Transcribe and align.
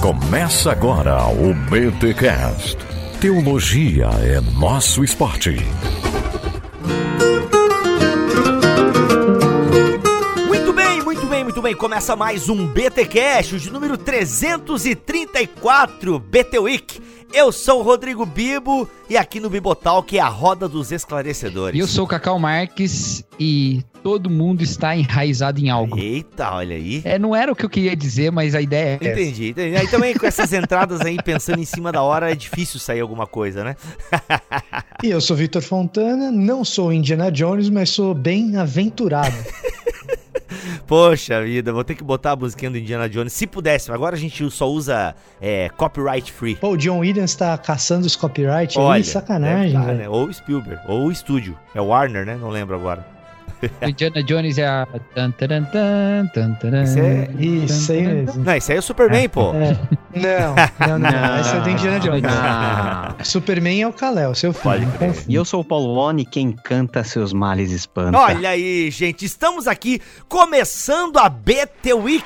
Começa 0.00 0.72
agora 0.72 1.26
o 1.26 1.52
BTCast. 1.52 2.78
Teologia 3.20 4.06
é 4.06 4.40
nosso 4.58 5.04
esporte. 5.04 5.58
Muito 10.48 10.72
bem, 10.72 11.02
muito 11.02 11.26
bem, 11.26 11.44
muito 11.44 11.60
bem. 11.60 11.76
Começa 11.76 12.16
mais 12.16 12.48
um 12.48 12.66
BTcast, 12.66 13.58
de 13.58 13.70
número 13.70 13.98
334, 13.98 16.18
BT 16.18 16.58
Week. 16.58 17.02
Eu 17.32 17.52
sou 17.52 17.80
o 17.80 17.82
Rodrigo 17.82 18.24
Bibo 18.24 18.88
e 19.08 19.16
aqui 19.16 19.38
no 19.38 19.50
Bibotalk 19.50 20.16
é 20.16 20.20
a 20.20 20.28
roda 20.28 20.66
dos 20.66 20.90
esclarecedores. 20.90 21.78
E 21.78 21.80
eu 21.80 21.86
sou 21.86 22.04
o 22.04 22.08
Cacau 22.08 22.38
Marques 22.38 23.24
e 23.38 23.84
todo 24.02 24.30
mundo 24.30 24.62
está 24.62 24.96
enraizado 24.96 25.60
em 25.60 25.68
algo. 25.70 25.98
Eita, 25.98 26.52
olha 26.54 26.76
aí. 26.76 27.02
É, 27.04 27.18
não 27.18 27.34
era 27.34 27.52
o 27.52 27.56
que 27.56 27.64
eu 27.64 27.70
queria 27.70 27.94
dizer, 27.94 28.30
mas 28.30 28.54
a 28.54 28.60
ideia 28.60 28.98
é 29.00 29.08
essa. 29.08 29.20
Entendi, 29.20 29.48
entendi. 29.50 29.76
Aí 29.76 29.88
também 29.88 30.14
com 30.14 30.26
essas 30.26 30.52
entradas 30.52 31.00
aí, 31.00 31.16
pensando 31.22 31.60
em 31.60 31.64
cima 31.64 31.92
da 31.92 32.02
hora, 32.02 32.30
é 32.30 32.34
difícil 32.34 32.80
sair 32.80 33.00
alguma 33.00 33.26
coisa, 33.26 33.64
né? 33.64 33.76
E 35.02 35.08
eu 35.08 35.20
sou 35.20 35.36
Vitor 35.36 35.62
Fontana, 35.62 36.30
não 36.30 36.64
sou 36.64 36.92
Indiana 36.92 37.30
Jones, 37.30 37.70
mas 37.70 37.90
sou 37.90 38.14
bem 38.14 38.56
aventurado. 38.56 39.34
Poxa 40.86 41.42
vida, 41.42 41.72
vou 41.72 41.84
ter 41.84 41.94
que 41.94 42.02
botar 42.02 42.32
a 42.32 42.36
musiquinha 42.36 42.70
do 42.70 42.76
Indiana 42.76 43.08
Jones. 43.08 43.32
Se 43.32 43.46
pudesse, 43.46 43.90
agora 43.92 44.16
a 44.16 44.18
gente 44.18 44.50
só 44.50 44.68
usa 44.68 45.14
é, 45.40 45.68
copyright 45.70 46.32
free. 46.32 46.56
Pô, 46.56 46.70
o 46.70 46.76
John 46.76 46.98
Williams 46.98 47.34
tá 47.34 47.56
caçando 47.56 48.06
os 48.06 48.16
copyright 48.16 48.76
Olha, 48.78 48.96
aí, 48.96 49.04
sacanagem, 49.04 49.72
deve 49.72 49.86
tá, 49.86 49.92
né? 49.94 50.08
Ou 50.08 50.32
Spielberg, 50.32 50.82
ou 50.88 51.06
o 51.06 51.12
estúdio. 51.12 51.56
É 51.74 51.80
Warner, 51.80 52.26
né? 52.26 52.36
Não 52.36 52.50
lembro 52.50 52.74
agora. 52.74 53.19
Indiana 53.82 54.22
Jones 54.22 54.58
é 54.58 54.66
a. 54.66 54.86
tan, 55.14 55.30
taran, 55.32 55.64
tan, 55.64 56.26
tan, 56.32 56.54
taran, 56.54 56.82
Isso 56.84 56.98
é- 56.98 57.28
Isso 57.38 57.92
aí 57.92 58.02
mesmo. 58.06 58.44
Não, 58.44 58.56
isso 58.56 58.70
aí 58.70 58.76
é 58.76 58.80
o 58.80 58.82
Superman, 58.82 59.28
pô. 59.28 59.52
É. 59.54 59.76
Não, 60.14 60.54
não, 60.88 60.98
não, 60.98 61.10
não. 61.10 61.40
Esse 61.40 61.54
é 61.54 61.58
o 61.58 61.62
do 61.62 61.70
Indiana 61.70 62.00
Jones. 62.00 62.22
Superman 63.28 63.82
é 63.82 63.86
o 63.86 63.92
Kal-El, 63.92 64.34
seu 64.34 64.52
filho. 64.52 64.88
E 65.28 65.34
eu 65.34 65.44
sou 65.44 65.60
o 65.60 65.64
Paulo 65.64 65.96
Oni, 65.96 66.24
quem 66.24 66.52
canta 66.52 67.04
seus 67.04 67.32
males 67.32 67.70
espanta. 67.70 68.18
Olha 68.18 68.50
aí, 68.50 68.90
gente, 68.90 69.24
estamos 69.24 69.66
aqui 69.66 70.00
começando 70.28 71.18
a 71.18 71.28
BT 71.28 71.92
Week 71.94 72.24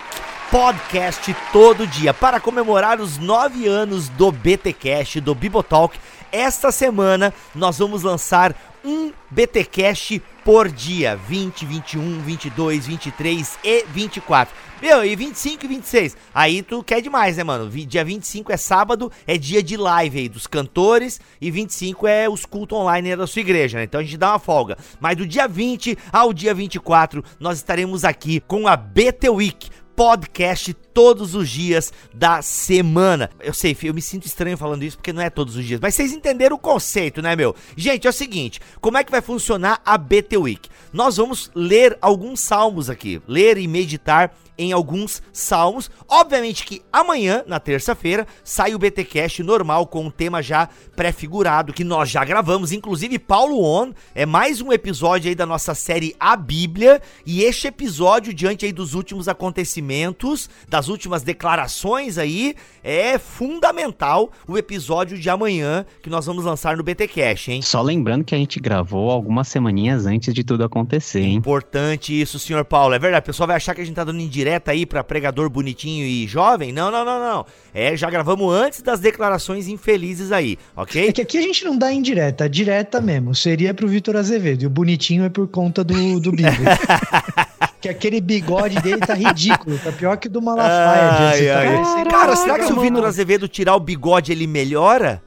Podcast 0.50 1.34
todo 1.52 1.86
dia 1.86 2.14
para 2.14 2.38
comemorar 2.38 3.00
os 3.00 3.18
nove 3.18 3.66
anos 3.66 4.08
do 4.10 4.30
BTcast, 4.30 5.20
do 5.20 5.34
Bibotalk. 5.34 5.98
Esta 6.30 6.70
semana 6.70 7.32
nós 7.54 7.78
vamos 7.78 8.02
lançar 8.02 8.54
um 8.84 9.12
BTcast 9.30 10.22
por 10.44 10.68
dia, 10.68 11.16
20, 11.16 11.64
21, 11.64 12.20
22, 12.20 12.86
23 12.86 13.58
e 13.64 13.84
24. 13.88 14.54
Meu, 14.82 15.02
e 15.02 15.16
25 15.16 15.64
e 15.64 15.68
26. 15.68 16.16
Aí 16.34 16.62
tu 16.62 16.84
quer 16.84 17.00
demais, 17.00 17.38
né, 17.38 17.44
mano? 17.44 17.70
Dia 17.70 18.04
25 18.04 18.52
é 18.52 18.56
sábado, 18.58 19.10
é 19.26 19.38
dia 19.38 19.62
de 19.62 19.78
live 19.78 20.18
aí 20.18 20.28
dos 20.28 20.46
cantores 20.46 21.18
e 21.40 21.50
25 21.50 22.06
é 22.06 22.28
os 22.28 22.44
cultos 22.44 22.78
online 22.78 23.16
da 23.16 23.26
sua 23.26 23.40
igreja, 23.40 23.78
né? 23.78 23.84
Então 23.84 24.00
a 24.00 24.04
gente 24.04 24.18
dá 24.18 24.32
uma 24.32 24.38
folga. 24.38 24.76
Mas 25.00 25.16
do 25.16 25.26
dia 25.26 25.48
20 25.48 25.96
ao 26.12 26.34
dia 26.34 26.52
24, 26.52 27.24
nós 27.40 27.56
estaremos 27.56 28.04
aqui 28.04 28.40
com 28.40 28.68
a 28.68 28.76
BT 28.76 29.30
Week 29.30 29.70
podcast 29.96 30.72
todos 30.92 31.34
os 31.34 31.48
dias 31.48 31.92
da 32.12 32.42
semana. 32.42 33.30
Eu 33.40 33.54
sei, 33.54 33.76
eu 33.82 33.94
me 33.94 34.02
sinto 34.02 34.26
estranho 34.26 34.56
falando 34.56 34.82
isso 34.82 34.96
porque 34.96 35.12
não 35.12 35.22
é 35.22 35.30
todos 35.30 35.56
os 35.56 35.64
dias, 35.64 35.80
mas 35.80 35.94
vocês 35.94 36.12
entenderam 36.12 36.56
o 36.56 36.58
conceito, 36.58 37.22
né, 37.22 37.34
meu? 37.36 37.54
Gente, 37.76 38.06
é 38.06 38.10
o 38.10 38.12
seguinte, 38.12 38.60
como 38.80 38.98
é 38.98 39.04
que 39.04 39.10
vai 39.10 39.20
funcionar 39.20 39.80
a 39.84 39.96
BT 39.96 40.36
Week? 40.36 40.68
Nós 40.92 41.16
vamos 41.16 41.50
ler 41.54 41.98
alguns 42.00 42.40
salmos 42.40 42.88
aqui, 42.88 43.20
ler 43.26 43.58
e 43.58 43.66
meditar 43.66 44.34
em 44.56 44.72
alguns 44.72 45.22
salmos. 45.32 45.90
Obviamente 46.08 46.64
que 46.64 46.82
amanhã, 46.92 47.42
na 47.46 47.58
terça-feira, 47.58 48.26
sai 48.42 48.74
o 48.74 48.78
BTcast 48.78 49.42
normal 49.42 49.86
com 49.86 50.06
um 50.06 50.10
tema 50.10 50.42
já 50.42 50.68
pré-figurado 50.96 51.72
que 51.72 51.84
nós 51.84 52.10
já 52.10 52.24
gravamos, 52.24 52.72
inclusive 52.72 53.18
Paulo 53.18 53.62
On, 53.62 53.92
é 54.14 54.24
mais 54.24 54.60
um 54.60 54.72
episódio 54.72 55.28
aí 55.28 55.34
da 55.34 55.46
nossa 55.46 55.74
série 55.74 56.14
A 56.18 56.36
Bíblia, 56.36 57.00
e 57.26 57.42
este 57.42 57.68
episódio 57.68 58.32
diante 58.32 58.64
aí 58.64 58.72
dos 58.72 58.94
últimos 58.94 59.28
acontecimentos, 59.28 60.48
das 60.68 60.88
últimas 60.88 61.22
declarações 61.22 62.18
aí, 62.18 62.54
é 62.82 63.18
fundamental 63.18 64.30
o 64.46 64.56
episódio 64.56 65.18
de 65.18 65.28
amanhã 65.28 65.84
que 66.02 66.10
nós 66.10 66.26
vamos 66.26 66.44
lançar 66.44 66.76
no 66.76 66.82
BTcast, 66.82 67.50
hein? 67.50 67.62
Só 67.62 67.82
lembrando 67.82 68.24
que 68.24 68.34
a 68.34 68.38
gente 68.38 68.60
gravou 68.60 69.10
algumas 69.10 69.48
semaninhas 69.48 70.06
antes 70.06 70.32
de 70.32 70.44
tudo 70.44 70.64
acontecer, 70.64 71.20
hein? 71.20 71.34
Importante 71.34 72.18
isso, 72.20 72.38
senhor 72.38 72.64
Paulo. 72.64 72.94
É 72.94 72.98
verdade, 72.98 73.22
o 73.22 73.26
pessoal 73.26 73.46
vai 73.46 73.56
achar 73.56 73.74
que 73.74 73.80
a 73.80 73.84
gente 73.84 73.96
tá 73.96 74.04
dando 74.04 74.20
indireta 74.44 74.72
aí 74.72 74.84
pra 74.84 75.02
pregador 75.02 75.48
bonitinho 75.48 76.04
e 76.04 76.26
jovem? 76.26 76.70
Não, 76.72 76.90
não, 76.90 77.02
não, 77.04 77.18
não. 77.18 77.46
É, 77.72 77.96
já 77.96 78.10
gravamos 78.10 78.52
antes 78.54 78.82
das 78.82 79.00
declarações 79.00 79.68
infelizes 79.68 80.30
aí, 80.30 80.58
É 80.76 80.80
ok? 80.80 81.12
que 81.12 81.22
aqui 81.22 81.38
a 81.38 81.42
gente 81.42 81.64
não 81.64 81.76
dá 81.78 81.90
indireta, 81.92 82.48
direta 82.48 83.00
mesmo. 83.00 83.34
Seria 83.34 83.72
pro 83.72 83.88
Vitor 83.88 84.16
Azevedo. 84.16 84.62
E 84.62 84.66
o 84.66 84.70
bonitinho 84.70 85.24
é 85.24 85.30
por 85.30 85.48
conta 85.48 85.82
do, 85.82 86.20
do 86.20 86.30
Bibo. 86.30 86.50
que 87.80 87.88
aquele 87.88 88.20
bigode 88.20 88.80
dele 88.82 88.98
tá 89.00 89.14
ridículo. 89.14 89.78
Tá 89.78 89.90
pior 89.92 90.16
que 90.18 90.28
o 90.28 90.30
do 90.30 90.42
Malafaia. 90.42 91.10
Ai, 91.10 91.46
tá 91.46 91.58
ai. 91.58 91.66
parecendo- 91.76 92.10
Cara, 92.10 92.36
será 92.36 92.58
que 92.58 92.66
se 92.66 92.72
o. 92.72 92.80
Vitor 92.80 93.04
Azevedo 93.06 93.48
tirar 93.48 93.74
o 93.76 93.80
bigode 93.80 94.30
ele 94.30 94.46
melhora? 94.46 95.22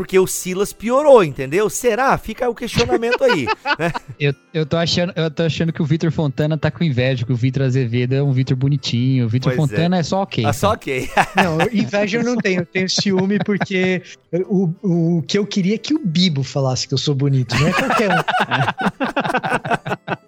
Porque 0.00 0.18
o 0.18 0.26
Silas 0.26 0.72
piorou, 0.72 1.22
entendeu? 1.22 1.68
Será? 1.68 2.16
Fica 2.16 2.48
o 2.48 2.54
questionamento 2.54 3.22
aí. 3.22 3.44
né? 3.78 3.92
Eu, 4.18 4.34
eu, 4.54 4.64
tô 4.64 4.78
achando, 4.78 5.12
eu 5.14 5.30
tô 5.30 5.42
achando 5.42 5.74
que 5.74 5.82
o 5.82 5.84
Vitor 5.84 6.10
Fontana 6.10 6.56
tá 6.56 6.70
com 6.70 6.82
inveja, 6.82 7.26
que 7.26 7.32
o 7.34 7.36
Vitor 7.36 7.64
Azevedo 7.64 8.14
é 8.14 8.22
um 8.22 8.32
Vitor 8.32 8.56
bonitinho. 8.56 9.26
O 9.26 9.28
Vitor 9.28 9.52
Pois 9.54 9.60
Fontana 9.68 9.98
é. 9.98 10.02
só 10.02 10.22
ok. 10.22 10.42
Ah, 10.46 10.54
só 10.54 10.72
ok. 10.72 11.06
Não, 11.36 11.58
inveja 11.70 12.16
eu 12.16 12.24
não 12.24 12.38
tenho. 12.38 12.60
Eu 12.60 12.66
tenho 12.66 12.88
ciúme 12.88 13.40
porque 13.44 14.00
o, 14.48 14.70
o 14.82 15.22
que 15.28 15.36
eu 15.36 15.44
queria 15.44 15.74
é 15.74 15.78
que 15.78 15.92
o 15.92 15.98
Bibo 16.02 16.42
falasse 16.42 16.88
que 16.88 16.94
eu 16.94 16.98
sou 16.98 17.14
bonito. 17.14 17.54
Não 17.60 17.68
é 17.68 17.72
qualquer 17.74 18.10
um. 18.10 18.22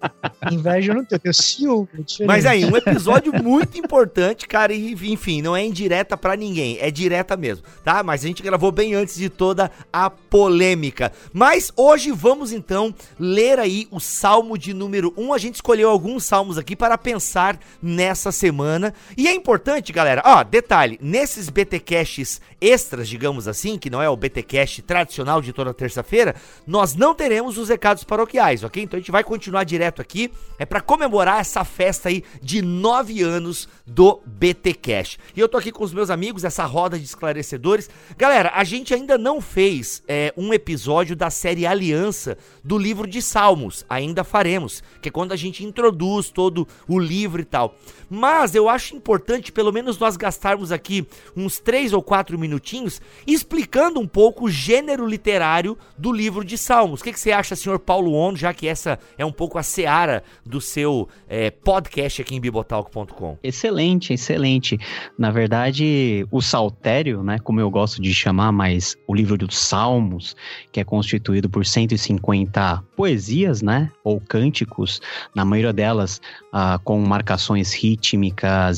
inveja 0.53 0.91
eu 0.91 0.95
não 0.95 1.05
tenho. 1.05 1.17
Eu 1.17 1.19
tenho 1.19 1.33
ciúme. 1.33 1.87
é. 2.19 2.25
Mas 2.25 2.45
aí, 2.45 2.65
um 2.65 2.75
episódio 2.75 3.33
muito 3.41 3.77
importante, 3.77 4.47
cara, 4.47 4.73
e 4.73 4.93
enfim, 5.11 5.41
não 5.41 5.55
é 5.55 5.63
indireta 5.65 6.17
pra 6.17 6.35
ninguém, 6.35 6.77
é 6.79 6.89
direta 6.89 7.37
mesmo, 7.37 7.65
tá? 7.83 8.01
Mas 8.03 8.23
a 8.23 8.27
gente 8.27 8.41
gravou 8.41 8.71
bem 8.71 8.93
antes 8.93 9.15
de 9.15 9.29
toda 9.29 9.71
a 9.91 10.09
polêmica. 10.09 11.11
Mas 11.31 11.71
hoje 11.75 12.11
vamos 12.11 12.51
então 12.51 12.93
ler 13.19 13.59
aí 13.59 13.87
o 13.91 13.99
salmo 13.99 14.57
de 14.57 14.73
número 14.73 15.13
1. 15.17 15.33
A 15.33 15.37
gente 15.37 15.55
escolheu 15.55 15.89
alguns 15.89 16.23
salmos 16.25 16.57
aqui 16.57 16.75
para 16.75 16.97
pensar 16.97 17.59
nessa 17.81 18.31
semana. 18.31 18.93
E 19.17 19.27
é 19.27 19.33
importante, 19.33 19.93
galera, 19.93 20.21
ó, 20.25 20.43
detalhe, 20.43 20.97
nesses 21.01 21.49
BTcasts 21.49 22.41
extras, 22.59 23.09
digamos 23.09 23.47
assim, 23.47 23.77
que 23.77 23.89
não 23.89 24.01
é 24.01 24.09
o 24.09 24.15
BTcast 24.15 24.81
tradicional 24.83 25.41
de 25.41 25.51
toda 25.51 25.73
terça-feira, 25.73 26.35
nós 26.65 26.95
não 26.95 27.13
teremos 27.13 27.57
os 27.57 27.67
recados 27.69 28.03
paroquiais, 28.03 28.63
ok? 28.63 28.81
Então 28.81 28.97
a 28.97 29.01
gente 29.01 29.11
vai 29.11 29.23
continuar 29.23 29.65
direto 29.65 30.01
aqui, 30.01 30.31
é 30.57 30.65
para 30.65 30.81
comemorar 30.81 31.39
essa 31.39 31.63
festa 31.63 32.09
aí 32.09 32.23
de 32.41 32.61
nove 32.61 33.21
anos 33.21 33.67
do 33.85 34.21
BTcast. 34.25 35.19
E 35.35 35.39
eu 35.39 35.49
tô 35.49 35.57
aqui 35.57 35.71
com 35.71 35.83
os 35.83 35.93
meus 35.93 36.09
amigos, 36.09 36.43
essa 36.43 36.63
roda 36.65 36.97
de 36.97 37.05
esclarecedores. 37.05 37.89
Galera, 38.17 38.51
a 38.55 38.63
gente 38.63 38.93
ainda 38.93 39.17
não 39.17 39.41
fez 39.41 40.03
é, 40.07 40.33
um 40.37 40.53
episódio 40.53 41.15
da 41.15 41.29
série 41.29 41.65
Aliança 41.65 42.37
do 42.63 42.77
livro 42.77 43.07
de 43.07 43.21
Salmos, 43.21 43.85
ainda 43.89 44.23
faremos, 44.23 44.83
que 45.01 45.09
é 45.09 45.11
quando 45.11 45.31
a 45.31 45.35
gente 45.35 45.63
introduz 45.63 46.29
todo 46.29 46.67
o 46.87 46.99
livro 46.99 47.41
e 47.41 47.45
tal. 47.45 47.75
Mas 48.09 48.55
eu 48.55 48.69
acho 48.69 48.95
importante, 48.95 49.51
pelo 49.51 49.71
menos, 49.71 49.97
nós 49.97 50.17
gastarmos 50.17 50.71
aqui 50.71 51.05
uns 51.35 51.59
três 51.59 51.93
ou 51.93 52.01
quatro 52.01 52.37
minutinhos 52.37 53.01
explicando 53.25 53.99
um 53.99 54.07
pouco 54.07 54.45
o 54.45 54.49
gênero 54.49 55.07
literário 55.07 55.77
do 55.97 56.11
livro 56.11 56.43
de 56.43 56.57
Salmos. 56.57 57.01
O 57.01 57.03
que, 57.03 57.13
que 57.13 57.19
você 57.19 57.31
acha, 57.31 57.55
senhor 57.55 57.79
Paulo 57.79 58.13
On, 58.13 58.35
já 58.35 58.53
que 58.53 58.67
essa 58.67 58.99
é 59.17 59.25
um 59.25 59.31
pouco 59.31 59.57
a 59.57 59.63
seara 59.63 60.23
do 60.45 60.59
seu 60.61 61.07
é, 61.27 61.49
podcast 61.49 62.21
aqui 62.21 62.35
em 62.35 62.39
bibotalk.com? 62.39 63.37
Excelente, 63.43 64.13
excelente. 64.13 64.77
Na 65.17 65.31
verdade, 65.31 66.25
o 66.31 66.41
Saltério, 66.41 67.23
né, 67.23 67.39
como 67.39 67.59
eu 67.59 67.69
gosto 67.69 68.01
de 68.01 68.13
chamar, 68.13 68.51
mas 68.51 68.95
o 69.07 69.15
livro 69.15 69.37
dos 69.37 69.57
Salmos, 69.57 70.35
que 70.71 70.79
é 70.79 70.83
constituído 70.83 71.49
por 71.49 71.65
150 71.65 72.83
poesias, 72.95 73.61
né, 73.61 73.89
ou 74.03 74.19
cânticos, 74.19 75.01
na 75.35 75.45
maioria 75.45 75.73
delas 75.73 76.21
ah, 76.51 76.79
com 76.83 76.99
marcações 76.99 77.73
rítmicas 77.73 77.92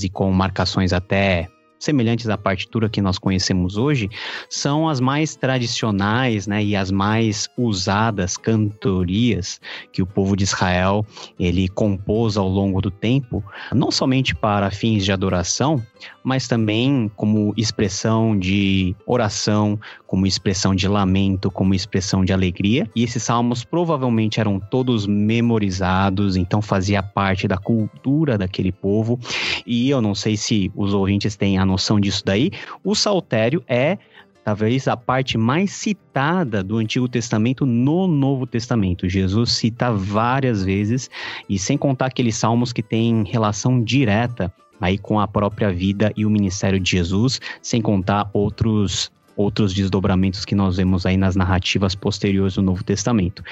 e 0.04 0.10
com 0.10 0.32
marcações 0.32 0.94
até 0.94 1.50
semelhantes 1.80 2.28
à 2.30 2.38
partitura 2.38 2.90
que 2.90 3.02
nós 3.02 3.18
conhecemos 3.18 3.78
hoje, 3.78 4.10
são 4.50 4.90
as 4.90 5.00
mais 5.00 5.36
tradicionais, 5.36 6.48
né, 6.48 6.64
e 6.64 6.76
as 6.76 6.90
mais 6.90 7.48
usadas 7.58 8.38
cantorias 8.38 9.60
que 9.92 10.02
o 10.02 10.08
povo 10.08 10.36
de 10.36 10.44
Israel 10.44 11.06
ele 11.40 11.68
compôs 11.68 12.38
ao 12.38 12.48
longo 12.48 12.82
do 12.82 12.90
tempo, 12.90 13.44
não 13.74 13.92
somente 13.92 14.34
para 14.34 14.72
fins 14.72 15.06
de 15.06 15.12
adoração, 15.12 15.82
mas 16.26 16.48
também 16.48 17.10
como 17.16 17.54
expressão 17.56 18.38
de 18.38 18.96
oração, 19.06 19.80
como 20.08 20.26
expressão 20.26 20.74
de 20.74 20.88
lamento, 20.88 21.52
como 21.52 21.76
expressão 21.76 22.26
de 22.26 22.34
alegria. 22.34 22.90
E 22.96 23.04
esses 23.04 23.22
salmos 23.22 23.64
provavelmente 23.64 24.40
eram 24.40 24.60
todos 24.60 25.06
memorizados, 25.06 26.36
então 26.36 26.64
fazia 26.64 27.04
parte 27.04 27.48
da 27.48 27.58
cultura 27.58 28.40
daquele 28.40 28.72
povo. 28.72 29.20
E 29.68 29.88
eu 29.92 30.02
não 30.02 30.16
sei 30.16 30.36
se 30.36 30.72
os 30.76 30.96
ouvintes 30.96 31.36
têm 31.36 31.60
a 31.60 31.66
noção 31.66 32.00
disso 32.00 32.24
daí. 32.26 32.50
O 32.84 32.96
saltério 32.96 33.64
é 33.68 34.00
talvez 34.44 34.88
a 34.88 34.96
parte 34.96 35.40
mais 35.40 35.72
citada 35.72 36.64
do 36.64 36.78
Antigo 36.78 37.08
Testamento 37.08 37.66
no 37.66 38.08
Novo 38.08 38.46
Testamento. 38.46 39.10
Jesus 39.10 39.54
cita 39.54 39.92
várias 39.92 40.64
vezes, 40.64 41.10
e 41.50 41.58
sem 41.58 41.76
contar 41.76 42.06
aqueles 42.06 42.38
salmos 42.38 42.72
que 42.72 42.84
têm 42.84 43.24
relação 43.24 43.84
direta 43.84 44.54
aí 44.80 44.98
com 44.98 45.20
a 45.20 45.28
própria 45.28 45.72
vida 45.72 46.12
e 46.16 46.26
o 46.26 46.30
ministério 46.30 46.80
de 46.80 46.92
Jesus, 46.92 47.40
sem 47.62 47.82
contar 47.82 48.30
outros 48.34 49.12
outros 49.36 49.74
desdobramentos 49.74 50.46
que 50.46 50.56
nós 50.56 50.78
vemos 50.78 51.06
aí 51.06 51.18
nas 51.18 51.36
narrativas 51.36 51.96
posteriores 51.96 52.56
do 52.56 52.62
Novo 52.62 52.84
Testamento. 52.84 53.44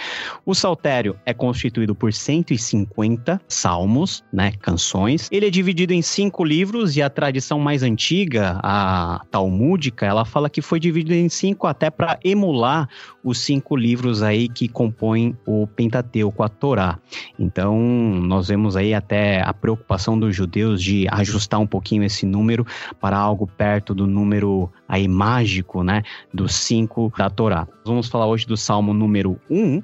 O 0.46 0.54
Saltério 0.54 1.16
é 1.26 1.34
constituído 1.34 1.94
por 1.94 2.14
150 2.14 3.42
salmos, 3.48 4.24
né, 4.32 4.54
canções. 4.62 5.28
Ele 5.32 5.48
é 5.48 5.50
dividido 5.50 5.94
em 5.94 6.02
cinco 6.02 6.44
livros 6.44 6.96
e 6.96 7.02
a 7.02 7.10
tradição 7.10 7.60
mais 7.60 7.84
antiga, 7.84 8.60
a 8.64 9.22
talmúdica, 9.32 10.06
ela 10.06 10.26
fala 10.26 10.50
que 10.50 10.62
foi 10.62 10.80
dividido 10.80 11.14
em 11.14 11.30
cinco 11.30 11.68
até 11.68 11.90
para 11.90 12.20
emular 12.24 12.88
os 13.24 13.40
cinco 13.40 13.76
livros 13.76 14.22
aí 14.22 14.50
que 14.50 14.68
compõem 14.68 15.36
o 15.46 15.66
Pentateuco, 15.68 16.44
a 16.44 16.50
Torá. 16.50 17.00
Então, 17.40 17.80
nós 17.80 18.48
vemos 18.48 18.76
aí 18.76 18.94
até 18.94 19.42
a 19.42 19.54
preocupação 19.54 20.20
dos 20.20 20.36
judeus 20.36 20.82
de 20.82 21.08
ajustar 21.10 21.60
um 21.60 21.68
pouquinho 21.68 22.04
esse 22.04 22.26
número 22.26 22.66
para 23.00 23.18
algo 23.18 23.48
perto 23.48 23.94
do 23.94 24.06
número 24.06 24.70
aí 24.94 25.08
mágico, 25.08 25.84
né, 25.84 26.04
dos 26.32 26.54
cinco 26.54 27.12
da 27.18 27.28
Torá. 27.28 27.68
Vamos 27.84 28.08
falar 28.08 28.28
hoje 28.28 28.46
do 28.46 28.56
Salmo 28.56 28.94
número 28.94 29.40
1, 29.50 29.82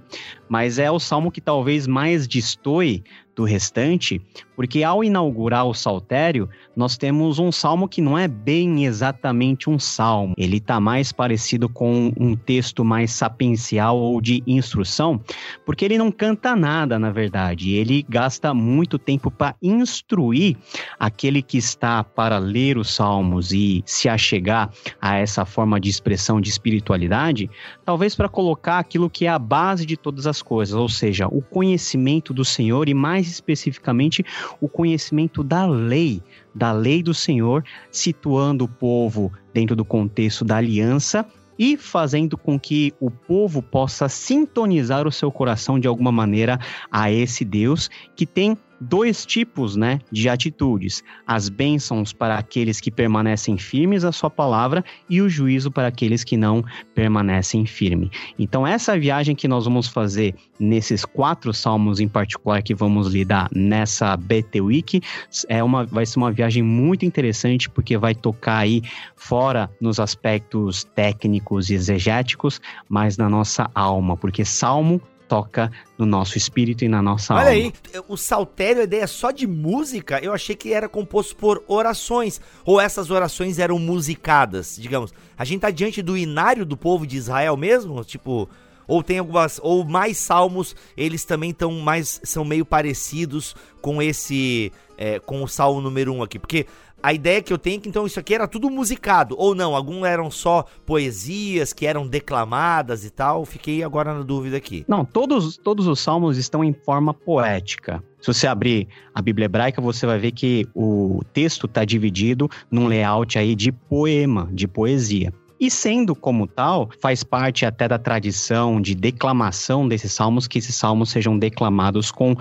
mas 0.50 0.80
é 0.80 0.90
o 0.90 1.00
salmo 1.00 1.32
que 1.32 1.40
talvez 1.40 1.88
mais 1.88 2.28
destoe 2.28 3.04
do 3.40 3.46
restante, 3.46 4.22
porque 4.54 4.84
ao 4.84 5.02
inaugurar 5.02 5.66
o 5.66 5.74
saltério, 5.74 6.50
nós 6.76 6.98
temos 6.98 7.40
um 7.40 7.54
salmo 7.54 7.88
que 7.88 8.02
não 8.02 8.18
é 8.18 8.28
bem 8.28 8.84
exatamente 8.84 9.70
um 9.70 9.80
salmo. 9.80 10.34
Ele 10.38 10.58
está 10.58 10.78
mais 10.78 11.14
parecido 11.14 11.70
com 11.70 12.12
um 12.20 12.36
texto 12.36 12.84
mais 12.84 13.12
sapiencial 13.12 13.98
ou 13.98 14.20
de 14.20 14.44
instrução, 14.46 15.22
porque 15.66 15.86
ele 15.86 15.98
não 15.98 16.12
canta 16.12 16.54
nada, 16.54 17.00
na 17.00 17.12
verdade. 17.12 17.72
Ele 17.72 18.06
gasta 18.10 18.54
muito 18.54 19.00
tempo 19.00 19.32
para 19.32 19.56
instruir 19.62 20.58
aquele 21.00 21.42
que 21.42 21.58
está 21.58 22.04
para 22.04 22.38
ler 22.40 22.78
os 22.78 22.94
salmos 22.94 23.54
e 23.54 23.82
se 23.86 24.10
achegar 24.10 24.70
a 25.00 25.16
essa 25.16 25.46
forma 25.46 25.80
de 25.80 25.90
expressão 25.90 26.42
de 26.42 26.50
espiritualidade, 26.50 27.50
talvez 27.86 28.18
para 28.18 28.28
colocar 28.28 28.80
aquilo 28.80 29.10
que 29.10 29.26
é 29.26 29.30
a 29.30 29.40
base 29.40 29.86
de 29.86 29.96
todas 29.96 30.28
as 30.28 30.39
coisas, 30.42 30.76
ou 30.76 30.90
seja, 30.90 31.28
o 31.28 31.42
conhecimento 31.42 32.34
do 32.34 32.46
Senhor 32.46 32.90
e 32.90 32.94
mais 32.94 33.28
especificamente 33.28 34.24
o 34.60 34.68
conhecimento 34.68 35.44
da 35.44 35.66
lei, 35.66 36.22
da 36.54 36.72
lei 36.72 37.04
do 37.04 37.14
Senhor, 37.14 37.64
situando 37.92 38.66
o 38.66 38.68
povo 38.68 39.32
dentro 39.54 39.76
do 39.76 39.86
contexto 39.86 40.44
da 40.46 40.58
aliança 40.58 41.26
e 41.58 41.76
fazendo 41.76 42.38
com 42.38 42.58
que 42.58 42.94
o 43.02 43.12
povo 43.12 43.62
possa 43.62 44.08
sintonizar 44.08 45.06
o 45.06 45.12
seu 45.12 45.30
coração 45.30 45.78
de 45.78 45.88
alguma 45.88 46.12
maneira 46.12 46.58
a 46.90 47.12
esse 47.12 47.44
Deus 47.44 47.90
que 48.16 48.26
tem 48.26 48.58
dois 48.80 49.26
tipos 49.26 49.76
né, 49.76 50.00
de 50.12 50.30
atitudes: 50.30 51.04
as 51.26 51.50
bênçãos 51.50 52.14
para 52.14 52.38
aqueles 52.38 52.80
que 52.80 52.92
permanecem 52.92 53.58
firmes 53.58 54.04
à 54.04 54.12
sua 54.12 54.30
palavra 54.30 54.84
e 55.10 55.22
o 55.22 55.30
juízo 55.30 55.72
para 55.72 55.88
aqueles 55.88 56.24
que 56.24 56.38
não 56.38 56.64
permanecem 56.94 57.66
firmes. 57.66 58.10
Então, 58.38 58.66
essa 58.66 58.98
viagem 58.98 59.36
que 59.36 59.48
nós 59.48 59.66
vamos 59.66 59.88
fazer 59.88 60.36
nesses 60.60 61.06
quatro 61.06 61.54
salmos 61.54 62.00
em 62.00 62.08
particular 62.08 62.62
que 62.62 62.76
vamos 62.76 63.08
lidar 63.08 63.50
nessa 63.54 64.16
BT 64.18 64.62
Week 64.62 65.02
é 65.48 65.64
uma, 65.64 65.86
vai 65.86 66.06
ser 66.06 66.20
uma 66.20 66.32
viagem 66.32 66.62
muito 66.62 67.06
interessante 67.06 67.70
porque 67.70 67.98
vai 67.98 68.14
tocar 68.14 68.58
aí 68.58 68.82
fora 69.16 69.70
nos 69.80 70.00
aspectos 70.00 70.84
técnicos 70.84 71.70
e 71.70 71.76
exegéticos, 71.76 72.60
mas 72.88 73.18
na 73.18 73.30
nossa 73.30 73.70
alma, 73.74 74.18
porque 74.18 74.44
salmo 74.44 75.02
toca 75.30 75.72
no 75.96 76.06
nosso 76.06 76.38
espírito 76.38 76.84
e 76.84 76.90
na 76.90 77.02
nossa 77.02 77.36
Olha 77.36 77.52
alma. 77.52 77.52
aí, 77.52 77.74
o 78.08 78.18
saltério, 78.18 78.82
a 78.82 78.84
ideia 78.86 79.04
é 79.04 79.08
só 79.08 79.30
de 79.30 79.46
música, 79.46 80.20
eu 80.20 80.34
achei 80.34 80.56
que 80.56 80.74
era 80.74 80.90
composto 80.90 81.36
por 81.36 81.64
orações, 81.68 82.42
ou 82.66 82.82
essas 82.82 83.12
orações 83.12 83.60
eram 83.60 83.78
musicadas, 83.78 84.76
digamos. 84.78 85.14
A 85.38 85.46
gente 85.46 85.62
tá 85.62 85.70
diante 85.70 86.02
do 86.02 86.18
inário 86.18 86.66
do 86.66 86.76
povo 86.76 87.06
de 87.06 87.16
Israel 87.16 87.56
mesmo, 87.56 88.04
tipo, 88.04 88.50
ou 88.88 89.04
tem 89.04 89.20
algumas, 89.20 89.60
ou 89.62 89.86
mais 89.86 90.18
salmos, 90.18 90.76
eles 90.98 91.24
também 91.24 91.52
estão 91.52 91.72
mais, 91.74 92.20
são 92.24 92.44
meio 92.44 92.66
parecidos 92.66 93.56
com 93.82 94.02
esse, 94.02 94.74
é, 94.98 95.20
com 95.20 95.44
o 95.44 95.48
salmo 95.48 95.80
número 95.80 96.12
1 96.12 96.18
um 96.18 96.24
aqui, 96.24 96.40
porque 96.40 96.66
a 97.02 97.14
ideia 97.14 97.42
que 97.42 97.52
eu 97.52 97.58
tenho 97.58 97.78
é 97.78 97.80
que 97.80 97.90
então 97.90 98.06
isso 98.06 98.20
aqui 98.20 98.34
era 98.34 98.48
tudo 98.48 98.70
musicado, 98.70 99.36
ou 99.38 99.56
não, 99.56 99.76
alguns 99.76 100.06
eram 100.06 100.30
só 100.30 100.66
poesias 100.86 101.74
que 101.74 101.86
eram 101.86 102.08
declamadas 102.08 103.06
e 103.06 103.10
tal, 103.10 103.46
fiquei 103.46 103.84
agora 103.84 104.14
na 104.14 104.24
dúvida 104.24 104.58
aqui. 104.58 104.86
Não, 104.88 105.06
todos, 105.06 105.58
todos 105.58 105.88
os 105.88 106.00
salmos 106.00 106.38
estão 106.38 106.64
em 106.64 106.74
forma 106.74 107.14
poética. 107.14 108.04
Se 108.22 108.28
você 108.28 108.48
abrir 108.48 108.88
a 109.14 109.22
Bíblia 109.22 109.46
hebraica, 109.46 109.82
você 109.82 110.06
vai 110.06 110.20
ver 110.20 110.32
que 110.32 110.68
o 110.76 111.22
texto 111.34 111.66
está 111.66 111.86
dividido 111.86 112.50
num 112.70 112.88
layout 112.88 113.40
aí 113.40 113.56
de 113.56 113.72
poema, 113.72 114.50
de 114.52 114.68
poesia. 114.68 115.34
E 115.60 115.70
sendo 115.70 116.16
como 116.16 116.48
tal, 116.48 116.90
faz 117.02 117.22
parte 117.22 117.66
até 117.66 117.86
da 117.86 118.00
tradição 118.00 118.80
de 118.80 118.96
declamação 118.96 119.86
desses 119.86 120.14
salmos, 120.14 120.48
que 120.48 120.58
esses 120.60 120.74
salmos 120.74 121.10
sejam 121.10 121.38
declamados 121.38 122.12
com 122.12 122.34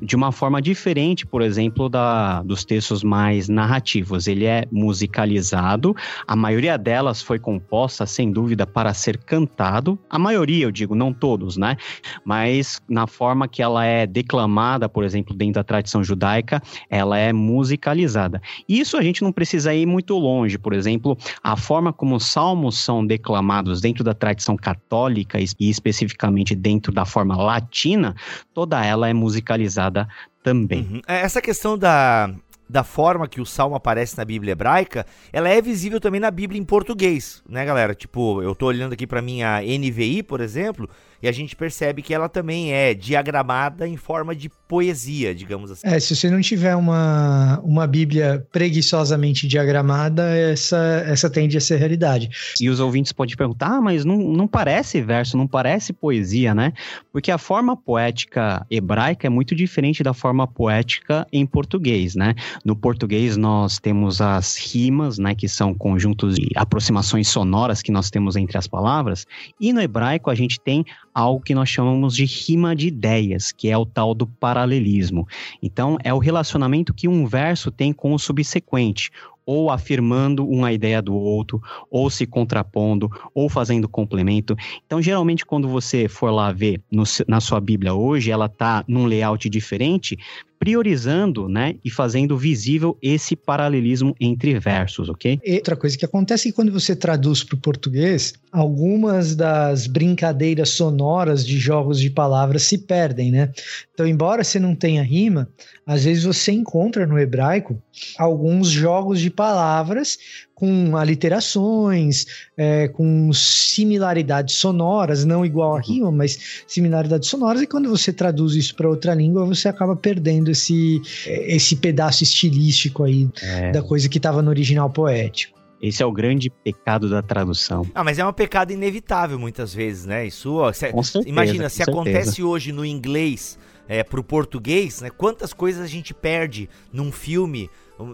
de 0.00 0.14
uma 0.14 0.30
forma 0.30 0.62
diferente, 0.62 1.26
por 1.26 1.42
exemplo, 1.42 1.88
da, 1.88 2.42
dos 2.42 2.64
textos 2.64 3.02
mais 3.02 3.48
narrativos. 3.48 4.28
Ele 4.28 4.44
é 4.44 4.66
musicalizado, 4.70 5.96
a 6.26 6.36
maioria 6.36 6.78
delas 6.78 7.20
foi 7.20 7.40
composta, 7.40 8.06
sem 8.06 8.30
dúvida, 8.30 8.64
para 8.66 8.94
ser 8.94 9.18
cantado. 9.18 9.98
A 10.08 10.18
maioria, 10.18 10.64
eu 10.64 10.70
digo, 10.70 10.94
não 10.94 11.12
todos, 11.12 11.56
né? 11.56 11.76
Mas 12.24 12.80
na 12.88 13.08
forma 13.08 13.48
que 13.48 13.62
ela 13.62 13.84
é 13.84 14.06
declamada, 14.06 14.88
por 14.88 15.02
exemplo, 15.02 15.34
dentro 15.34 15.54
da 15.54 15.64
tradição 15.64 16.04
judaica, 16.04 16.62
ela 16.88 17.18
é 17.18 17.32
musicalizada. 17.32 18.40
Isso 18.68 18.96
a 18.96 19.02
gente 19.02 19.22
não 19.22 19.32
precisa 19.32 19.74
ir 19.74 19.86
muito 19.86 20.16
longe, 20.16 20.56
por 20.56 20.72
exemplo, 20.72 21.18
a 21.42 21.56
forma 21.56 21.92
como 21.92 22.14
o 22.14 22.20
salmo 22.20 22.59
salmos 22.60 22.78
são 22.78 23.06
declamados 23.06 23.80
dentro 23.80 24.04
da 24.04 24.12
tradição 24.12 24.56
católica 24.56 25.38
e 25.40 25.70
especificamente 25.70 26.54
dentro 26.54 26.92
da 26.92 27.06
forma 27.06 27.36
latina, 27.36 28.14
toda 28.52 28.84
ela 28.84 29.08
é 29.08 29.14
musicalizada 29.14 30.06
também. 30.42 30.80
Uhum. 30.80 31.00
Essa 31.06 31.40
questão 31.40 31.78
da, 31.78 32.34
da 32.68 32.84
forma 32.84 33.26
que 33.26 33.40
o 33.40 33.46
salmo 33.46 33.74
aparece 33.74 34.16
na 34.18 34.24
Bíblia 34.24 34.52
hebraica, 34.52 35.06
ela 35.32 35.48
é 35.48 35.62
visível 35.62 36.00
também 36.00 36.20
na 36.20 36.30
Bíblia 36.30 36.60
em 36.60 36.64
português, 36.64 37.42
né, 37.48 37.64
galera? 37.64 37.94
Tipo, 37.94 38.42
eu 38.42 38.54
tô 38.54 38.66
olhando 38.66 38.92
aqui 38.92 39.06
para 39.06 39.22
minha 39.22 39.60
NVI, 39.62 40.22
por 40.22 40.40
exemplo, 40.40 40.88
e 41.22 41.28
a 41.28 41.32
gente 41.32 41.54
percebe 41.54 42.02
que 42.02 42.14
ela 42.14 42.28
também 42.28 42.72
é 42.72 42.94
diagramada 42.94 43.86
em 43.86 43.96
forma 43.96 44.34
de 44.34 44.50
poesia, 44.66 45.34
digamos 45.34 45.70
assim. 45.70 45.86
É, 45.86 45.98
se 45.98 46.14
você 46.14 46.30
não 46.30 46.40
tiver 46.40 46.76
uma, 46.76 47.60
uma 47.64 47.86
Bíblia 47.86 48.46
preguiçosamente 48.52 49.46
diagramada, 49.46 50.22
essa, 50.36 51.04
essa 51.06 51.28
tende 51.28 51.56
a 51.56 51.60
ser 51.60 51.76
realidade. 51.76 52.30
E 52.60 52.68
os 52.68 52.78
ouvintes 52.80 53.12
podem 53.12 53.36
perguntar, 53.36 53.66
ah, 53.66 53.80
mas 53.80 54.04
não, 54.04 54.16
não 54.16 54.46
parece 54.46 55.00
verso, 55.00 55.36
não 55.36 55.46
parece 55.46 55.92
poesia, 55.92 56.54
né? 56.54 56.72
Porque 57.12 57.30
a 57.30 57.38
forma 57.38 57.76
poética 57.76 58.64
hebraica 58.70 59.26
é 59.26 59.30
muito 59.30 59.54
diferente 59.54 60.02
da 60.02 60.14
forma 60.14 60.46
poética 60.46 61.26
em 61.32 61.44
português, 61.44 62.14
né? 62.14 62.34
No 62.64 62.76
português 62.76 63.36
nós 63.36 63.78
temos 63.78 64.20
as 64.20 64.56
rimas, 64.56 65.18
né, 65.18 65.34
que 65.34 65.48
são 65.48 65.74
conjuntos 65.74 66.36
de 66.36 66.48
aproximações 66.54 67.28
sonoras 67.28 67.82
que 67.82 67.90
nós 67.90 68.10
temos 68.10 68.36
entre 68.36 68.56
as 68.56 68.66
palavras, 68.66 69.26
e 69.60 69.72
no 69.72 69.80
hebraico 69.80 70.30
a 70.30 70.34
gente 70.34 70.60
tem 70.60 70.84
algo 71.14 71.42
que 71.42 71.54
nós 71.54 71.68
chamamos 71.68 72.14
de 72.14 72.24
rima 72.24 72.74
de 72.74 72.88
ideias, 72.88 73.52
que 73.52 73.68
é 73.68 73.76
o 73.76 73.86
tal 73.86 74.14
do 74.14 74.26
paralelismo. 74.26 75.26
Então, 75.62 75.98
é 76.02 76.12
o 76.12 76.18
relacionamento 76.18 76.94
que 76.94 77.08
um 77.08 77.26
verso 77.26 77.70
tem 77.70 77.92
com 77.92 78.14
o 78.14 78.18
subsequente, 78.18 79.10
ou 79.44 79.70
afirmando 79.70 80.46
uma 80.46 80.72
ideia 80.72 81.02
do 81.02 81.14
outro, 81.14 81.60
ou 81.90 82.08
se 82.08 82.26
contrapondo, 82.26 83.10
ou 83.34 83.48
fazendo 83.48 83.88
complemento. 83.88 84.54
Então, 84.86 85.02
geralmente, 85.02 85.44
quando 85.44 85.68
você 85.68 86.06
for 86.08 86.30
lá 86.30 86.52
ver 86.52 86.80
no, 86.90 87.02
na 87.26 87.40
sua 87.40 87.60
Bíblia 87.60 87.92
hoje, 87.92 88.30
ela 88.30 88.46
está 88.46 88.84
num 88.86 89.06
layout 89.06 89.48
diferente, 89.48 90.16
priorizando, 90.60 91.48
né, 91.48 91.76
e 91.82 91.90
fazendo 91.90 92.36
visível 92.36 92.98
esse 93.00 93.34
paralelismo 93.34 94.14
entre 94.20 94.58
versos, 94.60 95.08
ok? 95.08 95.40
E 95.42 95.54
outra 95.54 95.74
coisa 95.74 95.96
que 95.96 96.04
acontece 96.04 96.48
é 96.48 96.50
que 96.50 96.56
quando 96.56 96.70
você 96.70 96.94
traduz 96.94 97.42
para 97.42 97.56
o 97.56 97.58
português, 97.58 98.34
algumas 98.52 99.34
das 99.34 99.86
brincadeiras 99.86 100.68
sonoras 100.68 101.46
de 101.46 101.58
jogos 101.58 101.98
de 101.98 102.10
palavras 102.10 102.64
se 102.64 102.76
perdem, 102.76 103.30
né? 103.30 103.50
Então, 103.94 104.06
embora 104.06 104.44
você 104.44 104.58
não 104.58 104.74
tenha 104.74 105.02
rima, 105.02 105.48
às 105.86 106.04
vezes 106.04 106.24
você 106.24 106.52
encontra 106.52 107.06
no 107.06 107.18
hebraico 107.18 107.82
alguns 108.18 108.68
jogos 108.68 109.18
de 109.18 109.30
palavras 109.30 110.18
com 110.54 110.94
aliterações, 110.94 112.26
é, 112.54 112.86
com 112.88 113.32
similaridades 113.32 114.56
sonoras, 114.56 115.24
não 115.24 115.44
igual 115.44 115.74
a 115.74 115.80
rima, 115.80 116.12
mas 116.12 116.62
similaridades 116.66 117.30
sonoras, 117.30 117.62
e 117.62 117.66
quando 117.66 117.88
você 117.88 118.12
traduz 118.12 118.54
isso 118.54 118.74
para 118.74 118.88
outra 118.88 119.14
língua, 119.14 119.46
você 119.46 119.68
acaba 119.68 119.96
perdendo 119.96 120.49
esse, 120.50 121.00
esse 121.26 121.76
pedaço 121.76 122.22
estilístico 122.22 123.04
aí 123.04 123.28
É, 123.42 123.72
da 123.72 123.82
coisa 123.82 124.08
que 124.08 124.18
estava 124.18 124.42
no 124.42 124.50
original 124.50 124.90
poético. 124.90 125.58
esse 125.82 126.02
é 126.02 126.06
o 126.06 126.12
grande 126.12 126.50
pecado 126.50 127.08
da 127.08 127.22
tradução. 127.22 127.86
Ah, 127.94 128.04
mas 128.04 128.18
é 128.18 128.26
um 128.26 128.32
pecado 128.32 128.72
inevitável 128.72 129.38
muitas 129.38 129.72
vezes, 129.74 130.04
né? 130.06 130.26
Isso, 130.26 130.54
ó, 130.54 130.72
cê- 130.72 130.92
Com 130.92 131.02
certeza. 131.02 131.28
imagina, 131.28 131.68
se 131.68 131.76
certeza. 131.76 131.98
acontece 131.98 132.42
hoje 132.42 132.70
no 132.72 132.84
inglês 132.84 133.58
é, 133.88 134.04
pro 134.04 134.22
português, 134.22 135.00
né? 135.00 135.08
Quantas 135.10 135.52
coisas 135.52 135.82
a 135.82 135.86
gente 135.86 136.12
perde 136.14 136.68
num 136.92 137.10
filme, 137.10 137.68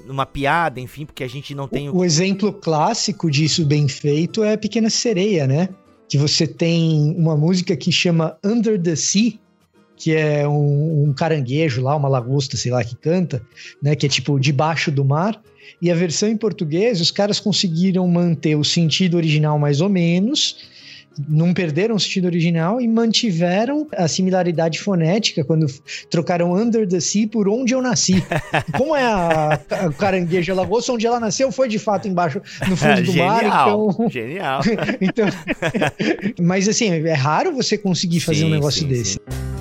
numa 0.06 0.24
piada, 0.24 0.80
enfim, 0.80 1.04
porque 1.04 1.22
a 1.24 1.28
gente 1.28 1.54
não 1.54 1.66
tem 1.68 1.88
o. 1.90 1.96
O 1.96 2.04
exemplo 2.04 2.52
clássico 2.52 3.30
disso 3.30 3.64
bem 3.64 3.86
feito 3.88 4.42
é 4.44 4.56
Pequena 4.56 4.88
Sereia, 4.88 5.46
né? 5.46 5.68
Que 6.08 6.16
você 6.16 6.46
tem 6.46 7.14
uma 7.18 7.36
música 7.36 7.76
que 7.76 7.90
chama 7.92 8.36
Under 8.44 8.80
the 8.80 8.94
Sea, 8.96 9.32
que 9.96 10.14
é 10.14 10.46
um, 10.46 11.04
um 11.08 11.12
caranguejo 11.12 11.82
lá, 11.82 11.96
uma 11.96 12.08
lagosta, 12.08 12.56
sei 12.56 12.70
lá, 12.70 12.84
que 12.84 12.94
canta, 12.96 13.42
né? 13.82 13.96
Que 13.96 14.06
é 14.06 14.08
tipo 14.08 14.38
debaixo 14.38 14.90
do 14.90 15.04
mar. 15.04 15.40
E 15.80 15.90
a 15.90 15.94
versão 15.94 16.28
em 16.28 16.36
português, 16.36 17.00
os 17.00 17.10
caras 17.10 17.40
conseguiram 17.40 18.06
manter 18.06 18.54
o 18.54 18.64
sentido 18.64 19.16
original 19.16 19.58
mais 19.58 19.80
ou 19.80 19.88
menos, 19.88 20.68
não 21.28 21.54
perderam 21.54 21.96
o 21.96 22.00
sentido 22.00 22.26
original 22.26 22.80
e 22.80 22.86
mantiveram 22.86 23.86
a 23.96 24.06
similaridade 24.06 24.78
fonética 24.78 25.44
quando 25.44 25.66
trocaram 26.10 26.54
Under 26.54 26.86
the 26.86 27.00
Sea 27.00 27.26
por 27.26 27.48
Onde 27.48 27.74
Eu 27.74 27.80
Nasci. 27.80 28.22
Como 28.76 28.94
é 28.94 29.02
a, 29.02 29.60
a 29.70 29.92
carangueja 29.92 30.54
lagosta, 30.54 30.92
onde 30.92 31.06
ela 31.06 31.18
nasceu 31.18 31.50
foi 31.50 31.68
de 31.68 31.78
fato 31.78 32.06
embaixo, 32.06 32.40
no 32.68 32.76
fundo 32.76 33.02
do 33.02 33.14
mar, 33.14 33.40
genial, 33.40 33.90
então... 33.90 34.10
genial. 34.10 34.60
então 35.00 35.26
mas 36.40 36.68
assim, 36.68 36.90
é 36.90 37.14
raro 37.14 37.52
você 37.52 37.78
conseguir 37.78 38.20
fazer 38.20 38.44
um 38.44 38.48
Sim, 38.48 38.52
negócio 38.52 38.80
sim, 38.82 38.88
desse. 38.88 39.12
sim. 39.12 39.55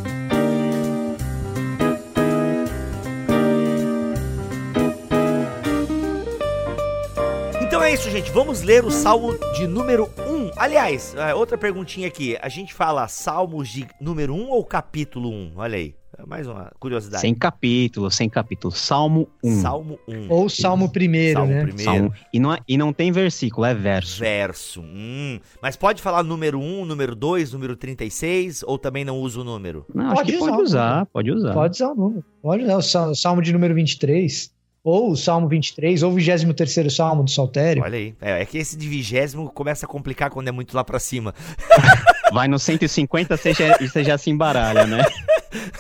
Isso, 7.96 8.10
gente. 8.12 8.30
Vamos 8.30 8.62
ler 8.62 8.84
o 8.84 8.92
Salmo 8.92 9.38
de 9.56 9.66
número 9.68 10.10
1. 10.20 10.52
Aliás, 10.58 11.16
é, 11.16 11.34
outra 11.34 11.58
perguntinha 11.58 12.10
aqui. 12.10 12.38
A 12.42 12.50
gente 12.50 12.74
fala 12.74 13.08
Salmos 13.08 13.70
de 13.70 13.88
número 14.02 14.34
1 14.36 14.50
ou 14.50 14.66
capítulo 14.66 15.30
1? 15.30 15.54
Olha 15.56 15.78
aí. 15.78 15.96
É 16.18 16.25
Mais 16.25 16.46
uma 16.46 16.74
curiosidade. 16.78 17.22
Sem 17.22 17.34
capítulo, 17.34 18.12
sem 18.12 18.28
capítulo. 18.28 18.74
Salmo 18.74 19.30
1. 19.42 19.62
Salmo 19.62 20.00
1. 20.10 20.28
Ou 20.30 20.50
Salmo 20.50 20.92
primeiro, 20.92 21.40
Salmo 21.40 21.54
né? 21.54 21.62
primeiro. 21.64 21.92
Salmo. 21.92 22.14
E, 22.34 22.40
não 22.40 22.54
é- 22.54 22.60
e 22.68 22.78
não 22.78 22.92
tem 22.92 23.14
versículo, 23.14 23.66
é 23.66 23.74
verso. 23.74 24.20
Verso. 24.20 24.82
Hum. 24.82 25.40
Mas 25.62 25.78
pode 25.78 26.02
falar 26.02 26.22
número 26.22 26.60
1, 26.60 26.84
número 26.84 27.16
2, 27.16 27.54
número 27.54 27.78
36 27.78 28.62
ou 28.64 28.78
também 28.78 29.06
não 29.06 29.18
usa 29.20 29.40
o 29.40 29.44
número? 29.46 29.86
Não, 29.94 30.08
acho 30.08 30.16
Pode 30.16 30.32
que 30.34 30.38
usar 30.38 30.52
pode 30.52 30.62
usar, 30.64 31.06
pode 31.06 31.32
usar. 31.32 31.54
Pode 31.54 31.75
usar 31.75 31.92
o 31.92 31.96
número. 31.96 32.25
Pode 32.42 32.64
usar 32.64 33.08
o 33.08 33.16
Salmo 33.16 33.42
de 33.42 33.54
número 33.54 33.74
23, 33.74 34.54
ou 34.86 35.10
o 35.10 35.18
Salmo 35.18 35.48
23, 35.48 36.04
ou 36.04 36.12
o 36.12 36.13
23 36.13 36.94
Salmo 36.94 37.24
do 37.24 37.32
Saltério. 37.32 37.82
Olha 37.82 37.98
aí. 37.98 38.13
É, 38.22 38.44
é 38.44 38.46
que 38.46 38.60
esse 38.60 38.77
de 38.77 38.88
vigésimo 38.88 39.50
começa 39.50 39.88
a 39.88 39.89
complicar 39.89 40.30
quando 40.30 40.48
é 40.48 40.51
muito 40.51 40.75
lá 40.77 40.84
pra 40.84 41.00
cima. 41.00 41.34
Vai 42.32 42.48
no 42.48 42.60
150 42.60 43.36
você 43.36 43.54
já, 43.54 43.77
e 43.82 43.89
você 43.89 44.04
já 44.04 44.15
se 44.15 44.30
embaralha, 44.30 44.86
né? 44.86 45.04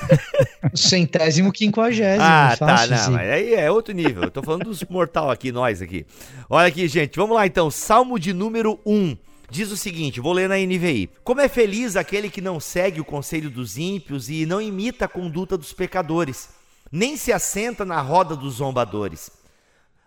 Centésimo 0.73 1.51
quinquagésimo. 1.51 2.23
Ah, 2.23 2.55
tá, 2.57 2.65
não, 2.65 2.95
assim. 2.95 3.11
mas 3.11 3.29
aí 3.29 3.53
é 3.53 3.69
outro 3.69 3.93
nível. 3.93 4.23
Eu 4.23 4.31
tô 4.31 4.41
falando 4.41 4.63
dos 4.63 4.83
mortal 4.85 5.29
aqui, 5.29 5.51
nós 5.51 5.83
aqui. 5.83 6.03
Olha 6.49 6.67
aqui, 6.67 6.87
gente, 6.87 7.15
vamos 7.15 7.35
lá 7.35 7.45
então. 7.45 7.69
Salmo 7.69 8.17
de 8.17 8.33
número 8.33 8.79
1. 8.83 9.15
Diz 9.51 9.71
o 9.71 9.77
seguinte, 9.77 10.19
vou 10.19 10.33
ler 10.33 10.49
na 10.49 10.57
NVI. 10.57 11.11
Como 11.23 11.41
é 11.41 11.47
feliz 11.47 11.95
aquele 11.95 12.27
que 12.27 12.41
não 12.41 12.59
segue 12.59 12.99
o 12.99 13.05
conselho 13.05 13.51
dos 13.51 13.77
ímpios 13.77 14.29
e 14.29 14.47
não 14.47 14.59
imita 14.59 15.05
a 15.05 15.07
conduta 15.07 15.55
dos 15.55 15.71
pecadores, 15.71 16.49
nem 16.95 17.17
se 17.17 17.33
assenta 17.33 17.83
na 17.83 17.99
roda 17.99 18.37
dos 18.37 18.55
zombadores. 18.55 19.29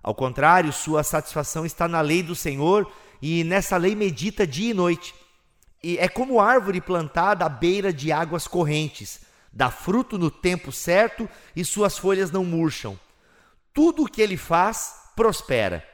Ao 0.03 0.15
contrário, 0.15 0.73
sua 0.73 1.03
satisfação 1.03 1.67
está 1.67 1.87
na 1.87 2.01
lei 2.01 2.23
do 2.23 2.35
Senhor 2.35 2.91
e 3.21 3.45
nessa 3.45 3.77
lei 3.77 3.95
medita 3.95 4.47
dia 4.47 4.71
e 4.71 4.75
noite. 4.75 5.15
E 5.83 5.99
é 5.99 6.09
como 6.09 6.41
árvore 6.41 6.81
plantada 6.81 7.45
à 7.45 7.49
beira 7.49 7.93
de 7.93 8.11
águas 8.11 8.49
correntes, 8.49 9.21
dá 9.53 9.71
fruto 9.71 10.17
no 10.17 10.31
tempo 10.31 10.73
certo 10.73 11.29
e 11.55 11.63
suas 11.63 11.99
folhas 11.99 12.31
não 12.31 12.43
murcham. 12.43 12.99
Tudo 13.75 14.05
o 14.05 14.09
que 14.09 14.23
ele 14.23 14.39
faz 14.39 14.95
prospera. 15.15 15.87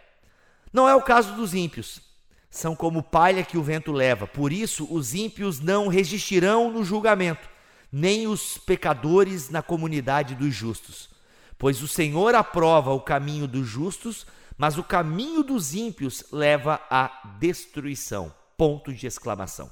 Não 0.72 0.88
é 0.88 0.94
o 0.94 1.02
caso 1.02 1.34
dos 1.34 1.54
ímpios. 1.54 2.00
São 2.48 2.76
como 2.76 3.02
palha 3.02 3.42
que 3.42 3.58
o 3.58 3.62
vento 3.64 3.90
leva. 3.90 4.28
Por 4.28 4.52
isso, 4.52 4.86
os 4.88 5.12
ímpios 5.12 5.58
não 5.58 5.88
resistirão 5.88 6.70
no 6.70 6.84
julgamento, 6.84 7.48
nem 7.96 8.26
os 8.26 8.58
pecadores 8.58 9.50
na 9.50 9.62
comunidade 9.62 10.34
dos 10.34 10.52
justos. 10.52 11.08
Pois 11.56 11.80
o 11.80 11.86
Senhor 11.86 12.34
aprova 12.34 12.90
o 12.90 13.00
caminho 13.00 13.46
dos 13.46 13.68
justos, 13.68 14.26
mas 14.58 14.76
o 14.76 14.82
caminho 14.82 15.44
dos 15.44 15.74
ímpios 15.74 16.24
leva 16.32 16.80
à 16.90 17.36
destruição. 17.38 18.34
Ponto 18.58 18.92
de 18.92 19.06
exclamação. 19.06 19.70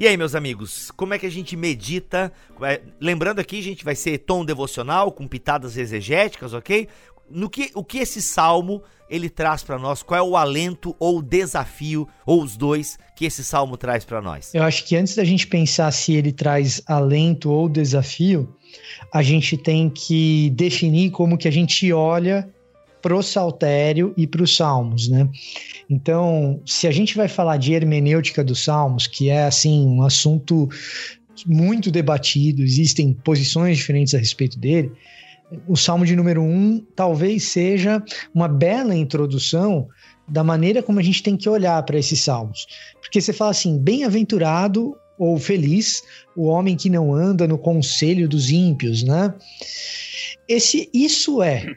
E 0.00 0.08
aí, 0.08 0.16
meus 0.16 0.34
amigos, 0.34 0.90
como 0.90 1.14
é 1.14 1.18
que 1.18 1.26
a 1.26 1.30
gente 1.30 1.56
medita? 1.56 2.32
Lembrando 3.00 3.38
aqui, 3.38 3.62
gente, 3.62 3.84
vai 3.84 3.94
ser 3.94 4.18
tom 4.18 4.44
devocional 4.44 5.12
com 5.12 5.28
pitadas 5.28 5.76
exegéticas, 5.76 6.54
ok? 6.54 6.88
No 7.30 7.48
que, 7.48 7.70
o 7.74 7.84
que 7.84 7.98
esse 7.98 8.20
salmo 8.20 8.82
ele 9.08 9.28
traz 9.28 9.62
para 9.62 9.78
nós? 9.78 10.02
Qual 10.02 10.18
é 10.18 10.22
o 10.22 10.36
alento 10.36 10.94
ou 10.98 11.18
o 11.18 11.22
desafio, 11.22 12.08
ou 12.24 12.42
os 12.42 12.56
dois, 12.56 12.98
que 13.16 13.24
esse 13.24 13.44
salmo 13.44 13.76
traz 13.76 14.04
para 14.04 14.22
nós? 14.22 14.54
Eu 14.54 14.62
acho 14.62 14.84
que 14.86 14.96
antes 14.96 15.16
da 15.16 15.24
gente 15.24 15.46
pensar 15.46 15.90
se 15.90 16.14
ele 16.14 16.32
traz 16.32 16.80
alento 16.86 17.50
ou 17.50 17.68
desafio, 17.68 18.54
a 19.12 19.22
gente 19.22 19.56
tem 19.56 19.90
que 19.90 20.50
definir 20.50 21.10
como 21.10 21.36
que 21.36 21.48
a 21.48 21.50
gente 21.50 21.92
olha 21.92 22.48
pro 23.02 23.22
saltério 23.22 24.14
e 24.16 24.26
para 24.26 24.42
os 24.42 24.54
salmos, 24.54 25.08
né? 25.08 25.28
Então, 25.88 26.60
se 26.66 26.86
a 26.86 26.90
gente 26.90 27.16
vai 27.16 27.28
falar 27.28 27.56
de 27.56 27.72
hermenêutica 27.72 28.44
dos 28.44 28.62
salmos, 28.62 29.06
que 29.06 29.28
é 29.28 29.44
assim 29.44 29.86
um 29.86 30.02
assunto 30.02 30.68
muito 31.46 31.90
debatido, 31.90 32.62
existem 32.62 33.12
posições 33.12 33.78
diferentes 33.78 34.14
a 34.14 34.18
respeito 34.18 34.58
dele. 34.58 34.92
O 35.66 35.76
salmo 35.76 36.06
de 36.06 36.14
número 36.14 36.42
um 36.42 36.84
talvez 36.94 37.44
seja 37.44 38.02
uma 38.34 38.46
bela 38.46 38.94
introdução 38.94 39.88
da 40.28 40.44
maneira 40.44 40.82
como 40.82 41.00
a 41.00 41.02
gente 41.02 41.22
tem 41.22 41.36
que 41.36 41.48
olhar 41.48 41.82
para 41.82 41.98
esses 41.98 42.20
salmos. 42.20 42.66
Porque 43.00 43.20
você 43.20 43.32
fala 43.32 43.50
assim, 43.50 43.78
bem-aventurado 43.78 44.96
ou 45.18 45.36
feliz 45.38 46.02
o 46.36 46.44
homem 46.44 46.76
que 46.76 46.88
não 46.88 47.12
anda 47.12 47.46
no 47.46 47.58
conselho 47.58 48.28
dos 48.28 48.50
ímpios, 48.50 49.02
né? 49.02 49.34
Esse, 50.48 50.88
isso 50.94 51.42
é 51.42 51.76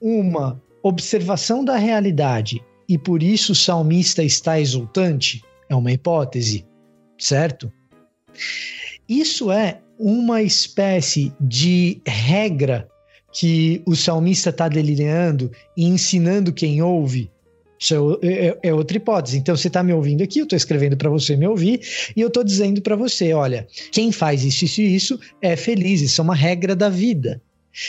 uma 0.00 0.60
observação 0.82 1.64
da 1.64 1.76
realidade 1.76 2.62
e 2.88 2.98
por 2.98 3.22
isso 3.22 3.52
o 3.52 3.54
salmista 3.54 4.22
está 4.22 4.60
exultante? 4.60 5.42
É 5.68 5.74
uma 5.74 5.92
hipótese, 5.92 6.66
certo? 7.18 7.72
Isso 9.08 9.50
é 9.50 9.80
uma 9.98 10.42
espécie 10.42 11.32
de 11.40 12.00
regra 12.06 12.88
que 13.34 13.82
o 13.84 13.96
salmista 13.96 14.50
está 14.50 14.68
delineando 14.68 15.50
e 15.76 15.84
ensinando 15.84 16.52
quem 16.52 16.80
ouve. 16.80 17.30
Isso 17.78 18.18
é, 18.22 18.46
é, 18.46 18.58
é 18.62 18.74
outra 18.74 18.96
hipótese. 18.96 19.36
Então 19.36 19.56
você 19.56 19.66
está 19.66 19.82
me 19.82 19.92
ouvindo 19.92 20.22
aqui, 20.22 20.38
eu 20.38 20.44
estou 20.44 20.56
escrevendo 20.56 20.96
para 20.96 21.10
você 21.10 21.36
me 21.36 21.46
ouvir 21.46 21.80
e 22.16 22.20
eu 22.20 22.28
estou 22.28 22.44
dizendo 22.44 22.80
para 22.80 22.96
você: 22.96 23.32
olha, 23.32 23.66
quem 23.90 24.12
faz 24.12 24.44
isso, 24.44 24.64
isso 24.64 24.80
e 24.80 24.94
isso 24.94 25.20
é 25.42 25.56
feliz. 25.56 26.00
Isso 26.00 26.20
é 26.20 26.24
uma 26.24 26.34
regra 26.34 26.76
da 26.76 26.88
vida. 26.88 27.42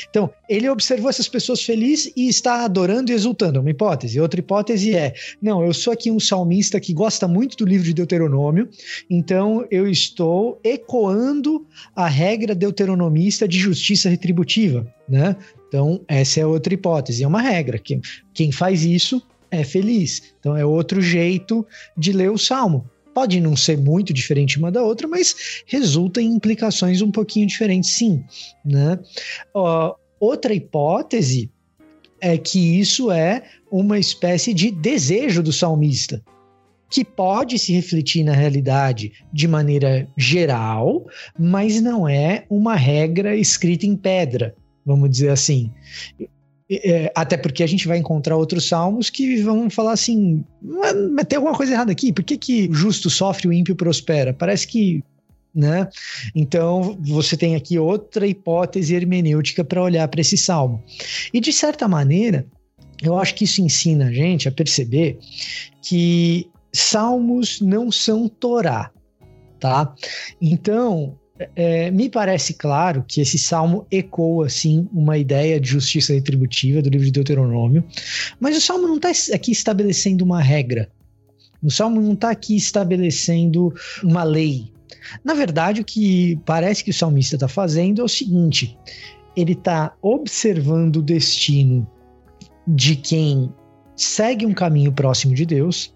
Então, 0.09 0.29
ele 0.49 0.69
observou 0.69 1.09
essas 1.09 1.27
pessoas 1.27 1.61
felizes 1.61 2.11
e 2.15 2.27
está 2.27 2.65
adorando 2.65 3.11
e 3.11 3.15
exultando. 3.15 3.59
Uma 3.59 3.69
hipótese. 3.69 4.19
Outra 4.19 4.39
hipótese 4.39 4.95
é: 4.95 5.13
não, 5.41 5.63
eu 5.63 5.73
sou 5.73 5.93
aqui 5.93 6.09
um 6.09 6.19
salmista 6.19 6.79
que 6.79 6.93
gosta 6.93 7.27
muito 7.27 7.57
do 7.57 7.65
livro 7.65 7.85
de 7.85 7.93
Deuteronômio, 7.93 8.69
então 9.09 9.65
eu 9.69 9.87
estou 9.87 10.59
ecoando 10.63 11.65
a 11.95 12.07
regra 12.07 12.55
deuteronomista 12.55 13.47
de 13.47 13.59
justiça 13.59 14.09
retributiva, 14.09 14.87
né? 15.07 15.35
Então, 15.67 16.01
essa 16.07 16.39
é 16.39 16.45
outra 16.45 16.73
hipótese. 16.73 17.23
É 17.23 17.27
uma 17.27 17.41
regra. 17.41 17.77
Quem, 17.77 18.01
quem 18.33 18.51
faz 18.51 18.83
isso 18.85 19.21
é 19.51 19.63
feliz. 19.63 20.33
Então, 20.39 20.55
é 20.55 20.65
outro 20.65 21.01
jeito 21.01 21.65
de 21.97 22.11
ler 22.11 22.31
o 22.31 22.37
salmo. 22.37 22.89
Pode 23.15 23.39
não 23.39 23.55
ser 23.55 23.77
muito 23.77 24.13
diferente 24.13 24.59
uma 24.59 24.69
da 24.69 24.83
outra, 24.83 25.07
mas 25.07 25.63
resulta 25.65 26.21
em 26.21 26.33
implicações 26.33 27.01
um 27.01 27.09
pouquinho 27.09 27.47
diferentes, 27.47 27.91
sim. 27.91 28.21
Né? 28.63 28.99
Uh, 29.55 29.95
outra 30.19 30.53
hipótese 30.53 31.49
é 32.19 32.37
que 32.37 32.77
isso 32.77 33.09
é 33.09 33.43
uma 33.71 33.97
espécie 33.97 34.53
de 34.53 34.69
desejo 34.69 35.41
do 35.41 35.53
salmista, 35.53 36.21
que 36.89 37.05
pode 37.05 37.57
se 37.57 37.71
refletir 37.71 38.23
na 38.23 38.33
realidade 38.33 39.13
de 39.31 39.47
maneira 39.47 40.07
geral, 40.17 41.05
mas 41.39 41.81
não 41.81 42.07
é 42.07 42.45
uma 42.49 42.75
regra 42.75 43.33
escrita 43.33 43.85
em 43.85 43.95
pedra, 43.95 44.53
vamos 44.85 45.09
dizer 45.09 45.29
assim. 45.29 45.71
É, 46.69 47.11
até 47.15 47.37
porque 47.37 47.61
a 47.61 47.67
gente 47.67 47.87
vai 47.87 47.99
encontrar 47.99 48.37
outros 48.37 48.67
salmos 48.67 49.09
que 49.09 49.41
vão 49.43 49.69
falar 49.69 49.91
assim: 49.91 50.43
mas 50.61 51.25
tem 51.27 51.37
alguma 51.37 51.55
coisa 51.55 51.73
errada 51.73 51.91
aqui? 51.91 52.11
Por 52.11 52.23
que, 52.23 52.37
que 52.37 52.67
o 52.69 52.73
justo 52.73 53.09
sofre 53.09 53.47
e 53.47 53.49
o 53.49 53.53
ímpio 53.53 53.75
prospera? 53.75 54.33
Parece 54.33 54.67
que. 54.67 55.03
Né? 55.53 55.87
Então 56.35 56.97
você 56.99 57.37
tem 57.37 57.55
aqui 57.55 57.79
outra 57.79 58.27
hipótese 58.27 58.93
hermenêutica 58.93 59.63
para 59.63 59.81
olhar 59.81 60.05
para 60.09 60.19
esse 60.19 60.37
salmo. 60.37 60.83
E 61.33 61.39
de 61.39 61.53
certa 61.53 61.87
maneira, 61.87 62.45
eu 63.01 63.17
acho 63.17 63.35
que 63.35 63.45
isso 63.45 63.61
ensina 63.61 64.07
a 64.07 64.11
gente 64.11 64.49
a 64.49 64.51
perceber 64.51 65.17
que 65.81 66.49
salmos 66.73 67.61
não 67.61 67.89
são 67.89 68.27
Torá, 68.27 68.91
tá? 69.61 69.95
Então, 70.41 71.17
é, 71.55 71.91
me 71.91 72.09
parece 72.09 72.53
claro 72.53 73.03
que 73.05 73.19
esse 73.19 73.37
salmo 73.37 73.85
ecoa, 73.91 74.45
assim, 74.45 74.87
uma 74.93 75.17
ideia 75.17 75.59
de 75.59 75.69
justiça 75.69 76.13
retributiva 76.13 76.81
do 76.81 76.89
livro 76.89 77.05
de 77.05 77.11
Deuteronômio, 77.11 77.83
mas 78.39 78.55
o 78.55 78.61
salmo 78.61 78.87
não 78.87 78.95
está 78.95 79.09
aqui 79.33 79.51
estabelecendo 79.51 80.23
uma 80.23 80.41
regra. 80.41 80.89
O 81.61 81.69
salmo 81.69 81.99
não 81.99 82.13
está 82.13 82.29
aqui 82.29 82.55
estabelecendo 82.55 83.73
uma 84.03 84.23
lei. 84.23 84.71
Na 85.23 85.33
verdade, 85.33 85.81
o 85.81 85.85
que 85.85 86.39
parece 86.45 86.83
que 86.83 86.91
o 86.91 86.93
salmista 86.93 87.35
está 87.35 87.47
fazendo 87.47 88.01
é 88.01 88.03
o 88.03 88.09
seguinte: 88.09 88.77
ele 89.35 89.53
está 89.53 89.95
observando 90.01 90.97
o 90.97 91.01
destino 91.01 91.87
de 92.67 92.95
quem 92.95 93.53
segue 93.95 94.45
um 94.45 94.53
caminho 94.53 94.91
próximo 94.91 95.33
de 95.33 95.45
Deus 95.45 95.93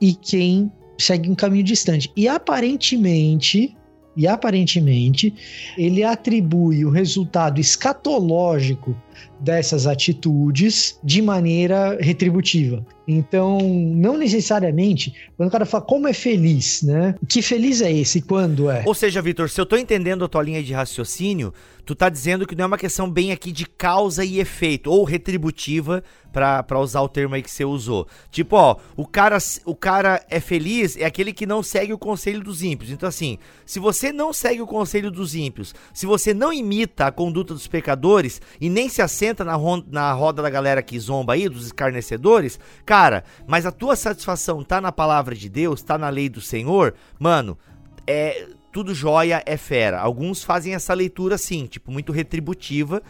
e 0.00 0.14
quem 0.14 0.70
segue 0.98 1.30
um 1.30 1.34
caminho 1.34 1.64
distante. 1.64 2.10
E 2.16 2.28
aparentemente, 2.28 3.76
e 4.16 4.26
aparentemente, 4.26 5.34
ele 5.76 6.04
atribui 6.04 6.84
o 6.84 6.90
resultado 6.90 7.60
escatológico 7.60 8.96
dessas 9.42 9.86
atitudes 9.86 10.98
de 11.02 11.20
maneira 11.20 11.98
retributiva. 12.00 12.84
Então, 13.06 13.58
não 13.60 14.16
necessariamente, 14.16 15.12
quando 15.36 15.48
o 15.48 15.52
cara 15.52 15.66
fala 15.66 15.84
como 15.84 16.06
é 16.06 16.12
feliz, 16.12 16.82
né? 16.82 17.16
Que 17.28 17.42
feliz 17.42 17.80
é 17.82 17.92
esse? 17.92 18.22
Quando 18.22 18.70
é? 18.70 18.84
Ou 18.86 18.94
seja, 18.94 19.20
Vitor, 19.20 19.50
se 19.50 19.60
eu 19.60 19.66
tô 19.66 19.76
entendendo 19.76 20.24
a 20.24 20.28
tua 20.28 20.42
linha 20.42 20.62
de 20.62 20.72
raciocínio, 20.72 21.52
tu 21.84 21.96
tá 21.96 22.08
dizendo 22.08 22.46
que 22.46 22.54
não 22.54 22.64
é 22.64 22.66
uma 22.68 22.78
questão 22.78 23.10
bem 23.10 23.32
aqui 23.32 23.50
de 23.50 23.66
causa 23.66 24.24
e 24.24 24.38
efeito, 24.38 24.88
ou 24.88 25.02
retributiva, 25.02 26.02
para 26.32 26.78
usar 26.80 27.02
o 27.02 27.08
termo 27.08 27.34
aí 27.34 27.42
que 27.42 27.50
você 27.50 27.64
usou. 27.64 28.06
Tipo, 28.30 28.56
ó, 28.56 28.76
o 28.96 29.06
cara, 29.06 29.36
o 29.66 29.74
cara 29.74 30.24
é 30.30 30.40
feliz 30.40 30.96
é 30.96 31.04
aquele 31.04 31.32
que 31.32 31.44
não 31.44 31.62
segue 31.62 31.92
o 31.92 31.98
conselho 31.98 32.42
dos 32.42 32.62
ímpios. 32.62 32.90
Então, 32.90 33.08
assim, 33.08 33.36
se 33.66 33.78
você 33.78 34.12
não 34.12 34.32
segue 34.32 34.62
o 34.62 34.66
conselho 34.66 35.10
dos 35.10 35.34
ímpios, 35.34 35.74
se 35.92 36.06
você 36.06 36.32
não 36.32 36.52
imita 36.52 37.06
a 37.06 37.12
conduta 37.12 37.52
dos 37.52 37.66
pecadores 37.66 38.40
e 38.60 38.70
nem 38.70 38.88
se 38.88 39.02
assenta 39.02 39.31
na, 39.38 39.58
na 39.90 40.12
roda 40.12 40.42
da 40.42 40.50
galera 40.50 40.82
que 40.82 40.98
zomba 40.98 41.32
aí, 41.32 41.48
dos 41.48 41.66
escarnecedores, 41.66 42.58
cara, 42.84 43.24
mas 43.46 43.64
a 43.66 43.72
tua 43.72 43.96
satisfação 43.96 44.62
tá 44.62 44.80
na 44.80 44.92
palavra 44.92 45.34
de 45.34 45.48
Deus, 45.48 45.82
tá 45.82 45.96
na 45.96 46.08
lei 46.08 46.28
do 46.28 46.40
Senhor, 46.40 46.94
mano, 47.18 47.58
é 48.06 48.46
tudo 48.72 48.94
jóia 48.94 49.42
é 49.44 49.56
fera. 49.56 50.00
Alguns 50.00 50.42
fazem 50.42 50.74
essa 50.74 50.94
leitura 50.94 51.34
assim, 51.34 51.66
tipo, 51.66 51.92
muito 51.92 52.10
retributiva, 52.10 53.02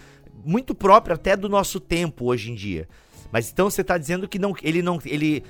muito 0.45 0.75
própria 0.75 1.15
até 1.15 1.37
do 1.37 1.49
nosso 1.49 1.79
tempo 1.79 2.27
hoje 2.27 2.51
em 2.51 2.55
dia. 2.55 2.89
Mas 3.31 3.51
então 3.51 3.71
você 3.71 3.81
está 3.81 3.97
dizendo 3.97 4.29
que 4.29 4.39
não, 4.39 4.55
ele 4.63 4.83
não, 4.83 4.99
ele 5.05 5.45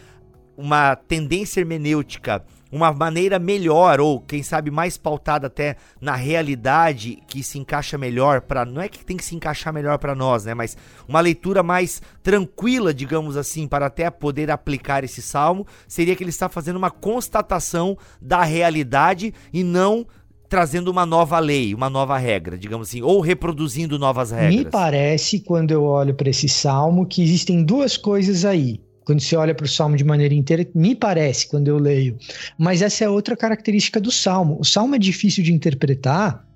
uma 0.56 0.94
tendência 0.94 1.60
hermenêutica, 1.60 2.44
uma 2.72 2.90
maneira 2.90 3.38
melhor 3.38 4.00
ou 4.00 4.18
quem 4.20 4.42
sabe 4.42 4.70
mais 4.70 4.96
pautada 4.96 5.46
até 5.46 5.76
na 6.00 6.16
realidade 6.16 7.18
que 7.28 7.42
se 7.42 7.58
encaixa 7.58 7.98
melhor 7.98 8.40
para 8.40 8.64
não 8.64 8.80
é 8.80 8.88
que 8.88 9.04
tem 9.04 9.16
que 9.16 9.24
se 9.24 9.36
encaixar 9.36 9.72
melhor 9.72 9.98
para 9.98 10.14
nós, 10.14 10.46
né, 10.46 10.54
mas 10.54 10.76
uma 11.06 11.20
leitura 11.20 11.62
mais 11.62 12.00
tranquila, 12.22 12.94
digamos 12.94 13.36
assim, 13.36 13.68
para 13.68 13.86
até 13.86 14.10
poder 14.10 14.50
aplicar 14.50 15.04
esse 15.04 15.20
salmo, 15.20 15.66
seria 15.86 16.16
que 16.16 16.24
ele 16.24 16.30
está 16.30 16.48
fazendo 16.48 16.76
uma 16.76 16.90
constatação 16.90 17.96
da 18.20 18.42
realidade 18.42 19.34
e 19.52 19.62
não 19.62 20.06
trazendo 20.48 20.88
uma 20.90 21.06
nova 21.06 21.38
lei, 21.38 21.74
uma 21.74 21.88
nova 21.88 22.18
regra, 22.18 22.58
digamos 22.58 22.88
assim, 22.88 23.00
ou 23.00 23.20
reproduzindo 23.20 23.98
novas 23.98 24.30
regras. 24.30 24.54
Me 24.54 24.64
parece, 24.66 25.40
quando 25.40 25.70
eu 25.70 25.82
olho 25.82 26.14
para 26.14 26.28
esse 26.28 26.46
salmo, 26.46 27.06
que 27.06 27.22
existem 27.22 27.64
duas 27.64 27.96
coisas 27.96 28.44
aí. 28.44 28.78
Quando 29.04 29.20
você 29.20 29.36
olha 29.36 29.54
para 29.54 29.64
o 29.64 29.68
salmo 29.68 29.96
de 29.96 30.04
maneira 30.04 30.34
inteira, 30.34 30.66
me 30.74 30.94
parece 30.94 31.48
quando 31.48 31.68
eu 31.68 31.78
leio. 31.78 32.16
Mas 32.56 32.82
essa 32.82 33.04
é 33.04 33.08
outra 33.08 33.36
característica 33.36 34.00
do 34.00 34.10
salmo. 34.10 34.56
O 34.60 34.64
salmo 34.64 34.94
é 34.94 34.98
difícil 34.98 35.42
de 35.42 35.52
interpretar 35.52 36.46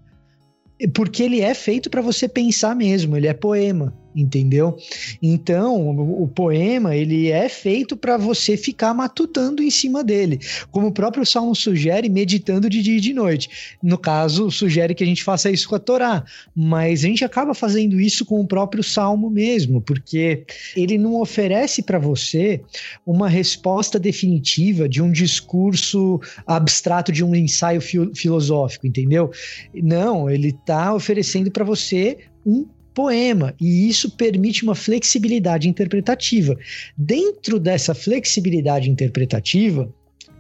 porque 0.92 1.22
ele 1.22 1.40
é 1.40 1.54
feito 1.54 1.88
para 1.88 2.02
você 2.02 2.28
pensar 2.28 2.76
mesmo, 2.76 3.16
ele 3.16 3.26
é 3.26 3.32
poema 3.32 3.94
entendeu? 4.16 4.76
Então, 5.22 5.90
o, 5.90 6.26
poema, 6.26 6.96
ele 6.96 7.30
é 7.30 7.48
feito 7.48 7.96
para 7.96 8.16
você 8.16 8.56
ficar 8.56 8.94
matutando 8.94 9.62
em 9.62 9.70
cima 9.70 10.02
dele, 10.02 10.40
como 10.70 10.88
o 10.88 10.92
próprio 10.92 11.26
Salmo 11.26 11.54
sugere, 11.54 12.08
meditando 12.08 12.70
de 12.70 12.82
dia 12.82 12.96
e 12.96 13.00
de 13.00 13.12
noite. 13.12 13.76
No 13.82 13.98
caso, 13.98 14.50
sugere 14.50 14.94
que 14.94 15.04
a 15.04 15.06
gente 15.06 15.22
faça 15.22 15.50
isso 15.50 15.68
com 15.68 15.74
a 15.74 15.78
Torá, 15.78 16.24
mas 16.54 17.04
a 17.04 17.08
gente 17.08 17.24
acaba 17.24 17.54
fazendo 17.54 18.00
isso 18.00 18.24
com 18.24 18.40
o 18.40 18.46
próprio 18.46 18.82
Salmo 18.82 19.28
mesmo, 19.28 19.80
porque 19.80 20.44
ele 20.74 20.96
não 20.96 21.20
oferece 21.20 21.82
para 21.82 21.98
você 21.98 22.62
uma 23.04 23.28
resposta 23.28 23.98
definitiva 23.98 24.88
de 24.88 25.02
um 25.02 25.12
discurso 25.12 26.20
abstrato 26.46 27.12
de 27.12 27.22
um 27.22 27.34
ensaio 27.34 27.80
filosófico, 28.14 28.86
entendeu? 28.86 29.30
Não, 29.74 30.30
ele 30.30 30.48
está 30.48 30.94
oferecendo 30.94 31.50
para 31.50 31.64
você 31.64 32.18
um 32.44 32.64
poema, 32.96 33.54
e 33.60 33.86
isso 33.90 34.10
permite 34.10 34.64
uma 34.64 34.74
flexibilidade 34.74 35.68
interpretativa. 35.68 36.56
Dentro 36.96 37.60
dessa 37.60 37.94
flexibilidade 37.94 38.88
interpretativa, 38.88 39.92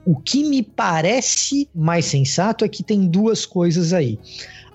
o 0.06 0.16
que 0.16 0.42
me 0.42 0.62
parece 0.62 1.68
mais 1.74 2.06
sensato 2.06 2.64
é 2.64 2.68
que 2.68 2.82
tem 2.82 3.06
duas 3.06 3.44
coisas 3.44 3.92
aí. 3.92 4.18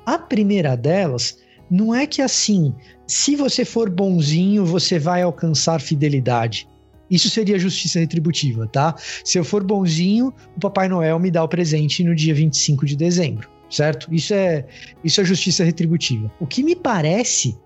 A 0.05 0.19
primeira 0.19 0.77
delas 0.77 1.39
não 1.71 1.95
é 1.95 2.05
que 2.05 2.21
assim, 2.21 2.71
se 3.07 3.35
você 3.35 3.65
for 3.65 3.89
bonzinho, 3.89 4.63
você 4.63 4.99
vai 4.99 5.23
alcançar 5.23 5.81
fidelidade. 5.81 6.67
Isso 7.09 7.31
seria 7.31 7.57
justiça 7.57 7.99
retributiva, 7.99 8.67
tá? 8.67 8.95
Se 9.25 9.39
eu 9.39 9.43
for 9.43 9.63
bonzinho, 9.63 10.31
o 10.55 10.59
Papai 10.59 10.87
Noel 10.87 11.17
me 11.17 11.31
dá 11.31 11.43
o 11.43 11.47
presente 11.47 12.03
no 12.03 12.13
dia 12.13 12.35
25 12.35 12.85
de 12.85 12.95
dezembro, 12.95 13.49
certo? 13.71 14.13
Isso 14.13 14.35
é, 14.35 14.67
isso 15.03 15.19
é 15.19 15.25
justiça 15.25 15.63
retributiva. 15.63 16.31
O 16.39 16.45
que 16.45 16.63
me 16.63 16.75
parece 16.75 17.57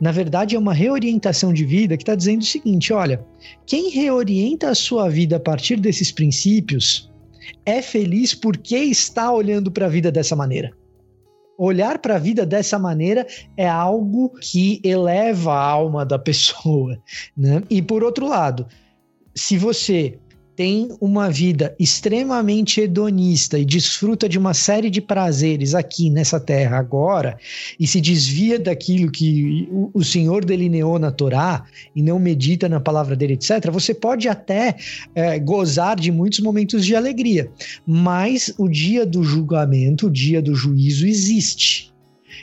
na 0.00 0.12
verdade, 0.12 0.56
é 0.56 0.58
uma 0.58 0.72
reorientação 0.72 1.52
de 1.52 1.64
vida 1.64 1.96
que 1.96 2.02
está 2.02 2.14
dizendo 2.14 2.42
o 2.42 2.46
seguinte: 2.46 2.92
olha, 2.92 3.24
quem 3.66 3.90
reorienta 3.90 4.70
a 4.70 4.74
sua 4.74 5.08
vida 5.08 5.36
a 5.36 5.40
partir 5.40 5.76
desses 5.76 6.10
princípios 6.10 7.10
é 7.64 7.82
feliz 7.82 8.34
porque 8.34 8.76
está 8.76 9.30
olhando 9.32 9.70
para 9.70 9.86
a 9.86 9.88
vida 9.88 10.10
dessa 10.10 10.34
maneira. 10.34 10.72
Olhar 11.58 11.98
para 11.98 12.16
a 12.16 12.18
vida 12.18 12.46
dessa 12.46 12.78
maneira 12.78 13.26
é 13.54 13.68
algo 13.68 14.30
que 14.40 14.80
eleva 14.82 15.52
a 15.52 15.62
alma 15.62 16.06
da 16.06 16.18
pessoa. 16.18 16.98
Né? 17.36 17.62
E 17.68 17.82
por 17.82 18.02
outro 18.02 18.26
lado, 18.26 18.66
se 19.34 19.58
você 19.58 20.18
tem 20.60 20.90
uma 21.00 21.30
vida 21.30 21.74
extremamente 21.78 22.82
hedonista 22.82 23.58
e 23.58 23.64
desfruta 23.64 24.28
de 24.28 24.38
uma 24.38 24.52
série 24.52 24.90
de 24.90 25.00
prazeres 25.00 25.74
aqui 25.74 26.10
nessa 26.10 26.38
terra 26.38 26.76
agora 26.76 27.38
e 27.80 27.86
se 27.86 27.98
desvia 27.98 28.58
daquilo 28.58 29.10
que 29.10 29.66
o, 29.94 30.04
Senhor 30.04 30.44
delineou 30.44 30.98
na 30.98 31.10
Torá 31.10 31.64
e 31.96 32.02
não 32.02 32.18
medita 32.18 32.68
na 32.68 32.78
palavra 32.78 33.16
dele, 33.16 33.32
etc., 33.32 33.70
você 33.72 33.94
pode 33.94 34.28
até 34.28 34.76
é, 35.14 35.38
gozar 35.38 35.98
de 35.98 36.12
muitos 36.12 36.40
momentos 36.40 36.84
de 36.84 36.94
alegria, 36.94 37.50
mas 37.86 38.52
o 38.58 38.68
dia 38.68 39.06
do 39.06 39.24
julgamento, 39.24 40.08
o 40.08 40.10
dia 40.10 40.42
do 40.42 40.54
juízo 40.54 41.06
existe. 41.06 41.90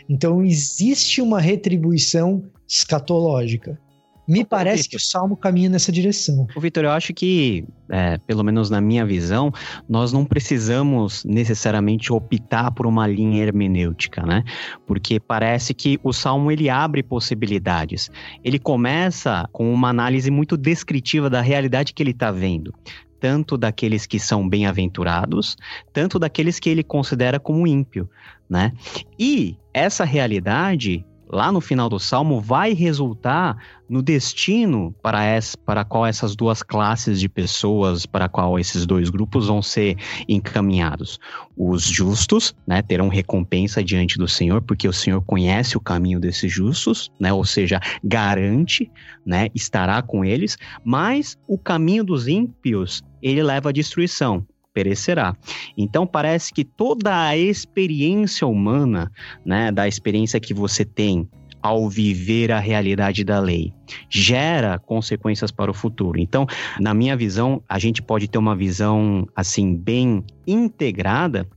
Então 0.10 0.44
existe 0.44 1.22
uma 1.22 1.40
retribuição 1.40 2.42
escatológica. 2.68 3.80
Me 4.28 4.44
parece 4.44 4.90
que 4.90 4.98
o 4.98 5.00
Salmo 5.00 5.38
caminha 5.38 5.70
nessa 5.70 5.92
direção. 5.92 6.48
O 6.54 6.60
Vitor, 6.60 6.84
eu 6.84 6.92
acho 6.92 7.14
que, 7.14 7.64
é, 7.90 8.18
pelo 8.18 8.44
menos 8.44 8.70
na 8.70 8.82
minha 8.82 9.06
visão, 9.06 9.54
nós 9.88 10.12
não 10.12 10.26
precisamos 10.26 11.24
necessariamente 11.24 12.12
optar 12.12 12.72
por 12.72 12.86
uma 12.86 13.08
linha 13.08 13.42
hermenêutica, 13.42 14.24
né? 14.24 14.44
Porque 14.86 15.18
parece 15.18 15.74
que 15.74 15.98
o 16.04 16.12
Salmo 16.12 16.52
ele 16.52 16.70
abre 16.70 17.02
possibilidades. 17.02 18.12
Ele 18.44 18.60
começa 18.60 19.48
com 19.54 19.74
uma 19.74 19.90
análise 19.90 20.30
muito 20.30 20.58
descritiva 20.58 21.30
da 21.30 21.40
realidade 21.40 21.94
que 21.94 22.04
ele 22.04 22.12
está 22.12 22.30
vendo. 22.30 22.74
tanto 23.20 23.58
daqueles 23.58 24.06
que 24.06 24.20
são 24.20 24.48
bem-aventurados, 24.48 25.58
tanto 25.94 26.20
daqueles 26.20 26.60
que 26.60 26.70
ele 26.70 26.84
considera 26.84 27.40
como 27.40 27.68
ímpio, 27.68 28.10
né? 28.50 28.72
E 29.20 29.58
essa 29.74 30.06
realidade 30.06 31.06
lá 31.30 31.52
no 31.52 31.62
final 31.62 31.90
do 31.90 32.00
salmo 32.00 32.40
vai 32.40 32.74
resultar 32.74 33.58
no 33.90 34.02
destino 34.02 34.94
para, 35.02 35.24
essa, 35.24 35.58
para 35.58 35.84
qual 35.86 36.06
essas 36.06 36.36
duas 36.36 36.62
classes 36.62 37.20
de 37.20 37.30
pessoas, 37.30 38.06
para 38.06 38.28
qual 38.28 38.60
esses 38.60 38.86
dois 38.86 39.10
grupos 39.10 39.48
vão 39.48 39.62
ser 39.62 39.98
encaminhados. 40.28 41.20
Os 41.56 41.84
justos, 41.84 42.56
né, 42.66 42.82
terão 42.82 43.08
recompensa 43.08 43.84
diante 43.84 44.18
do 44.18 44.28
Senhor, 44.28 44.62
porque 44.62 44.88
o 44.88 44.94
Senhor 44.94 45.22
conhece 45.22 45.78
o 45.78 45.82
caminho 45.82 46.20
desses 46.20 46.52
justos, 46.52 47.12
né, 47.20 47.32
ou 47.32 47.46
seja, 47.46 47.80
garante, 48.04 48.92
né, 49.26 49.48
estará 49.56 50.02
com 50.02 50.24
eles, 50.24 50.58
mas 50.84 51.38
o 51.48 51.58
caminho 51.58 52.04
dos 52.04 52.28
ímpios, 52.28 53.02
ele 53.22 53.42
leva 53.42 53.70
à 53.70 53.72
destruição 53.72 54.46
perecerá. 54.78 55.36
Então 55.76 56.06
parece 56.06 56.54
que 56.54 56.64
toda 56.64 57.26
a 57.30 57.36
experiência 57.36 58.46
humana, 58.46 59.12
né, 59.44 59.72
da 59.72 59.88
experiência 59.88 60.40
que 60.40 60.54
você 60.54 60.86
tem 60.86 61.28
ao 61.64 61.90
viver 61.90 62.52
a 62.52 62.60
realidade 62.60 63.24
da 63.24 63.40
lei, 63.40 63.74
gera 64.08 64.78
consequências 64.78 65.50
para 65.50 65.72
o 65.72 65.74
futuro. 65.74 66.20
Então, 66.20 66.46
na 66.80 66.94
minha 66.94 67.18
visão, 67.18 67.60
a 67.68 67.80
gente 67.80 68.04
pode 68.04 68.28
ter 68.28 68.38
uma 68.38 68.56
visão 68.56 69.28
assim 69.36 69.76
bem 69.76 70.24
integrada 70.46 71.48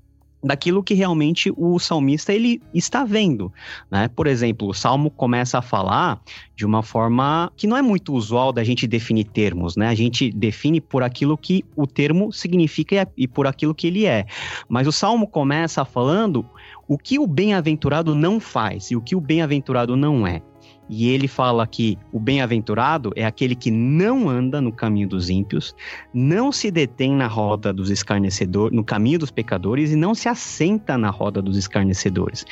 daquilo 0.42 0.83
que 0.83 0.94
realmente 0.94 1.53
o 1.57 1.79
salmista 1.79 2.33
ele 2.33 2.61
está 2.72 3.05
vendo, 3.05 3.53
né? 3.90 4.09
Por 4.09 4.26
exemplo, 4.26 4.68
o 4.68 4.74
salmo 4.74 5.11
começa 5.11 5.59
a 5.59 5.62
falar 5.62 6.20
de 6.57 6.64
uma 6.64 6.83
forma 6.83 7.53
que 7.57 7.66
não 7.66 7.76
é 7.76 7.83
muito 7.83 8.14
usual 8.14 8.53
da 8.53 8.64
gente 8.64 8.87
definir 8.87 9.24
termos, 9.24 9.76
né? 9.76 9.88
A 9.88 9.94
gente 9.94 10.31
define 10.31 10.81
por 10.81 11.03
aquilo 11.03 11.37
que 11.37 11.64
o 11.76 11.87
termo 11.87 12.33
significa 12.33 13.09
e 13.16 13.29
por 13.29 13.46
aquilo 13.46 13.74
que 13.74 13.87
ele 13.87 14.07
é. 14.07 14.26
Mas 14.68 14.87
o 14.87 14.92
salmo 14.92 15.26
começa 15.26 15.85
falando 15.85 16.46
o 16.88 16.98
que 16.98 17.18
o 17.18 17.26
bem-aventurado 17.26 18.14
não 18.14 18.40
faz 18.40 18.90
e 18.90 18.96
o 18.96 19.00
que 19.00 19.14
o 19.14 19.20
bem-aventurado 19.20 19.96
não 19.96 20.26
é. 20.26 20.42
E 20.90 21.09
ele 21.09 21.29
fala 21.29 21.64
que 21.66 21.96
o 22.12 22.18
bem-aventurado 22.18 23.12
é 23.14 23.24
aquele 23.24 23.55
que 23.55 23.70
não 23.70 24.29
anda 24.29 24.61
no 24.61 24.72
caminho 24.72 25.09
dos 25.09 25.31
ímpios, 25.31 25.72
não 26.12 26.50
se 26.50 26.68
detém 26.70 27.12
na 27.12 27.29
roda 27.29 27.72
dos 27.72 27.90
escarnecedores, 27.90 28.76
no 28.76 28.83
caminho 28.83 29.18
dos 29.20 29.31
pecadores 29.31 29.92
e 29.92 29.96
não 29.96 30.14
se 30.16 30.29
assenta 30.29 30.98
na 30.98 31.09
roda 31.09 31.40
dos 31.40 31.57
escarnecedores. 31.57 32.44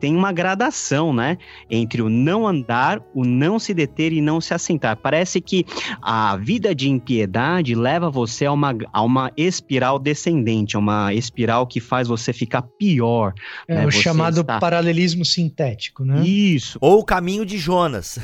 Tem 0.00 0.16
uma 0.16 0.32
gradação, 0.32 1.12
né, 1.12 1.36
entre 1.70 2.00
o 2.00 2.08
não 2.08 2.46
andar, 2.46 3.02
o 3.14 3.24
não 3.24 3.58
se 3.58 3.74
deter 3.74 4.12
e 4.12 4.20
não 4.22 4.40
se 4.40 4.54
assentar. 4.54 4.96
Parece 4.96 5.40
que 5.40 5.66
a 6.00 6.36
vida 6.36 6.74
de 6.74 6.88
impiedade 6.88 7.74
leva 7.74 8.08
você 8.08 8.46
a 8.46 8.52
uma, 8.52 8.74
a 8.92 9.02
uma 9.02 9.30
espiral 9.36 9.98
descendente, 9.98 10.76
a 10.76 10.78
uma 10.78 11.12
espiral 11.12 11.66
que 11.66 11.80
faz 11.80 12.08
você 12.08 12.32
ficar 12.32 12.62
pior. 12.62 13.34
É 13.68 13.74
né? 13.74 13.86
o 13.86 13.92
Você 13.92 14.00
chamado 14.00 14.40
está- 14.40 14.58
paralelismo 14.58 15.24
sintético, 15.24 16.04
né? 16.04 16.24
Isso. 16.26 16.78
Ou 16.80 17.00
o 17.00 17.04
caminho 17.04 17.44
de 17.44 17.58
Jonas. 17.74 18.18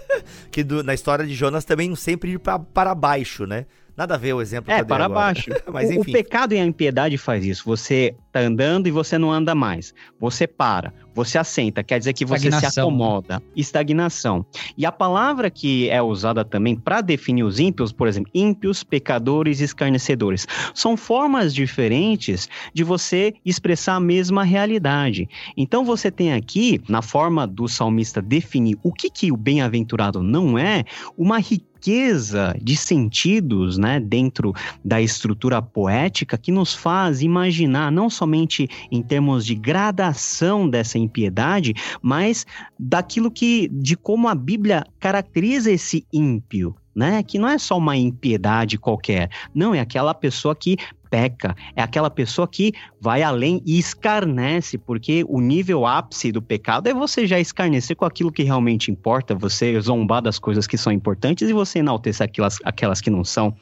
que 0.50 0.62
do- 0.64 0.82
na 0.82 0.94
história 0.94 1.26
de 1.26 1.34
Jonas 1.34 1.64
também 1.64 1.94
sempre 1.96 2.32
ir 2.32 2.38
pra, 2.38 2.58
para 2.58 2.94
baixo, 2.94 3.46
né? 3.46 3.66
Nada 3.96 4.14
a 4.14 4.18
ver 4.18 4.32
o 4.32 4.40
exemplo 4.42 4.66
que 4.66 4.72
É, 4.72 4.80
eu 4.80 4.84
dei 4.84 4.88
para 4.88 5.04
agora. 5.04 5.20
baixo. 5.26 5.50
Mas 5.72 5.88
o, 5.90 6.00
o 6.00 6.04
pecado 6.04 6.52
e 6.54 6.58
a 6.58 6.64
impiedade 6.64 7.16
faz 7.16 7.44
isso. 7.44 7.62
Você 7.66 8.14
tá 8.32 8.40
andando 8.40 8.88
e 8.88 8.90
você 8.90 9.16
não 9.18 9.30
anda 9.30 9.54
mais. 9.54 9.94
Você 10.18 10.46
para, 10.48 10.92
você 11.14 11.38
assenta, 11.38 11.82
quer 11.82 11.98
dizer 11.98 12.12
que 12.12 12.24
você 12.24 12.50
se 12.50 12.60
né? 12.60 12.68
acomoda. 12.68 13.42
Estagnação. 13.54 14.44
E 14.76 14.84
a 14.84 14.92
palavra 14.92 15.48
que 15.50 15.88
é 15.88 16.02
usada 16.02 16.44
também 16.44 16.74
para 16.74 17.00
definir 17.00 17.44
os 17.44 17.60
ímpios, 17.60 17.92
por 17.92 18.08
exemplo, 18.08 18.30
ímpios, 18.34 18.82
pecadores, 18.82 19.60
escarnecedores, 19.60 20.46
são 20.74 20.96
formas 20.96 21.54
diferentes 21.54 22.48
de 22.72 22.82
você 22.82 23.34
expressar 23.44 23.94
a 23.94 24.00
mesma 24.00 24.42
realidade. 24.44 25.28
Então 25.56 25.84
você 25.84 26.10
tem 26.10 26.32
aqui, 26.32 26.80
na 26.88 27.00
forma 27.00 27.46
do 27.46 27.68
salmista 27.68 28.20
definir 28.20 28.76
o 28.82 28.92
que, 28.92 29.08
que 29.08 29.30
o 29.30 29.36
bem-aventurado 29.36 30.22
não 30.22 30.58
é, 30.58 30.84
uma 31.16 31.38
riqueza 31.38 32.56
de 32.62 32.76
sentidos, 32.76 33.76
né, 33.76 34.00
dentro 34.00 34.54
da 34.82 35.02
estrutura 35.02 35.60
poética 35.60 36.38
que 36.38 36.50
nos 36.50 36.74
faz 36.74 37.20
imaginar 37.20 37.92
não 37.92 38.08
somente 38.08 38.68
em 38.90 39.02
termos 39.02 39.44
de 39.44 39.54
gradação 39.54 40.68
dessa 40.68 40.98
impiedade, 41.04 41.74
mas 42.02 42.46
daquilo 42.78 43.30
que 43.30 43.68
de 43.68 43.96
como 43.96 44.28
a 44.28 44.34
Bíblia 44.34 44.84
caracteriza 44.98 45.70
esse 45.70 46.06
ímpio, 46.12 46.74
né? 46.94 47.22
Que 47.22 47.38
não 47.38 47.48
é 47.48 47.58
só 47.58 47.78
uma 47.78 47.96
impiedade 47.96 48.78
qualquer, 48.78 49.30
não 49.54 49.74
é 49.74 49.80
aquela 49.80 50.14
pessoa 50.14 50.54
que 50.54 50.76
peca, 51.14 51.54
é 51.76 51.80
aquela 51.80 52.10
pessoa 52.10 52.48
que 52.48 52.72
vai 53.00 53.22
além 53.22 53.62
e 53.64 53.78
escarnece, 53.78 54.76
porque 54.76 55.24
o 55.28 55.40
nível 55.40 55.86
ápice 55.86 56.32
do 56.32 56.42
pecado 56.42 56.88
é 56.88 56.92
você 56.92 57.24
já 57.24 57.38
escarnecer 57.38 57.94
com 57.94 58.04
aquilo 58.04 58.32
que 58.32 58.42
realmente 58.42 58.90
importa, 58.90 59.32
você 59.32 59.80
zombar 59.80 60.20
das 60.20 60.40
coisas 60.40 60.66
que 60.66 60.76
são 60.76 60.92
importantes 60.92 61.48
e 61.48 61.52
você 61.52 61.78
enaltecer 61.78 62.24
aquelas, 62.24 62.58
aquelas 62.64 63.00
que 63.00 63.10
não 63.10 63.22
são. 63.22 63.54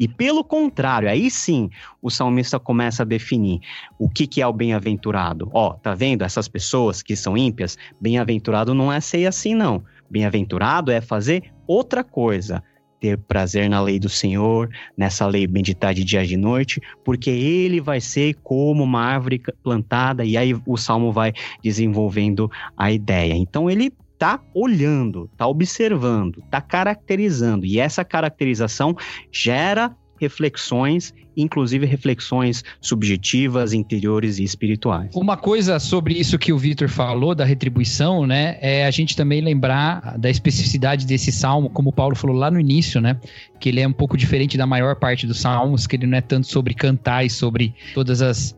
E 0.00 0.08
pelo 0.08 0.42
contrário, 0.42 1.08
aí 1.08 1.30
sim 1.30 1.70
o 2.02 2.10
salmista 2.10 2.58
começa 2.58 3.04
a 3.04 3.06
definir 3.06 3.60
o 4.00 4.08
que, 4.10 4.26
que 4.26 4.42
é 4.42 4.46
o 4.46 4.52
bem-aventurado. 4.52 5.48
Ó, 5.54 5.74
tá 5.74 5.94
vendo 5.94 6.24
essas 6.24 6.48
pessoas 6.48 7.02
que 7.02 7.14
são 7.14 7.36
ímpias? 7.36 7.78
Bem-aventurado 8.00 8.74
não 8.74 8.92
é 8.92 8.98
ser 8.98 9.26
assim, 9.26 9.54
não. 9.54 9.84
Bem-aventurado 10.10 10.90
é 10.90 11.00
fazer 11.00 11.52
outra 11.68 12.02
coisa. 12.02 12.64
Ter 13.00 13.18
prazer 13.18 13.68
na 13.68 13.80
lei 13.80 13.98
do 13.98 14.08
Senhor, 14.08 14.68
nessa 14.96 15.26
lei 15.26 15.46
meditar 15.46 15.92
de 15.92 16.02
dia 16.02 16.24
e 16.24 16.26
de 16.26 16.36
noite, 16.36 16.80
porque 17.04 17.30
ele 17.30 17.80
vai 17.80 18.00
ser 18.00 18.34
como 18.42 18.84
uma 18.84 19.02
árvore 19.02 19.42
plantada, 19.62 20.24
e 20.24 20.36
aí 20.36 20.54
o 20.66 20.76
salmo 20.76 21.12
vai 21.12 21.32
desenvolvendo 21.62 22.50
a 22.76 22.90
ideia. 22.90 23.34
Então 23.34 23.70
ele 23.70 23.92
tá 24.18 24.40
olhando, 24.54 25.30
tá 25.36 25.46
observando, 25.46 26.42
tá 26.50 26.60
caracterizando, 26.60 27.66
e 27.66 27.78
essa 27.78 28.04
caracterização 28.04 28.96
gera 29.30 29.94
reflexões, 30.20 31.14
inclusive 31.36 31.86
reflexões 31.86 32.64
subjetivas, 32.80 33.72
interiores 33.72 34.38
e 34.38 34.44
espirituais. 34.44 35.10
Uma 35.14 35.36
coisa 35.36 35.78
sobre 35.78 36.14
isso 36.14 36.38
que 36.38 36.52
o 36.52 36.58
Vitor 36.58 36.88
falou, 36.88 37.34
da 37.34 37.44
retribuição, 37.44 38.26
né? 38.26 38.58
É 38.60 38.86
a 38.86 38.90
gente 38.90 39.16
também 39.16 39.40
lembrar 39.40 40.18
da 40.18 40.30
especificidade 40.30 41.06
desse 41.06 41.30
salmo, 41.30 41.68
como 41.70 41.90
o 41.90 41.92
Paulo 41.92 42.16
falou 42.16 42.36
lá 42.36 42.50
no 42.50 42.58
início, 42.58 43.00
né? 43.00 43.18
Que 43.60 43.68
ele 43.68 43.80
é 43.80 43.88
um 43.88 43.92
pouco 43.92 44.16
diferente 44.16 44.56
da 44.56 44.66
maior 44.66 44.96
parte 44.96 45.26
dos 45.26 45.40
salmos, 45.40 45.86
que 45.86 45.96
ele 45.96 46.06
não 46.06 46.18
é 46.18 46.20
tanto 46.20 46.46
sobre 46.46 46.74
cantar 46.74 47.24
e 47.24 47.30
sobre 47.30 47.74
todas 47.94 48.22
as, 48.22 48.56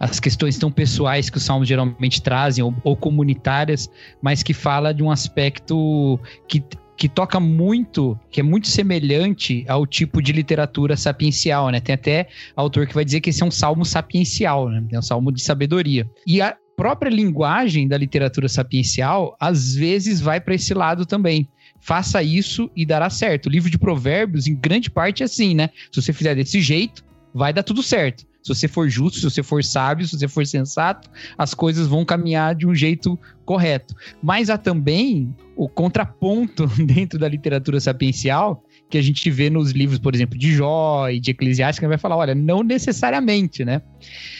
as 0.00 0.20
questões 0.20 0.58
tão 0.58 0.70
pessoais 0.70 1.28
que 1.30 1.38
os 1.38 1.42
salmos 1.42 1.68
geralmente 1.68 2.22
trazem, 2.22 2.64
ou, 2.64 2.74
ou 2.82 2.96
comunitárias, 2.96 3.90
mas 4.22 4.42
que 4.42 4.54
fala 4.54 4.92
de 4.92 5.02
um 5.02 5.10
aspecto 5.10 6.18
que 6.48 6.62
que 6.96 7.08
toca 7.08 7.40
muito, 7.40 8.18
que 8.30 8.40
é 8.40 8.42
muito 8.42 8.68
semelhante 8.68 9.64
ao 9.68 9.86
tipo 9.86 10.22
de 10.22 10.32
literatura 10.32 10.96
sapiencial, 10.96 11.70
né? 11.70 11.80
Tem 11.80 11.94
até 11.94 12.28
autor 12.54 12.86
que 12.86 12.94
vai 12.94 13.04
dizer 13.04 13.20
que 13.20 13.30
esse 13.30 13.42
é 13.42 13.46
um 13.46 13.50
salmo 13.50 13.84
sapiencial, 13.84 14.68
né? 14.68 14.84
É 14.92 14.98
um 14.98 15.02
salmo 15.02 15.32
de 15.32 15.42
sabedoria. 15.42 16.08
E 16.26 16.40
a 16.40 16.56
própria 16.76 17.10
linguagem 17.10 17.88
da 17.88 17.96
literatura 17.96 18.48
sapiencial, 18.48 19.36
às 19.40 19.74
vezes, 19.74 20.20
vai 20.20 20.40
para 20.40 20.54
esse 20.54 20.74
lado 20.74 21.04
também. 21.04 21.48
Faça 21.80 22.22
isso 22.22 22.70
e 22.74 22.86
dará 22.86 23.10
certo. 23.10 23.46
O 23.46 23.50
livro 23.50 23.70
de 23.70 23.78
Provérbios, 23.78 24.46
em 24.46 24.54
grande 24.54 24.90
parte, 24.90 25.22
é 25.22 25.26
assim, 25.26 25.54
né? 25.54 25.70
Se 25.92 26.00
você 26.00 26.12
fizer 26.12 26.34
desse 26.34 26.60
jeito, 26.60 27.04
vai 27.32 27.52
dar 27.52 27.62
tudo 27.62 27.82
certo. 27.82 28.24
Se 28.44 28.54
você 28.54 28.68
for 28.68 28.90
justo, 28.90 29.18
se 29.18 29.24
você 29.24 29.42
for 29.42 29.64
sábio, 29.64 30.06
se 30.06 30.18
você 30.18 30.28
for 30.28 30.46
sensato, 30.46 31.08
as 31.38 31.54
coisas 31.54 31.86
vão 31.86 32.04
caminhar 32.04 32.54
de 32.54 32.66
um 32.66 32.74
jeito 32.74 33.18
correto. 33.42 33.94
Mas 34.22 34.50
há 34.50 34.58
também 34.58 35.34
o 35.56 35.66
contraponto 35.66 36.66
dentro 36.84 37.18
da 37.18 37.26
literatura 37.26 37.80
sapiencial 37.80 38.62
que 38.94 38.98
a 38.98 39.02
gente 39.02 39.28
vê 39.28 39.50
nos 39.50 39.72
livros, 39.72 39.98
por 39.98 40.14
exemplo, 40.14 40.38
de 40.38 40.52
Jó 40.52 41.08
e 41.08 41.18
de 41.18 41.32
Eclesiastes, 41.32 41.80
que 41.80 41.88
vai 41.88 41.98
falar, 41.98 42.16
olha, 42.16 42.32
não 42.32 42.62
necessariamente, 42.62 43.64
né? 43.64 43.82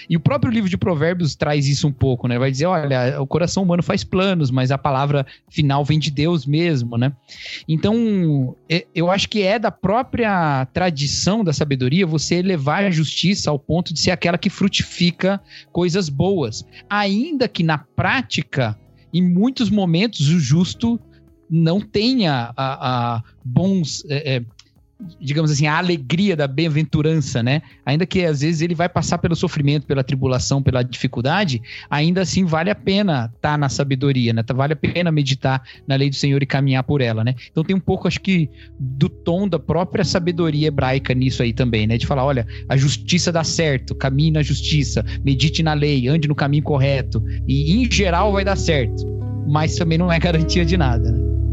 E 0.09 0.17
o 0.17 0.21
próprio 0.21 0.53
livro 0.53 0.71
de 0.71 0.77
Provérbios 0.77 1.35
traz 1.35 1.67
isso 1.67 1.89
um 1.89 1.93
pouco, 1.93 2.29
né? 2.29 2.39
Vai 2.39 2.53
dizer, 2.53 2.67
olha, 2.67 3.21
o 3.21 3.27
coração 3.27 3.65
humano 3.65 3.83
faz 3.83 4.05
planos, 4.05 4.53
mas 4.53 4.71
a 4.71 4.79
palavra 4.79 5.27
final 5.51 5.85
vem 5.85 5.99
de 5.99 6.09
Deus 6.09 6.47
mesmo, 6.47 6.97
né? 6.97 7.13
Então, 7.67 8.55
eu 8.95 9.11
acho 9.11 9.29
que 9.29 9.43
é 9.43 9.59
da 9.59 9.73
própria 9.73 10.67
tradição 10.67 11.43
da 11.43 11.53
sabedoria 11.53 12.07
você 12.07 12.41
levar 12.41 12.85
a 12.85 12.93
justiça 12.93 13.51
ao 13.51 13.59
ponto 13.59 13.93
de 13.93 13.99
ser 13.99 14.13
aquela 14.13 14.39
que 14.39 14.49
frutifica 14.49 15.41
coisas 15.73 16.09
boas, 16.09 16.65
ainda 16.89 17.49
que 17.49 17.65
na 17.65 17.79
prática, 17.79 18.79
em 19.13 19.21
muitos 19.21 19.69
momentos, 19.69 20.29
o 20.29 20.39
justo 20.39 21.01
não 21.49 21.81
tenha 21.81 22.53
a, 22.57 23.17
a 23.17 23.23
bons. 23.45 24.05
É, 24.09 24.37
é, 24.37 24.43
digamos 25.21 25.51
assim, 25.51 25.67
a 25.67 25.79
alegria 25.79 26.37
da 26.37 26.47
bem-aventurança, 26.47 27.43
né? 27.43 27.63
Ainda 27.85 28.07
que 28.07 28.25
às 28.25 28.41
vezes 28.41 28.61
ele 28.61 28.75
vai 28.75 28.89
passar 28.89 29.19
pelo 29.19 29.37
sofrimento, 29.37 29.87
pela 29.87 30.05
tribulação, 30.05 30.63
pela 30.63 30.83
dificuldade, 30.83 31.63
ainda 31.89 32.23
assim 32.23 32.45
vale 32.45 32.71
a 32.71 32.75
pena 32.75 33.31
estar 33.35 33.53
tá 33.53 33.59
na 33.59 33.69
sabedoria, 33.69 34.33
né? 34.33 34.43
Vale 34.55 34.73
a 34.73 34.77
pena 34.77 35.11
meditar 35.11 35.63
na 35.87 35.97
lei 35.97 36.11
do 36.11 36.17
Senhor 36.17 36.43
e 36.43 36.47
caminhar 36.47 36.85
por 36.85 37.01
ela, 37.01 37.25
né? 37.25 37.35
Então 37.51 37.65
tem 37.65 37.75
um 37.75 37.81
pouco, 37.81 38.09
acho 38.09 38.21
que, 38.21 38.51
do 38.79 39.09
tom 39.09 39.49
da 39.49 39.59
própria 39.59 40.05
sabedoria 40.05 40.69
hebraica 40.69 41.15
nisso 41.15 41.43
aí 41.43 41.53
também, 41.53 41.87
né? 41.87 41.97
De 41.97 42.07
falar, 42.07 42.25
olha, 42.25 42.47
a 42.69 42.77
justiça 42.77 43.33
dá 43.33 43.45
certo, 43.45 43.95
caminhe 43.95 44.31
na 44.31 44.43
justiça, 44.43 45.05
medite 45.25 45.63
na 45.63 45.75
lei, 45.75 46.09
ande 46.09 46.29
no 46.29 46.35
caminho 46.35 46.63
correto, 46.63 47.23
e 47.47 47.73
em 47.73 47.91
geral 47.91 48.33
vai 48.33 48.45
dar 48.45 48.57
certo, 48.57 49.05
mas 49.49 49.77
também 49.77 49.99
não 49.99 50.13
é 50.13 50.19
garantia 50.21 50.65
de 50.65 50.77
nada, 50.77 51.11
né? 51.11 51.44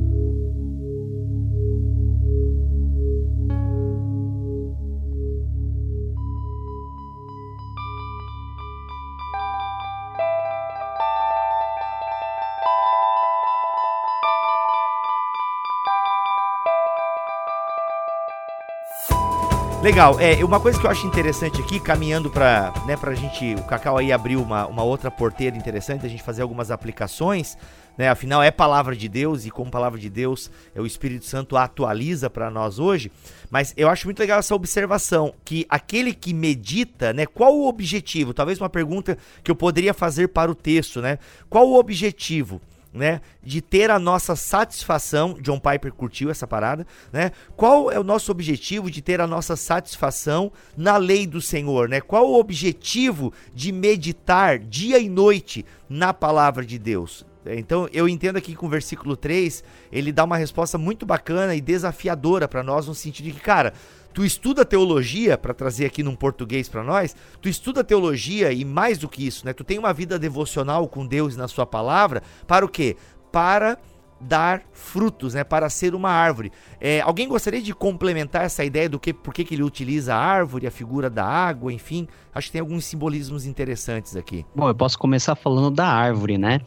Legal, 19.81 20.19
é, 20.19 20.45
uma 20.45 20.59
coisa 20.59 20.79
que 20.79 20.85
eu 20.85 20.91
acho 20.91 21.07
interessante 21.07 21.59
aqui, 21.59 21.79
caminhando 21.79 22.29
para 22.29 22.71
né, 22.85 22.95
pra 22.95 23.15
gente, 23.15 23.55
o 23.55 23.63
Cacau 23.63 23.97
aí 23.97 24.11
abriu 24.11 24.39
uma, 24.39 24.67
uma 24.67 24.83
outra 24.83 25.09
porteira 25.09 25.57
interessante, 25.57 26.05
a 26.05 26.09
gente 26.09 26.21
fazer 26.21 26.43
algumas 26.43 26.69
aplicações, 26.69 27.57
né, 27.97 28.07
afinal 28.07 28.43
é 28.43 28.51
palavra 28.51 28.95
de 28.95 29.09
Deus 29.09 29.43
e 29.43 29.49
como 29.49 29.71
palavra 29.71 29.99
de 29.99 30.07
Deus, 30.07 30.51
é 30.75 30.79
o 30.79 30.85
Espírito 30.85 31.25
Santo 31.25 31.57
atualiza 31.57 32.29
para 32.29 32.51
nós 32.51 32.77
hoje, 32.77 33.11
mas 33.49 33.73
eu 33.75 33.89
acho 33.89 34.05
muito 34.05 34.19
legal 34.19 34.37
essa 34.37 34.53
observação, 34.53 35.33
que 35.43 35.65
aquele 35.67 36.13
que 36.13 36.31
medita, 36.31 37.11
né, 37.11 37.25
qual 37.25 37.51
o 37.57 37.67
objetivo? 37.67 38.35
Talvez 38.35 38.61
uma 38.61 38.69
pergunta 38.69 39.17
que 39.43 39.49
eu 39.49 39.55
poderia 39.55 39.95
fazer 39.95 40.27
para 40.27 40.51
o 40.51 40.55
texto, 40.55 41.01
né, 41.01 41.17
qual 41.49 41.67
o 41.67 41.79
objetivo? 41.79 42.61
Né, 42.93 43.21
de 43.41 43.61
ter 43.61 43.89
a 43.89 43.99
nossa 43.99 44.35
satisfação. 44.35 45.37
John 45.41 45.59
Piper 45.59 45.93
curtiu 45.93 46.29
essa 46.29 46.45
parada, 46.45 46.85
né? 47.11 47.31
Qual 47.55 47.91
é 47.91 47.99
o 47.99 48.03
nosso 48.03 48.31
objetivo 48.31 48.91
de 48.91 49.01
ter 49.01 49.21
a 49.21 49.27
nossa 49.27 49.55
satisfação 49.55 50.51
na 50.75 50.97
lei 50.97 51.25
do 51.25 51.41
Senhor, 51.41 51.87
né? 51.87 52.01
Qual 52.01 52.29
o 52.29 52.39
objetivo 52.39 53.33
de 53.53 53.71
meditar 53.71 54.59
dia 54.59 54.99
e 54.99 55.09
noite 55.09 55.65
na 55.89 56.13
palavra 56.13 56.65
de 56.65 56.77
Deus? 56.77 57.25
Então, 57.45 57.87
eu 57.91 58.07
entendo 58.07 58.37
aqui 58.37 58.55
com 58.55 58.67
o 58.67 58.69
versículo 58.69 59.15
3, 59.15 59.63
ele 59.91 60.11
dá 60.11 60.23
uma 60.23 60.37
resposta 60.37 60.77
muito 60.77 61.05
bacana 61.05 61.55
e 61.55 61.61
desafiadora 61.61 62.47
para 62.47 62.61
nós 62.61 62.87
no 62.87 62.93
sentido 62.93 63.25
de 63.25 63.31
que, 63.31 63.39
cara, 63.39 63.73
tu 64.13 64.23
estuda 64.23 64.63
teologia, 64.63 65.37
para 65.37 65.53
trazer 65.53 65.85
aqui 65.85 66.03
num 66.03 66.15
português 66.15 66.69
para 66.69 66.83
nós, 66.83 67.15
tu 67.41 67.49
estuda 67.49 67.83
teologia 67.83 68.51
e 68.51 68.63
mais 68.63 68.97
do 68.97 69.09
que 69.09 69.25
isso, 69.25 69.45
né? 69.45 69.53
Tu 69.53 69.63
tem 69.63 69.79
uma 69.79 69.93
vida 69.93 70.19
devocional 70.19 70.87
com 70.87 71.05
Deus 71.05 71.35
na 71.35 71.47
sua 71.47 71.65
palavra, 71.65 72.21
para 72.45 72.65
o 72.65 72.69
quê? 72.69 72.95
Para 73.31 73.77
dar 74.21 74.61
frutos, 74.71 75.33
né, 75.33 75.43
para 75.43 75.69
ser 75.69 75.95
uma 75.95 76.09
árvore. 76.09 76.51
É, 76.79 77.01
alguém 77.01 77.27
gostaria 77.27 77.61
de 77.61 77.73
complementar 77.73 78.43
essa 78.43 78.63
ideia 78.63 78.87
do 78.87 78.99
que, 78.99 79.13
por 79.13 79.33
que, 79.33 79.43
que 79.43 79.55
ele 79.55 79.63
utiliza 79.63 80.13
a 80.13 80.17
árvore, 80.17 80.67
a 80.67 80.71
figura 80.71 81.09
da 81.09 81.25
água, 81.25 81.73
enfim? 81.73 82.07
Acho 82.33 82.47
que 82.47 82.53
tem 82.53 82.61
alguns 82.61 82.85
simbolismos 82.85 83.45
interessantes 83.45 84.15
aqui. 84.15 84.45
Bom, 84.55 84.67
eu 84.67 84.75
posso 84.75 84.97
começar 84.97 85.35
falando 85.35 85.71
da 85.71 85.87
árvore, 85.87 86.37
né? 86.37 86.61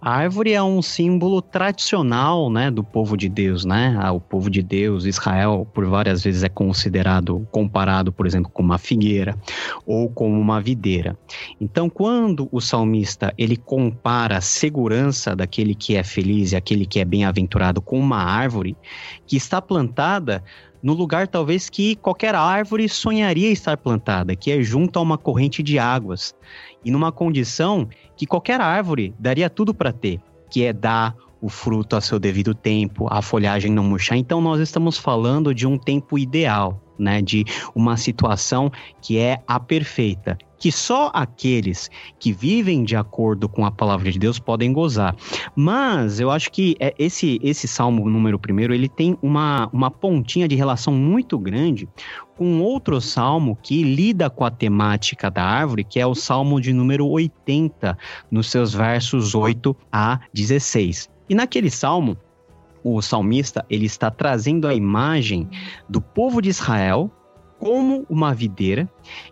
A 0.00 0.10
árvore 0.10 0.52
é 0.52 0.62
um 0.62 0.82
símbolo 0.82 1.40
tradicional, 1.40 2.50
né, 2.50 2.70
do 2.70 2.84
povo 2.84 3.16
de 3.16 3.28
Deus, 3.28 3.64
né? 3.64 3.96
Ah, 3.98 4.12
o 4.12 4.20
povo 4.20 4.50
de 4.50 4.62
Deus, 4.62 5.06
Israel, 5.06 5.66
por 5.72 5.86
várias 5.86 6.22
vezes 6.22 6.42
é 6.42 6.48
considerado, 6.48 7.48
comparado, 7.50 8.12
por 8.12 8.26
exemplo, 8.26 8.50
com 8.52 8.62
uma 8.62 8.78
figueira 8.78 9.36
ou 9.86 10.08
com 10.08 10.30
uma 10.38 10.60
videira. 10.60 11.18
Então, 11.60 11.88
quando 11.88 12.46
o 12.52 12.60
salmista 12.60 13.32
ele 13.38 13.56
compara 13.56 14.36
a 14.36 14.42
segurança 14.42 15.34
daquele 15.34 15.74
que 15.74 15.96
é 15.96 16.04
feliz 16.04 16.52
e 16.52 16.56
aquele 16.56 16.84
que 16.84 17.00
é 17.00 17.04
bem-aventurado 17.04 17.80
com 17.80 17.98
uma 17.98 18.22
árvore 18.22 18.76
que 19.26 19.36
está 19.36 19.62
plantada 19.62 20.44
no 20.82 20.92
lugar 20.92 21.26
talvez 21.26 21.68
que 21.68 21.96
qualquer 21.96 22.34
árvore 22.34 22.88
sonharia 22.88 23.50
estar 23.50 23.76
plantada, 23.76 24.36
que 24.36 24.52
é 24.52 24.62
junto 24.62 24.98
a 24.98 25.02
uma 25.02 25.18
corrente 25.18 25.60
de 25.60 25.80
águas, 25.80 26.32
e 26.86 26.90
numa 26.92 27.10
condição 27.10 27.88
que 28.16 28.24
qualquer 28.24 28.60
árvore 28.60 29.12
daria 29.18 29.50
tudo 29.50 29.74
para 29.74 29.92
ter, 29.92 30.20
que 30.48 30.62
é 30.62 30.72
dar 30.72 31.16
o 31.40 31.48
fruto 31.48 31.96
a 31.96 32.00
seu 32.00 32.16
devido 32.16 32.54
tempo, 32.54 33.08
a 33.10 33.20
folhagem 33.20 33.72
não 33.72 33.82
murchar. 33.82 34.16
Então 34.16 34.40
nós 34.40 34.60
estamos 34.60 34.96
falando 34.96 35.52
de 35.52 35.66
um 35.66 35.76
tempo 35.76 36.16
ideal, 36.16 36.80
né, 36.96 37.20
de 37.20 37.44
uma 37.74 37.96
situação 37.96 38.70
que 39.02 39.18
é 39.18 39.42
a 39.48 39.58
perfeita, 39.58 40.38
que 40.58 40.72
só 40.72 41.10
aqueles 41.12 41.90
que 42.18 42.32
vivem 42.32 42.84
de 42.84 42.96
acordo 42.96 43.48
com 43.48 43.64
a 43.64 43.70
palavra 43.70 44.10
de 44.10 44.18
Deus 44.18 44.38
podem 44.38 44.72
gozar. 44.72 45.14
Mas 45.54 46.20
eu 46.20 46.30
acho 46.30 46.50
que 46.50 46.76
é, 46.80 46.94
esse 46.98 47.38
esse 47.42 47.68
salmo 47.68 48.08
número 48.08 48.38
primeiro 48.38 48.74
ele 48.74 48.88
tem 48.88 49.16
uma, 49.22 49.68
uma 49.72 49.90
pontinha 49.90 50.48
de 50.48 50.54
relação 50.54 50.94
muito 50.94 51.38
grande 51.38 51.88
com 52.36 52.60
outro 52.60 53.00
salmo 53.00 53.56
que 53.62 53.82
lida 53.82 54.28
com 54.28 54.44
a 54.44 54.50
temática 54.50 55.30
da 55.30 55.42
árvore, 55.42 55.84
que 55.84 55.98
é 55.98 56.06
o 56.06 56.14
salmo 56.14 56.60
de 56.60 56.72
número 56.72 57.06
80, 57.06 57.96
nos 58.30 58.50
seus 58.50 58.74
versos 58.74 59.34
8 59.34 59.74
a 59.90 60.20
16. 60.34 61.08
E 61.28 61.34
naquele 61.34 61.70
salmo, 61.70 62.16
o 62.84 63.02
salmista 63.02 63.64
ele 63.68 63.86
está 63.86 64.10
trazendo 64.10 64.68
a 64.68 64.74
imagem 64.74 65.48
do 65.88 66.00
povo 66.00 66.40
de 66.40 66.50
Israel 66.50 67.10
como 67.58 68.06
uma 68.08 68.34
videira 68.34 68.88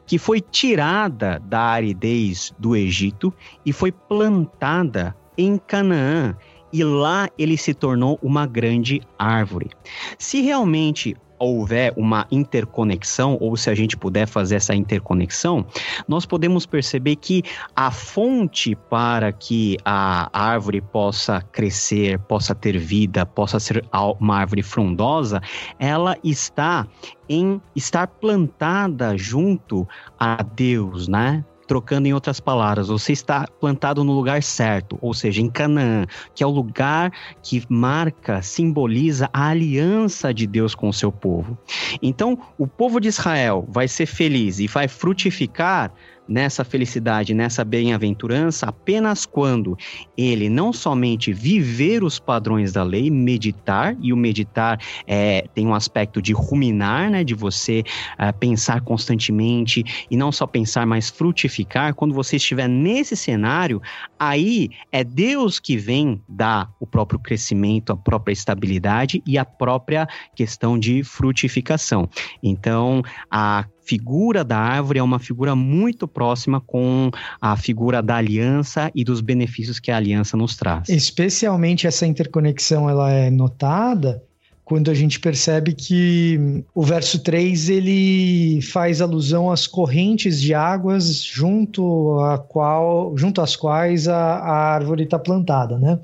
que 0.06 0.18
foi 0.18 0.40
tirada 0.40 1.40
da 1.44 1.60
aridez 1.60 2.52
do 2.58 2.74
Egito 2.74 3.32
e 3.64 3.72
foi 3.72 3.92
plantada 3.92 5.16
em 5.36 5.58
Canaã. 5.58 6.36
E 6.72 6.82
lá 6.82 7.28
ele 7.38 7.56
se 7.56 7.72
tornou 7.72 8.18
uma 8.20 8.46
grande 8.46 9.00
árvore. 9.16 9.70
Se 10.18 10.40
realmente 10.40 11.16
houver 11.44 11.92
uma 11.96 12.26
interconexão, 12.30 13.36
ou 13.40 13.56
se 13.56 13.70
a 13.70 13.74
gente 13.74 13.96
puder 13.96 14.26
fazer 14.26 14.56
essa 14.56 14.74
interconexão, 14.74 15.64
nós 16.08 16.24
podemos 16.24 16.66
perceber 16.66 17.16
que 17.16 17.42
a 17.74 17.90
fonte 17.90 18.74
para 18.74 19.32
que 19.32 19.76
a 19.84 20.30
árvore 20.32 20.80
possa 20.80 21.40
crescer, 21.52 22.18
possa 22.20 22.54
ter 22.54 22.78
vida, 22.78 23.26
possa 23.26 23.60
ser 23.60 23.84
uma 24.20 24.38
árvore 24.38 24.62
frondosa, 24.62 25.40
ela 25.78 26.16
está 26.24 26.86
em 27.28 27.60
estar 27.74 28.06
plantada 28.06 29.16
junto 29.16 29.86
a 30.18 30.42
Deus, 30.42 31.08
né? 31.08 31.44
Trocando 31.66 32.06
em 32.06 32.12
outras 32.12 32.40
palavras, 32.40 32.88
você 32.88 33.12
está 33.12 33.46
plantado 33.60 34.04
no 34.04 34.12
lugar 34.12 34.42
certo, 34.42 34.98
ou 35.00 35.14
seja, 35.14 35.40
em 35.40 35.48
Canaã, 35.48 36.06
que 36.34 36.42
é 36.42 36.46
o 36.46 36.50
lugar 36.50 37.10
que 37.42 37.62
marca, 37.68 38.42
simboliza 38.42 39.30
a 39.32 39.48
aliança 39.48 40.32
de 40.32 40.46
Deus 40.46 40.74
com 40.74 40.88
o 40.88 40.92
seu 40.92 41.10
povo. 41.10 41.56
Então, 42.02 42.38
o 42.58 42.66
povo 42.66 43.00
de 43.00 43.08
Israel 43.08 43.66
vai 43.68 43.88
ser 43.88 44.06
feliz 44.06 44.58
e 44.58 44.66
vai 44.66 44.88
frutificar 44.88 45.92
nessa 46.28 46.64
felicidade, 46.64 47.34
nessa 47.34 47.64
bem-aventurança, 47.64 48.66
apenas 48.66 49.26
quando 49.26 49.76
ele 50.16 50.48
não 50.48 50.72
somente 50.72 51.32
viver 51.32 52.02
os 52.02 52.18
padrões 52.18 52.72
da 52.72 52.82
lei, 52.82 53.10
meditar, 53.10 53.96
e 54.00 54.12
o 54.12 54.16
meditar 54.16 54.80
é, 55.06 55.46
tem 55.54 55.66
um 55.66 55.74
aspecto 55.74 56.20
de 56.22 56.32
ruminar, 56.32 57.10
né, 57.10 57.24
de 57.24 57.34
você 57.34 57.82
uh, 58.18 58.36
pensar 58.38 58.80
constantemente, 58.80 59.84
e 60.10 60.16
não 60.16 60.32
só 60.32 60.46
pensar, 60.46 60.86
mas 60.86 61.10
frutificar. 61.10 61.94
Quando 61.94 62.14
você 62.14 62.36
estiver 62.36 62.68
nesse 62.68 63.16
cenário, 63.16 63.80
aí 64.18 64.70
é 64.90 65.04
Deus 65.04 65.60
que 65.60 65.76
vem 65.76 66.22
dar 66.28 66.70
o 66.80 66.86
próprio 66.86 67.18
crescimento, 67.18 67.92
a 67.92 67.96
própria 67.96 68.32
estabilidade 68.32 69.22
e 69.26 69.38
a 69.38 69.44
própria 69.44 70.08
questão 70.34 70.78
de 70.78 71.02
frutificação. 71.02 72.08
Então, 72.42 73.02
a 73.30 73.64
figura 73.84 74.42
da 74.42 74.58
árvore 74.58 74.98
é 74.98 75.02
uma 75.02 75.18
figura 75.18 75.54
muito 75.54 76.08
próxima 76.08 76.60
com 76.60 77.10
a 77.40 77.56
figura 77.56 78.02
da 78.02 78.16
aliança 78.16 78.90
e 78.94 79.04
dos 79.04 79.20
benefícios 79.20 79.78
que 79.78 79.90
a 79.90 79.96
aliança 79.96 80.36
nos 80.36 80.56
traz. 80.56 80.88
Especialmente 80.88 81.86
essa 81.86 82.06
interconexão 82.06 82.88
ela 82.88 83.10
é 83.10 83.30
notada 83.30 84.22
quando 84.64 84.90
a 84.90 84.94
gente 84.94 85.20
percebe 85.20 85.74
que 85.74 86.64
o 86.74 86.82
verso 86.82 87.18
3 87.18 87.68
ele 87.68 88.62
faz 88.62 89.02
alusão 89.02 89.50
às 89.50 89.66
correntes 89.66 90.40
de 90.40 90.54
águas 90.54 91.22
junto, 91.22 92.18
a 92.20 92.38
qual, 92.38 93.14
junto 93.14 93.42
às 93.42 93.54
quais 93.54 94.08
a, 94.08 94.16
a 94.16 94.74
árvore 94.74 95.04
está 95.04 95.18
plantada, 95.18 95.78
né? 95.78 95.98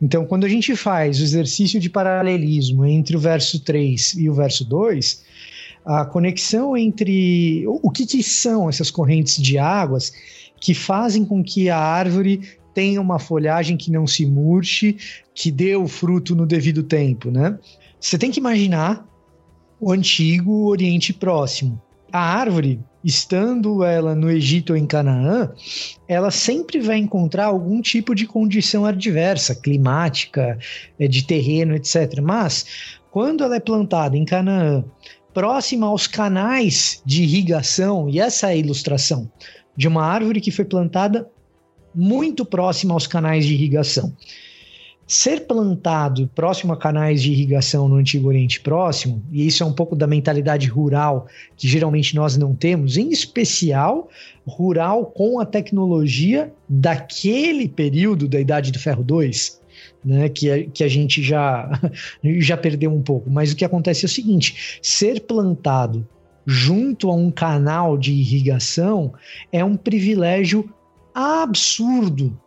Então, 0.00 0.24
quando 0.24 0.44
a 0.44 0.48
gente 0.48 0.76
faz 0.76 1.18
o 1.18 1.24
exercício 1.24 1.80
de 1.80 1.90
paralelismo 1.90 2.84
entre 2.84 3.16
o 3.16 3.20
verso 3.20 3.58
3 3.60 4.14
e 4.14 4.30
o 4.30 4.34
verso 4.34 4.64
2, 4.64 5.26
a 5.88 6.04
conexão 6.04 6.76
entre 6.76 7.64
o 7.66 7.90
que, 7.90 8.04
que 8.04 8.22
são 8.22 8.68
essas 8.68 8.90
correntes 8.90 9.40
de 9.40 9.56
águas 9.56 10.12
que 10.60 10.74
fazem 10.74 11.24
com 11.24 11.42
que 11.42 11.70
a 11.70 11.78
árvore 11.78 12.42
tenha 12.74 13.00
uma 13.00 13.18
folhagem 13.18 13.74
que 13.74 13.90
não 13.90 14.06
se 14.06 14.26
murche, 14.26 14.98
que 15.34 15.50
dê 15.50 15.76
o 15.76 15.88
fruto 15.88 16.36
no 16.36 16.44
devido 16.44 16.82
tempo, 16.82 17.30
né? 17.30 17.58
Você 17.98 18.18
tem 18.18 18.30
que 18.30 18.38
imaginar 18.38 19.08
o 19.80 19.90
antigo 19.90 20.66
Oriente 20.66 21.14
Próximo. 21.14 21.80
A 22.12 22.20
árvore, 22.20 22.80
estando 23.02 23.82
ela 23.82 24.14
no 24.14 24.30
Egito 24.30 24.74
ou 24.74 24.76
em 24.76 24.86
Canaã, 24.86 25.50
ela 26.06 26.30
sempre 26.30 26.80
vai 26.80 26.98
encontrar 26.98 27.46
algum 27.46 27.80
tipo 27.80 28.14
de 28.14 28.26
condição 28.26 28.84
adversa, 28.84 29.54
climática, 29.54 30.58
é, 30.98 31.08
de 31.08 31.24
terreno, 31.24 31.74
etc. 31.74 32.20
Mas 32.22 32.98
quando 33.10 33.42
ela 33.42 33.56
é 33.56 33.60
plantada 33.60 34.16
em 34.16 34.24
Canaã, 34.24 34.84
próxima 35.38 35.86
aos 35.86 36.08
canais 36.08 37.00
de 37.06 37.22
irrigação, 37.22 38.08
e 38.08 38.18
essa 38.18 38.48
é 38.48 38.54
a 38.54 38.56
ilustração 38.56 39.30
de 39.76 39.86
uma 39.86 40.04
árvore 40.04 40.40
que 40.40 40.50
foi 40.50 40.64
plantada 40.64 41.30
muito 41.94 42.44
próxima 42.44 42.92
aos 42.92 43.06
canais 43.06 43.46
de 43.46 43.54
irrigação. 43.54 44.12
Ser 45.06 45.46
plantado 45.46 46.28
próximo 46.34 46.72
a 46.72 46.76
canais 46.76 47.22
de 47.22 47.30
irrigação 47.30 47.88
no 47.88 47.94
Antigo 47.94 48.26
Oriente 48.26 48.60
Próximo, 48.60 49.22
e 49.30 49.46
isso 49.46 49.62
é 49.62 49.66
um 49.66 49.72
pouco 49.72 49.94
da 49.94 50.08
mentalidade 50.08 50.66
rural 50.66 51.28
que 51.56 51.68
geralmente 51.68 52.16
nós 52.16 52.36
não 52.36 52.52
temos, 52.52 52.96
em 52.96 53.10
especial 53.10 54.08
rural 54.44 55.06
com 55.06 55.38
a 55.38 55.46
tecnologia 55.46 56.52
daquele 56.68 57.68
período 57.68 58.26
da 58.26 58.40
Idade 58.40 58.72
do 58.72 58.78
Ferro 58.80 59.04
2, 59.04 59.57
né, 60.04 60.28
que, 60.28 60.50
a, 60.50 60.64
que 60.66 60.84
a 60.84 60.88
gente 60.88 61.22
já, 61.22 61.70
já 62.22 62.56
perdeu 62.56 62.92
um 62.92 63.02
pouco. 63.02 63.30
Mas 63.30 63.52
o 63.52 63.56
que 63.56 63.64
acontece 63.64 64.04
é 64.04 64.06
o 64.06 64.10
seguinte: 64.10 64.78
ser 64.82 65.20
plantado 65.20 66.06
junto 66.46 67.10
a 67.10 67.14
um 67.14 67.30
canal 67.30 67.98
de 67.98 68.12
irrigação 68.12 69.12
é 69.52 69.64
um 69.64 69.76
privilégio 69.76 70.68
absurdo 71.14 72.38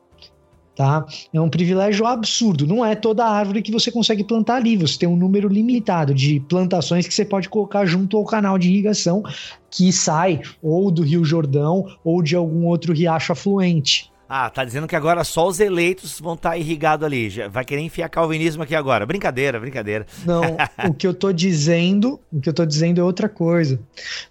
tá? 0.76 1.06
É 1.34 1.40
um 1.40 1.50
privilégio 1.50 2.06
absurdo. 2.06 2.66
Não 2.66 2.84
é 2.84 2.96
toda 2.96 3.26
árvore 3.26 3.62
que 3.62 3.72
você 3.72 3.92
consegue 3.92 4.24
plantar 4.24 4.56
ali. 4.56 4.78
Você 4.78 4.98
tem 4.98 5.08
um 5.08 5.16
número 5.16 5.48
limitado 5.48 6.14
de 6.14 6.40
plantações 6.40 7.08
que 7.08 7.14
você 7.14 7.26
pode 7.26 7.50
colocar 7.50 7.86
junto 7.86 8.18
ao 8.18 8.26
canal 8.26 8.58
de 8.58 8.70
irrigação 8.70 9.24
que 9.70 9.92
sai 9.92 10.42
ou 10.62 10.92
do 10.92 11.04
Rio 11.04 11.24
Jordão 11.24 11.86
ou 12.04 12.22
de 12.22 12.36
algum 12.36 12.66
outro 12.66 12.94
riacho 12.94 13.32
afluente. 13.32 14.11
Ah, 14.34 14.50
tá 14.50 14.64
dizendo 14.64 14.88
que 14.88 14.96
agora 14.96 15.26
só 15.26 15.46
os 15.46 15.60
eleitos 15.60 16.18
vão 16.18 16.36
estar 16.36 16.52
tá 16.52 16.58
irrigados 16.58 17.06
ali. 17.06 17.30
Já 17.30 17.50
vai 17.50 17.66
querer 17.66 17.82
enfiar 17.82 18.08
calvinismo 18.08 18.64
aqui 18.64 18.74
agora. 18.74 19.06
Brincadeira, 19.06 19.60
brincadeira. 19.60 20.08
Não, 20.26 20.56
o 20.88 20.94
que 20.94 21.06
eu 21.06 21.14
tô 21.14 21.34
dizendo, 21.34 22.18
o 22.32 22.40
que 22.40 22.48
eu 22.48 22.54
tô 22.54 22.66
dizendo 22.66 23.02
é 23.02 23.04
outra 23.04 23.28
coisa. 23.28 23.78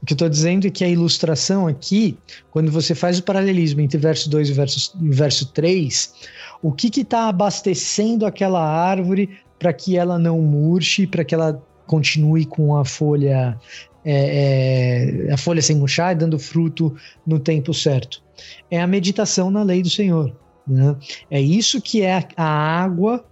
O 0.01 0.07
que 0.07 0.15
eu 0.15 0.17
tô 0.17 0.27
dizendo 0.27 0.67
é 0.67 0.71
que 0.71 0.83
a 0.83 0.89
ilustração 0.89 1.67
aqui, 1.67 2.17
quando 2.51 2.73
você 2.73 2.95
faz 2.95 3.19
o 3.19 3.23
paralelismo 3.23 3.83
entre 3.83 3.99
verso 3.99 4.31
2 4.31 4.49
e 4.49 4.53
verso, 4.55 4.97
verso 5.03 5.53
3, 5.53 6.15
o 6.63 6.73
que 6.73 6.89
que 6.89 7.05
tá 7.05 7.29
abastecendo 7.29 8.25
aquela 8.25 8.67
árvore 8.67 9.29
para 9.59 9.71
que 9.71 9.99
ela 9.99 10.19
não 10.19 10.41
murche, 10.41 11.07
para 11.07 11.27
que 11.27 11.35
ela 11.35 11.63
continue 11.87 12.47
com 12.47 12.75
a 12.75 12.87
folha 12.87 13.59
é, 14.03 15.27
é, 15.29 15.33
a 15.35 15.37
folha 15.37 15.61
sem 15.61 15.77
murchar 15.77 16.13
e 16.13 16.15
dando 16.15 16.39
fruto 16.39 16.97
no 17.27 17.39
tempo 17.39 17.75
certo 17.75 18.23
é 18.71 18.81
a 18.81 18.87
meditação 18.87 19.51
na 19.51 19.63
lei 19.63 19.83
do 19.83 19.91
Senhor. 19.91 20.35
Né? 20.67 20.97
É 21.31 21.41
isso 21.41 21.81
que 21.81 22.03
é 22.03 22.27
a 22.37 22.45
água 22.45 23.25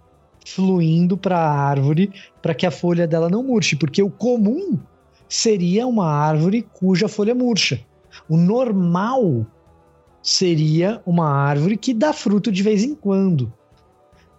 fluindo 0.45 1.17
para 1.17 1.37
a 1.37 1.51
árvore 1.51 2.11
para 2.41 2.53
que 2.53 2.65
a 2.65 2.71
folha 2.71 3.07
dela 3.07 3.29
não 3.29 3.43
murche, 3.43 3.75
porque 3.75 4.01
o 4.01 4.09
comum 4.09 4.77
seria 5.27 5.85
uma 5.85 6.09
árvore 6.09 6.67
cuja 6.73 7.07
folha 7.07 7.35
murcha. 7.35 7.79
O 8.27 8.35
normal 8.35 9.45
seria 10.21 11.01
uma 11.05 11.29
árvore 11.29 11.77
que 11.77 11.93
dá 11.93 12.11
fruto 12.11 12.51
de 12.51 12.63
vez 12.63 12.83
em 12.83 12.95
quando. 12.95 13.53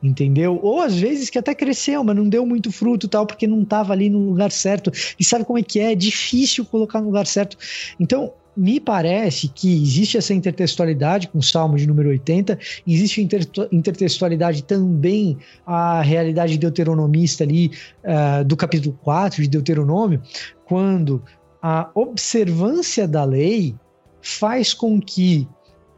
Entendeu? 0.02 0.58
Ou 0.62 0.80
às 0.80 0.98
vezes 0.98 1.28
que 1.28 1.38
até 1.38 1.54
cresceu, 1.54 2.02
mas 2.02 2.16
não 2.16 2.26
deu 2.26 2.46
muito 2.46 2.72
fruto 2.72 3.06
tal, 3.06 3.26
porque 3.26 3.46
não 3.46 3.62
estava 3.62 3.92
ali 3.92 4.08
no 4.08 4.18
lugar 4.18 4.50
certo. 4.50 4.90
E 5.18 5.24
sabe 5.24 5.44
como 5.44 5.58
é 5.58 5.62
que 5.62 5.78
é? 5.78 5.92
É 5.92 5.94
difícil 5.94 6.64
colocar 6.64 7.00
no 7.00 7.06
lugar 7.06 7.26
certo. 7.26 7.58
Então, 7.98 8.32
me 8.56 8.80
parece 8.80 9.48
que 9.48 9.82
existe 9.82 10.18
essa 10.18 10.34
intertextualidade 10.34 11.28
com 11.28 11.38
o 11.38 11.42
Salmo 11.42 11.76
de 11.76 11.86
número 11.86 12.08
80, 12.08 12.58
existe 12.86 13.22
inter 13.22 13.46
intertextualidade 13.70 14.64
também 14.64 15.38
a 15.66 16.02
realidade 16.02 16.58
deuteronomista 16.58 17.44
ali 17.44 17.70
uh, 18.04 18.44
do 18.44 18.56
capítulo 18.56 18.98
4 19.02 19.42
de 19.42 19.48
Deuteronômio, 19.48 20.20
quando 20.64 21.22
a 21.62 21.90
observância 21.94 23.06
da 23.06 23.24
lei 23.24 23.74
faz 24.22 24.74
com 24.74 25.00
que 25.00 25.48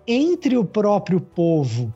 entre 0.06 0.56
o 0.56 0.64
próprio 0.64 1.20
povo 1.20 1.92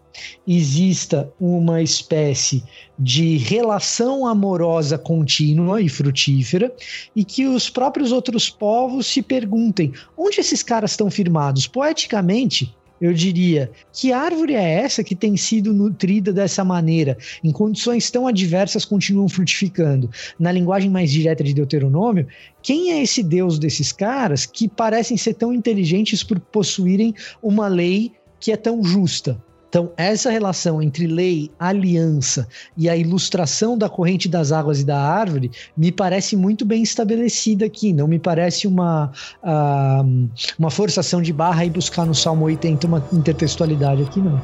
exista 0.46 1.30
uma 1.38 1.82
espécie 1.82 2.62
de 2.98 3.36
relação 3.36 4.26
amorosa 4.26 4.96
contínua 4.96 5.80
e 5.82 5.88
frutífera 5.88 6.74
e 7.14 7.24
que 7.24 7.46
os 7.46 7.68
próprios 7.68 8.12
outros 8.12 8.48
povos 8.48 9.06
se 9.06 9.20
perguntem 9.20 9.92
onde 10.16 10.40
esses 10.40 10.62
caras 10.62 10.92
estão 10.92 11.10
firmados. 11.10 11.66
Poeticamente, 11.66 12.74
eu 13.00 13.12
diria, 13.12 13.70
que 13.92 14.12
árvore 14.12 14.54
é 14.54 14.80
essa 14.80 15.04
que 15.04 15.14
tem 15.14 15.36
sido 15.36 15.72
nutrida 15.72 16.32
dessa 16.32 16.64
maneira, 16.64 17.16
em 17.42 17.52
condições 17.52 18.10
tão 18.10 18.26
adversas 18.26 18.84
continuam 18.84 19.28
frutificando? 19.28 20.10
Na 20.38 20.50
linguagem 20.50 20.90
mais 20.90 21.10
direta 21.10 21.44
de 21.44 21.54
Deuteronômio, 21.54 22.26
quem 22.62 22.92
é 22.92 23.02
esse 23.02 23.22
Deus 23.22 23.58
desses 23.58 23.92
caras 23.92 24.46
que 24.46 24.68
parecem 24.68 25.16
ser 25.16 25.34
tão 25.34 25.52
inteligentes 25.52 26.22
por 26.22 26.40
possuírem 26.40 27.14
uma 27.42 27.68
lei 27.68 28.12
que 28.40 28.52
é 28.52 28.56
tão 28.56 28.82
justa? 28.82 29.40
Então, 29.76 29.92
essa 29.94 30.30
relação 30.30 30.80
entre 30.80 31.06
lei, 31.06 31.50
aliança 31.58 32.48
e 32.78 32.88
a 32.88 32.96
ilustração 32.96 33.76
da 33.76 33.90
corrente 33.90 34.26
das 34.26 34.50
águas 34.50 34.80
e 34.80 34.84
da 34.84 34.98
árvore 34.98 35.50
me 35.76 35.92
parece 35.92 36.34
muito 36.34 36.64
bem 36.64 36.82
estabelecida 36.82 37.66
aqui. 37.66 37.92
Não 37.92 38.08
me 38.08 38.18
parece 38.18 38.66
uma, 38.66 39.12
uh, 39.44 40.30
uma 40.58 40.70
forçação 40.70 41.20
de 41.20 41.30
barra 41.30 41.66
e 41.66 41.68
buscar 41.68 42.06
no 42.06 42.14
Salmo 42.14 42.46
80 42.46 42.86
uma 42.86 43.06
intertextualidade 43.12 44.00
aqui, 44.00 44.18
não. 44.18 44.40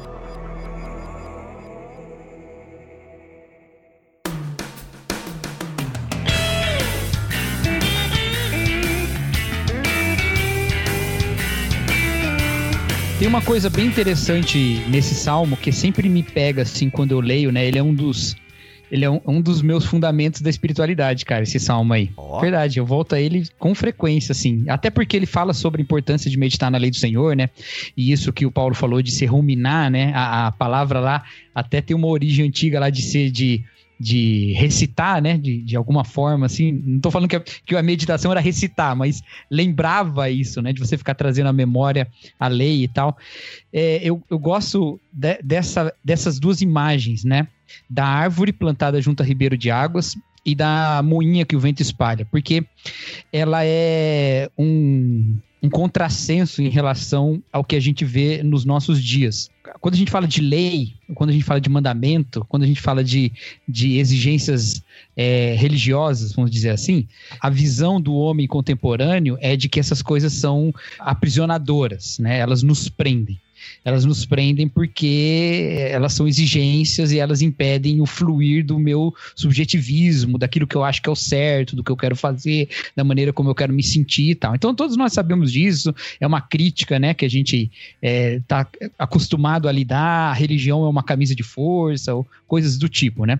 Tem 13.23 13.29
uma 13.29 13.41
coisa 13.41 13.69
bem 13.69 13.85
interessante 13.85 14.83
nesse 14.89 15.15
salmo 15.15 15.55
que 15.55 15.71
sempre 15.71 16.09
me 16.09 16.21
pega 16.21 16.63
assim 16.63 16.89
quando 16.89 17.13
eu 17.13 17.21
leio, 17.21 17.53
né? 17.53 17.65
Ele 17.65 17.79
é 17.79 17.81
um 17.81 17.95
dos 17.95 18.35
ele 18.91 19.05
é 19.05 19.09
um, 19.09 19.21
um, 19.25 19.41
dos 19.41 19.61
meus 19.61 19.85
fundamentos 19.85 20.41
da 20.41 20.49
espiritualidade, 20.49 21.23
cara, 21.23 21.43
esse 21.43 21.57
salmo 21.57 21.93
aí. 21.93 22.11
Oh. 22.17 22.41
Verdade, 22.41 22.79
eu 22.79 22.85
volto 22.85 23.15
a 23.15 23.21
ele 23.21 23.47
com 23.57 23.73
frequência, 23.73 24.33
assim. 24.33 24.65
Até 24.67 24.89
porque 24.89 25.15
ele 25.15 25.25
fala 25.25 25.53
sobre 25.53 25.81
a 25.81 25.83
importância 25.83 26.29
de 26.29 26.37
meditar 26.37 26.69
na 26.69 26.77
lei 26.77 26.91
do 26.91 26.97
Senhor, 26.97 27.33
né? 27.33 27.49
E 27.95 28.11
isso 28.11 28.33
que 28.33 28.45
o 28.45 28.51
Paulo 28.51 28.75
falou 28.75 29.01
de 29.01 29.09
se 29.09 29.25
ruminar, 29.25 29.89
né? 29.89 30.11
A, 30.13 30.47
a 30.47 30.51
palavra 30.51 30.99
lá 30.99 31.23
até 31.55 31.79
tem 31.79 31.95
uma 31.95 32.07
origem 32.07 32.45
antiga 32.45 32.77
lá 32.77 32.89
de 32.89 33.01
ser 33.03 33.31
de 33.31 33.63
de 34.03 34.51
recitar, 34.53 35.21
né? 35.21 35.37
De, 35.37 35.61
de 35.61 35.77
alguma 35.77 36.03
forma, 36.03 36.45
assim. 36.45 36.71
Não 36.71 36.97
estou 36.97 37.11
falando 37.11 37.29
que 37.29 37.37
a, 37.37 37.39
que 37.39 37.75
a 37.75 37.81
meditação 37.81 38.31
era 38.31 38.41
recitar, 38.41 38.95
mas 38.95 39.23
lembrava 39.49 40.29
isso, 40.29 40.61
né? 40.61 40.73
De 40.73 40.79
você 40.79 40.97
ficar 40.97 41.15
trazendo 41.15 41.47
a 41.47 41.53
memória, 41.53 42.07
a 42.37 42.47
lei 42.49 42.83
e 42.83 42.87
tal. 42.87 43.17
É, 43.71 44.01
eu, 44.03 44.21
eu 44.29 44.37
gosto 44.37 44.99
de, 45.11 45.39
dessa, 45.41 45.93
dessas 46.03 46.37
duas 46.37 46.61
imagens, 46.61 47.23
né? 47.23 47.47
Da 47.89 48.05
árvore 48.05 48.51
plantada 48.51 49.01
junto 49.01 49.23
a 49.23 49.25
ribeiro 49.25 49.57
de 49.57 49.71
águas 49.71 50.17
e 50.45 50.53
da 50.53 51.01
moinha 51.01 51.45
que 51.45 51.55
o 51.55 51.59
vento 51.59 51.81
espalha, 51.81 52.27
porque 52.29 52.65
ela 53.31 53.63
é 53.63 54.49
um 54.57 55.37
um 55.63 55.69
contrassenso 55.69 56.61
em 56.61 56.67
relação 56.67 57.41
ao 57.51 57.63
que 57.63 57.77
a 57.77 57.79
gente 57.79 58.03
vê 58.03 58.43
nos 58.43 58.65
nossos 58.65 59.01
dias. 59.01 59.49
Quando 59.79 59.95
a 59.95 59.97
gente 59.97 60.11
fala 60.11 60.27
de 60.27 60.41
lei, 60.41 60.93
quando 61.15 61.29
a 61.29 61.33
gente 61.33 61.45
fala 61.45 61.61
de 61.61 61.69
mandamento, 61.69 62.45
quando 62.49 62.63
a 62.63 62.67
gente 62.67 62.81
fala 62.81 63.01
de, 63.01 63.31
de 63.65 63.97
exigências 63.97 64.83
é, 65.15 65.55
religiosas, 65.57 66.33
vamos 66.33 66.51
dizer 66.51 66.71
assim, 66.71 67.07
a 67.39 67.49
visão 67.49 68.01
do 68.01 68.13
homem 68.13 68.45
contemporâneo 68.45 69.37
é 69.39 69.55
de 69.55 69.69
que 69.69 69.79
essas 69.79 70.01
coisas 70.01 70.33
são 70.33 70.73
aprisionadoras, 70.99 72.19
né? 72.19 72.39
elas 72.39 72.61
nos 72.61 72.89
prendem 72.89 73.39
elas 73.83 74.05
nos 74.05 74.25
prendem 74.25 74.67
porque 74.67 75.87
elas 75.89 76.13
são 76.13 76.27
exigências 76.27 77.11
e 77.11 77.19
elas 77.19 77.41
impedem 77.41 78.01
o 78.01 78.05
fluir 78.05 78.65
do 78.65 78.79
meu 78.79 79.13
subjetivismo, 79.35 80.37
daquilo 80.37 80.67
que 80.67 80.75
eu 80.75 80.83
acho 80.83 81.01
que 81.01 81.09
é 81.09 81.11
o 81.11 81.15
certo, 81.15 81.75
do 81.75 81.83
que 81.83 81.91
eu 81.91 81.97
quero 81.97 82.15
fazer, 82.15 82.69
da 82.95 83.03
maneira 83.03 83.33
como 83.33 83.49
eu 83.49 83.55
quero 83.55 83.73
me 83.73 83.83
sentir 83.83 84.31
e 84.31 84.35
tal. 84.35 84.55
Então 84.55 84.73
todos 84.73 84.95
nós 84.95 85.13
sabemos 85.13 85.51
disso, 85.51 85.93
é 86.19 86.27
uma 86.27 86.41
crítica, 86.41 86.99
né, 86.99 87.13
que 87.13 87.25
a 87.25 87.29
gente 87.29 87.71
está 88.01 88.67
é, 88.81 88.89
acostumado 88.97 89.67
a 89.67 89.71
lidar, 89.71 90.31
a 90.31 90.33
religião 90.33 90.85
é 90.85 90.89
uma 90.89 91.03
camisa 91.03 91.35
de 91.35 91.43
força, 91.43 92.13
ou 92.13 92.27
coisas 92.47 92.77
do 92.77 92.87
tipo, 92.87 93.25
né? 93.25 93.39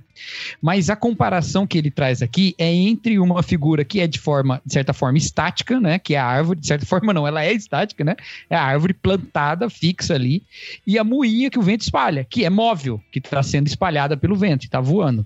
Mas 0.61 0.89
a 0.89 0.95
comparação 0.95 1.67
que 1.67 1.77
ele 1.77 1.91
traz 1.91 2.21
aqui 2.21 2.55
é 2.57 2.73
entre 2.73 3.19
uma 3.19 3.43
figura 3.43 3.85
que 3.85 3.99
é 3.99 4.07
de 4.07 4.17
forma, 4.17 4.61
de 4.65 4.73
certa 4.73 4.91
forma, 4.91 5.17
estática, 5.17 5.79
né, 5.79 5.99
que 5.99 6.15
é 6.15 6.17
a 6.17 6.25
árvore, 6.25 6.59
de 6.59 6.67
certa 6.67 6.85
forma 6.85 7.13
não, 7.13 7.27
ela 7.27 7.43
é 7.43 7.53
estática, 7.53 8.03
né? 8.03 8.15
É 8.49 8.55
a 8.55 8.63
árvore 8.63 8.93
plantada, 8.93 9.69
fixa 9.69 10.12
ali, 10.13 10.43
e 10.85 10.97
a 10.97 11.03
moinha 11.03 11.49
que 11.49 11.59
o 11.59 11.61
vento 11.61 11.81
espalha, 11.81 12.23
que 12.23 12.45
é 12.45 12.49
móvel, 12.49 13.01
que 13.11 13.19
está 13.19 13.41
sendo 13.43 13.67
espalhada 13.67 14.15
pelo 14.15 14.35
vento, 14.35 14.63
está 14.63 14.79
voando. 14.79 15.25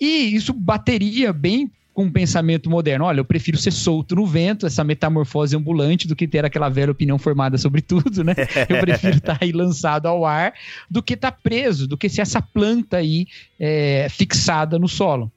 E 0.00 0.34
isso 0.34 0.52
bateria 0.52 1.32
bem 1.32 1.70
com 1.96 2.04
um 2.04 2.10
pensamento 2.10 2.68
moderno. 2.68 3.06
Olha, 3.06 3.20
eu 3.20 3.24
prefiro 3.24 3.56
ser 3.56 3.70
solto 3.70 4.14
no 4.14 4.26
vento, 4.26 4.66
essa 4.66 4.84
metamorfose 4.84 5.56
ambulante, 5.56 6.06
do 6.06 6.14
que 6.14 6.28
ter 6.28 6.44
aquela 6.44 6.68
velha 6.68 6.92
opinião 6.92 7.18
formada 7.18 7.56
sobre 7.56 7.80
tudo, 7.82 8.22
né? 8.22 8.34
Eu 8.68 8.78
prefiro 8.80 9.16
estar 9.16 9.38
tá 9.38 9.44
aí 9.44 9.50
lançado 9.50 10.06
ao 10.06 10.26
ar 10.26 10.52
do 10.90 11.02
que 11.02 11.14
estar 11.14 11.30
tá 11.30 11.38
preso, 11.42 11.86
do 11.86 11.96
que 11.96 12.10
ser 12.10 12.20
essa 12.20 12.42
planta 12.42 12.98
aí 12.98 13.26
é, 13.58 14.08
fixada 14.10 14.78
no 14.78 14.86
solo. 14.86 15.32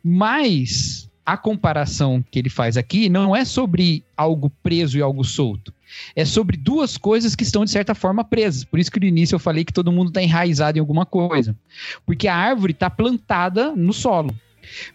Mas 0.00 1.10
a 1.26 1.36
comparação 1.36 2.24
que 2.30 2.38
ele 2.38 2.48
faz 2.48 2.76
aqui 2.76 3.08
não 3.08 3.34
é 3.34 3.44
sobre 3.44 4.04
algo 4.16 4.48
preso 4.62 4.96
e 4.96 5.02
algo 5.02 5.24
solto. 5.24 5.74
É 6.14 6.24
sobre 6.24 6.56
duas 6.56 6.96
coisas 6.96 7.34
que 7.34 7.42
estão, 7.42 7.64
de 7.64 7.70
certa 7.70 7.94
forma, 7.94 8.24
presas. 8.24 8.64
Por 8.64 8.78
isso 8.78 8.90
que 8.90 9.00
no 9.00 9.06
início 9.06 9.34
eu 9.34 9.38
falei 9.38 9.64
que 9.64 9.72
todo 9.72 9.92
mundo 9.92 10.08
está 10.08 10.22
enraizado 10.22 10.78
em 10.78 10.80
alguma 10.80 11.06
coisa. 11.06 11.56
Porque 12.04 12.28
a 12.28 12.34
árvore 12.34 12.72
está 12.72 12.90
plantada 12.90 13.72
no 13.74 13.92
solo. 13.92 14.34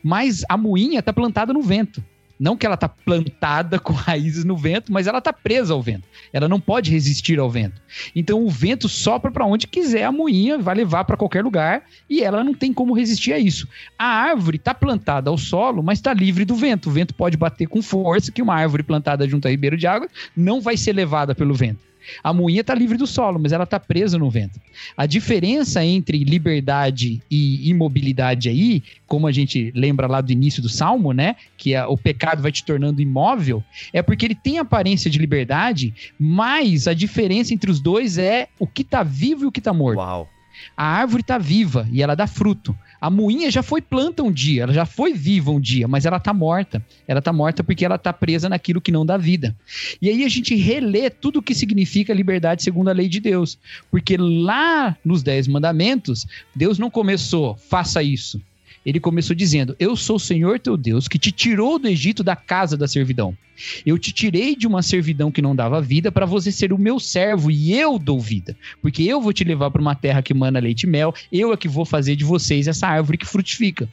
Mas 0.03 0.43
a 0.49 0.57
moinha 0.57 0.99
está 0.99 1.13
plantada 1.13 1.53
no 1.53 1.61
vento. 1.61 2.03
Não 2.41 2.57
que 2.57 2.65
ela 2.65 2.73
está 2.73 2.89
plantada 2.89 3.77
com 3.77 3.93
raízes 3.93 4.43
no 4.43 4.57
vento, 4.57 4.91
mas 4.91 5.05
ela 5.05 5.19
está 5.19 5.31
presa 5.31 5.75
ao 5.75 5.81
vento. 5.81 6.07
Ela 6.33 6.47
não 6.47 6.59
pode 6.59 6.89
resistir 6.89 7.37
ao 7.37 7.51
vento. 7.51 7.79
Então 8.15 8.43
o 8.43 8.49
vento 8.49 8.89
sopra 8.89 9.29
para 9.29 9.45
onde 9.45 9.67
quiser, 9.67 10.05
a 10.05 10.11
moinha 10.11 10.57
vai 10.57 10.73
levar 10.73 11.03
para 11.03 11.15
qualquer 11.15 11.43
lugar 11.43 11.83
e 12.09 12.23
ela 12.23 12.43
não 12.43 12.55
tem 12.55 12.73
como 12.73 12.95
resistir 12.95 13.31
a 13.31 13.37
isso. 13.37 13.67
A 13.95 14.07
árvore 14.07 14.57
está 14.57 14.73
plantada 14.73 15.29
ao 15.29 15.37
solo, 15.37 15.83
mas 15.83 15.99
está 15.99 16.15
livre 16.15 16.43
do 16.43 16.55
vento. 16.55 16.89
O 16.89 16.91
vento 16.91 17.13
pode 17.13 17.37
bater 17.37 17.67
com 17.67 17.79
força, 17.79 18.31
que 18.31 18.41
uma 18.41 18.55
árvore 18.55 18.81
plantada 18.81 19.29
junto 19.29 19.47
a 19.47 19.51
ribeiro 19.51 19.77
de 19.77 19.85
água 19.85 20.09
não 20.35 20.61
vai 20.61 20.75
ser 20.75 20.93
levada 20.93 21.35
pelo 21.35 21.53
vento. 21.53 21.90
A 22.23 22.33
moinha 22.33 22.61
está 22.61 22.73
livre 22.73 22.97
do 22.97 23.07
solo, 23.07 23.39
mas 23.39 23.51
ela 23.51 23.63
está 23.63 23.79
presa 23.79 24.17
no 24.17 24.29
vento. 24.29 24.59
A 24.95 25.05
diferença 25.05 25.83
entre 25.83 26.23
liberdade 26.23 27.21
e 27.29 27.69
imobilidade 27.69 28.49
aí, 28.49 28.83
como 29.07 29.27
a 29.27 29.31
gente 29.31 29.71
lembra 29.75 30.07
lá 30.07 30.21
do 30.21 30.31
início 30.31 30.61
do 30.61 30.69
Salmo, 30.69 31.13
né? 31.13 31.35
Que 31.57 31.73
é, 31.73 31.85
o 31.85 31.97
pecado 31.97 32.41
vai 32.41 32.51
te 32.51 32.63
tornando 32.63 33.01
imóvel, 33.01 33.63
é 33.93 34.01
porque 34.01 34.25
ele 34.25 34.35
tem 34.35 34.57
aparência 34.57 35.09
de 35.09 35.19
liberdade, 35.19 35.93
mas 36.19 36.87
a 36.87 36.93
diferença 36.93 37.53
entre 37.53 37.69
os 37.69 37.79
dois 37.79 38.17
é 38.17 38.47
o 38.59 38.67
que 38.67 38.81
está 38.81 39.03
vivo 39.03 39.43
e 39.43 39.47
o 39.47 39.51
que 39.51 39.59
está 39.59 39.73
morto. 39.73 39.99
Uau. 39.99 40.29
A 40.75 40.85
árvore 40.85 41.21
está 41.21 41.37
viva 41.37 41.87
e 41.91 42.01
ela 42.01 42.15
dá 42.15 42.27
fruto. 42.27 42.75
A 43.01 43.09
moinha 43.09 43.49
já 43.49 43.63
foi 43.63 43.81
planta 43.81 44.21
um 44.21 44.31
dia, 44.31 44.61
ela 44.61 44.73
já 44.73 44.85
foi 44.85 45.11
viva 45.11 45.49
um 45.49 45.59
dia, 45.59 45.87
mas 45.87 46.05
ela 46.05 46.17
está 46.17 46.31
morta. 46.31 46.85
Ela 47.07 47.17
está 47.17 47.33
morta 47.33 47.63
porque 47.63 47.83
ela 47.83 47.95
está 47.95 48.13
presa 48.13 48.47
naquilo 48.47 48.79
que 48.79 48.91
não 48.91 49.03
dá 49.03 49.17
vida. 49.17 49.55
E 49.99 50.07
aí 50.07 50.23
a 50.23 50.29
gente 50.29 50.53
relê 50.53 51.09
tudo 51.09 51.39
o 51.39 51.41
que 51.41 51.55
significa 51.55 52.13
liberdade 52.13 52.61
segundo 52.61 52.89
a 52.89 52.93
lei 52.93 53.09
de 53.09 53.19
Deus. 53.19 53.57
Porque 53.89 54.15
lá 54.17 54.95
nos 55.03 55.23
Dez 55.23 55.47
Mandamentos, 55.47 56.27
Deus 56.55 56.77
não 56.77 56.91
começou, 56.91 57.57
faça 57.57 58.03
isso 58.03 58.39
ele 58.85 58.99
começou 58.99 59.35
dizendo: 59.35 59.75
Eu 59.79 59.95
sou 59.95 60.15
o 60.15 60.19
Senhor 60.19 60.59
teu 60.59 60.75
Deus 60.75 61.07
que 61.07 61.19
te 61.19 61.31
tirou 61.31 61.77
do 61.77 61.87
Egito 61.87 62.23
da 62.23 62.35
casa 62.35 62.75
da 62.75 62.87
servidão. 62.87 63.35
Eu 63.85 63.97
te 63.97 64.11
tirei 64.11 64.55
de 64.55 64.65
uma 64.65 64.81
servidão 64.81 65.31
que 65.31 65.41
não 65.41 65.55
dava 65.55 65.81
vida 65.81 66.11
para 66.11 66.25
você 66.25 66.51
ser 66.51 66.73
o 66.73 66.79
meu 66.79 66.99
servo 66.99 67.51
e 67.51 67.73
eu 67.73 67.99
dou 67.99 68.19
vida. 68.19 68.55
Porque 68.81 69.03
eu 69.03 69.21
vou 69.21 69.31
te 69.31 69.43
levar 69.43 69.69
para 69.69 69.81
uma 69.81 69.93
terra 69.93 70.23
que 70.23 70.33
mana 70.33 70.59
leite 70.59 70.83
e 70.83 70.87
mel, 70.87 71.13
eu 71.31 71.53
é 71.53 71.57
que 71.57 71.67
vou 71.67 71.85
fazer 71.85 72.15
de 72.15 72.23
vocês 72.23 72.67
essa 72.67 72.87
árvore 72.87 73.17
que 73.17 73.25
frutifica. 73.25 73.87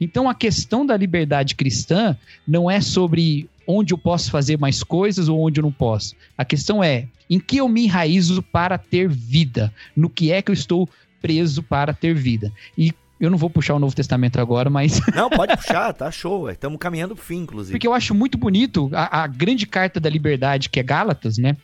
Então 0.00 0.28
a 0.28 0.34
questão 0.34 0.86
da 0.86 0.96
liberdade 0.96 1.54
cristã 1.54 2.16
não 2.46 2.70
é 2.70 2.80
sobre 2.80 3.48
onde 3.66 3.92
eu 3.92 3.98
posso 3.98 4.30
fazer 4.30 4.58
mais 4.58 4.82
coisas 4.82 5.28
ou 5.28 5.38
onde 5.38 5.60
eu 5.60 5.62
não 5.62 5.72
posso. 5.72 6.16
A 6.36 6.44
questão 6.44 6.82
é 6.82 7.06
em 7.28 7.38
que 7.38 7.58
eu 7.58 7.68
me 7.68 7.84
enraizo 7.84 8.42
para 8.42 8.76
ter 8.76 9.08
vida, 9.08 9.72
no 9.94 10.10
que 10.10 10.32
é 10.32 10.42
que 10.42 10.50
eu 10.50 10.54
estou 10.54 10.88
preso 11.20 11.62
para 11.62 11.92
ter 11.92 12.14
vida. 12.14 12.50
E 12.76 12.92
eu 13.20 13.30
não 13.30 13.36
vou 13.36 13.50
puxar 13.50 13.74
o 13.74 13.78
Novo 13.78 13.94
Testamento 13.94 14.40
agora, 14.40 14.70
mas. 14.70 15.00
Não, 15.14 15.28
pode 15.28 15.54
puxar, 15.56 15.92
tá 15.92 16.10
show. 16.10 16.48
Estamos 16.48 16.78
caminhando 16.78 17.14
pro 17.14 17.22
fim, 17.22 17.40
inclusive. 17.40 17.72
Porque 17.72 17.86
eu 17.86 17.92
acho 17.92 18.14
muito 18.14 18.38
bonito 18.38 18.90
a, 18.94 19.24
a 19.24 19.26
grande 19.26 19.66
carta 19.66 20.00
da 20.00 20.08
liberdade, 20.08 20.70
que 20.70 20.80
é 20.80 20.82
Gálatas, 20.82 21.36
né? 21.36 21.56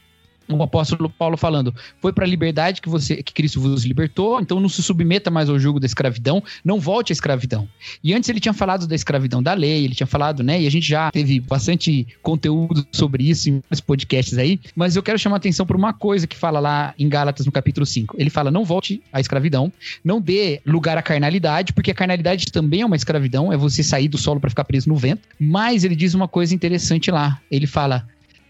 O 0.48 0.62
apóstolo 0.62 1.08
Paulo 1.10 1.36
falando, 1.36 1.74
foi 2.00 2.12
para 2.12 2.24
a 2.24 2.28
liberdade 2.28 2.80
que 2.80 2.88
você 2.88 3.22
que 3.22 3.32
Cristo 3.32 3.60
vos 3.60 3.84
libertou, 3.84 4.40
então 4.40 4.60
não 4.60 4.68
se 4.68 4.82
submeta 4.82 5.30
mais 5.30 5.48
ao 5.48 5.58
jugo 5.58 5.80
da 5.80 5.86
escravidão, 5.86 6.42
não 6.64 6.78
volte 6.78 7.12
à 7.12 7.14
escravidão. 7.14 7.68
E 8.02 8.14
antes 8.14 8.28
ele 8.28 8.40
tinha 8.40 8.52
falado 8.52 8.86
da 8.86 8.94
escravidão 8.94 9.42
da 9.42 9.52
lei, 9.54 9.84
ele 9.84 9.94
tinha 9.94 10.06
falado, 10.06 10.42
né, 10.42 10.60
e 10.60 10.66
a 10.66 10.70
gente 10.70 10.86
já 10.86 11.10
teve 11.10 11.40
bastante 11.40 12.06
conteúdo 12.22 12.86
sobre 12.92 13.28
isso 13.28 13.48
em 13.48 13.60
vários 13.60 13.80
podcasts 13.80 14.38
aí, 14.38 14.60
mas 14.74 14.96
eu 14.96 15.02
quero 15.02 15.18
chamar 15.18 15.36
a 15.36 15.38
atenção 15.38 15.66
para 15.66 15.76
uma 15.76 15.92
coisa 15.92 16.26
que 16.26 16.36
fala 16.36 16.60
lá 16.60 16.94
em 16.98 17.08
Gálatas 17.08 17.46
no 17.46 17.52
capítulo 17.52 17.86
5. 17.86 18.16
Ele 18.18 18.30
fala: 18.30 18.50
"Não 18.50 18.64
volte 18.64 19.02
à 19.12 19.20
escravidão, 19.20 19.72
não 20.04 20.20
dê 20.20 20.60
lugar 20.64 20.98
à 20.98 21.02
carnalidade, 21.02 21.72
porque 21.72 21.90
a 21.90 21.94
carnalidade 21.94 22.46
também 22.46 22.82
é 22.82 22.86
uma 22.86 22.96
escravidão, 22.96 23.52
é 23.52 23.56
você 23.56 23.82
sair 23.82 24.08
do 24.08 24.18
solo 24.18 24.40
para 24.40 24.50
ficar 24.50 24.64
preso 24.64 24.88
no 24.88 24.96
vento". 24.96 25.22
Mas 25.38 25.84
ele 25.84 25.96
diz 25.96 26.14
uma 26.14 26.28
coisa 26.28 26.54
interessante 26.54 27.10
lá. 27.10 27.40
Ele 27.50 27.66
fala: 27.66 28.06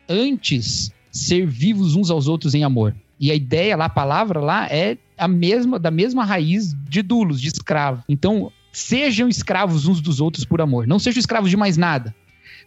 "Antes 0.09 0.93
ser 1.17 1.47
vivos 1.47 1.95
uns 1.97 2.11
aos 2.11 2.29
outros 2.29 2.55
em 2.55 2.65
amor. 2.65 2.95
E 3.19 3.31
a 3.31 3.35
ideia 3.35 3.77
lá, 3.77 3.87
a 3.87 3.91
palavra 3.91 4.41
lá 4.41 4.67
é 4.67 4.97
a 5.17 5.27
mesma, 5.27 5.79
da 5.79 5.91
mesma 5.91 6.25
raiz 6.25 6.75
de 6.89 7.03
dulos, 7.03 7.41
de 7.41 7.49
escravo. 7.49 8.05
Então, 8.09 8.53
sejam 8.73 9.29
escravos 9.29 9.87
uns 9.87 10.01
dos 10.01 10.21
outros 10.21 10.45
por 10.45 10.61
amor. 10.61 10.87
Não 10.87 10.99
sejam 10.99 11.19
escravos 11.19 11.49
de 11.49 11.57
mais 11.57 11.77
nada. 11.77 12.15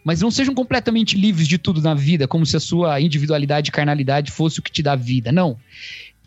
Mas 0.04 0.20
não 0.20 0.30
sejam 0.30 0.54
completamente 0.54 1.16
livres 1.16 1.46
de 1.46 1.58
tudo 1.58 1.80
na 1.80 1.94
vida, 1.94 2.26
como 2.26 2.44
se 2.44 2.56
a 2.56 2.60
sua 2.60 3.00
individualidade 3.00 3.68
e 3.68 3.72
carnalidade 3.72 4.32
fosse 4.32 4.58
o 4.58 4.62
que 4.62 4.72
te 4.72 4.82
dá 4.82 4.96
vida. 4.96 5.30
Não. 5.30 5.56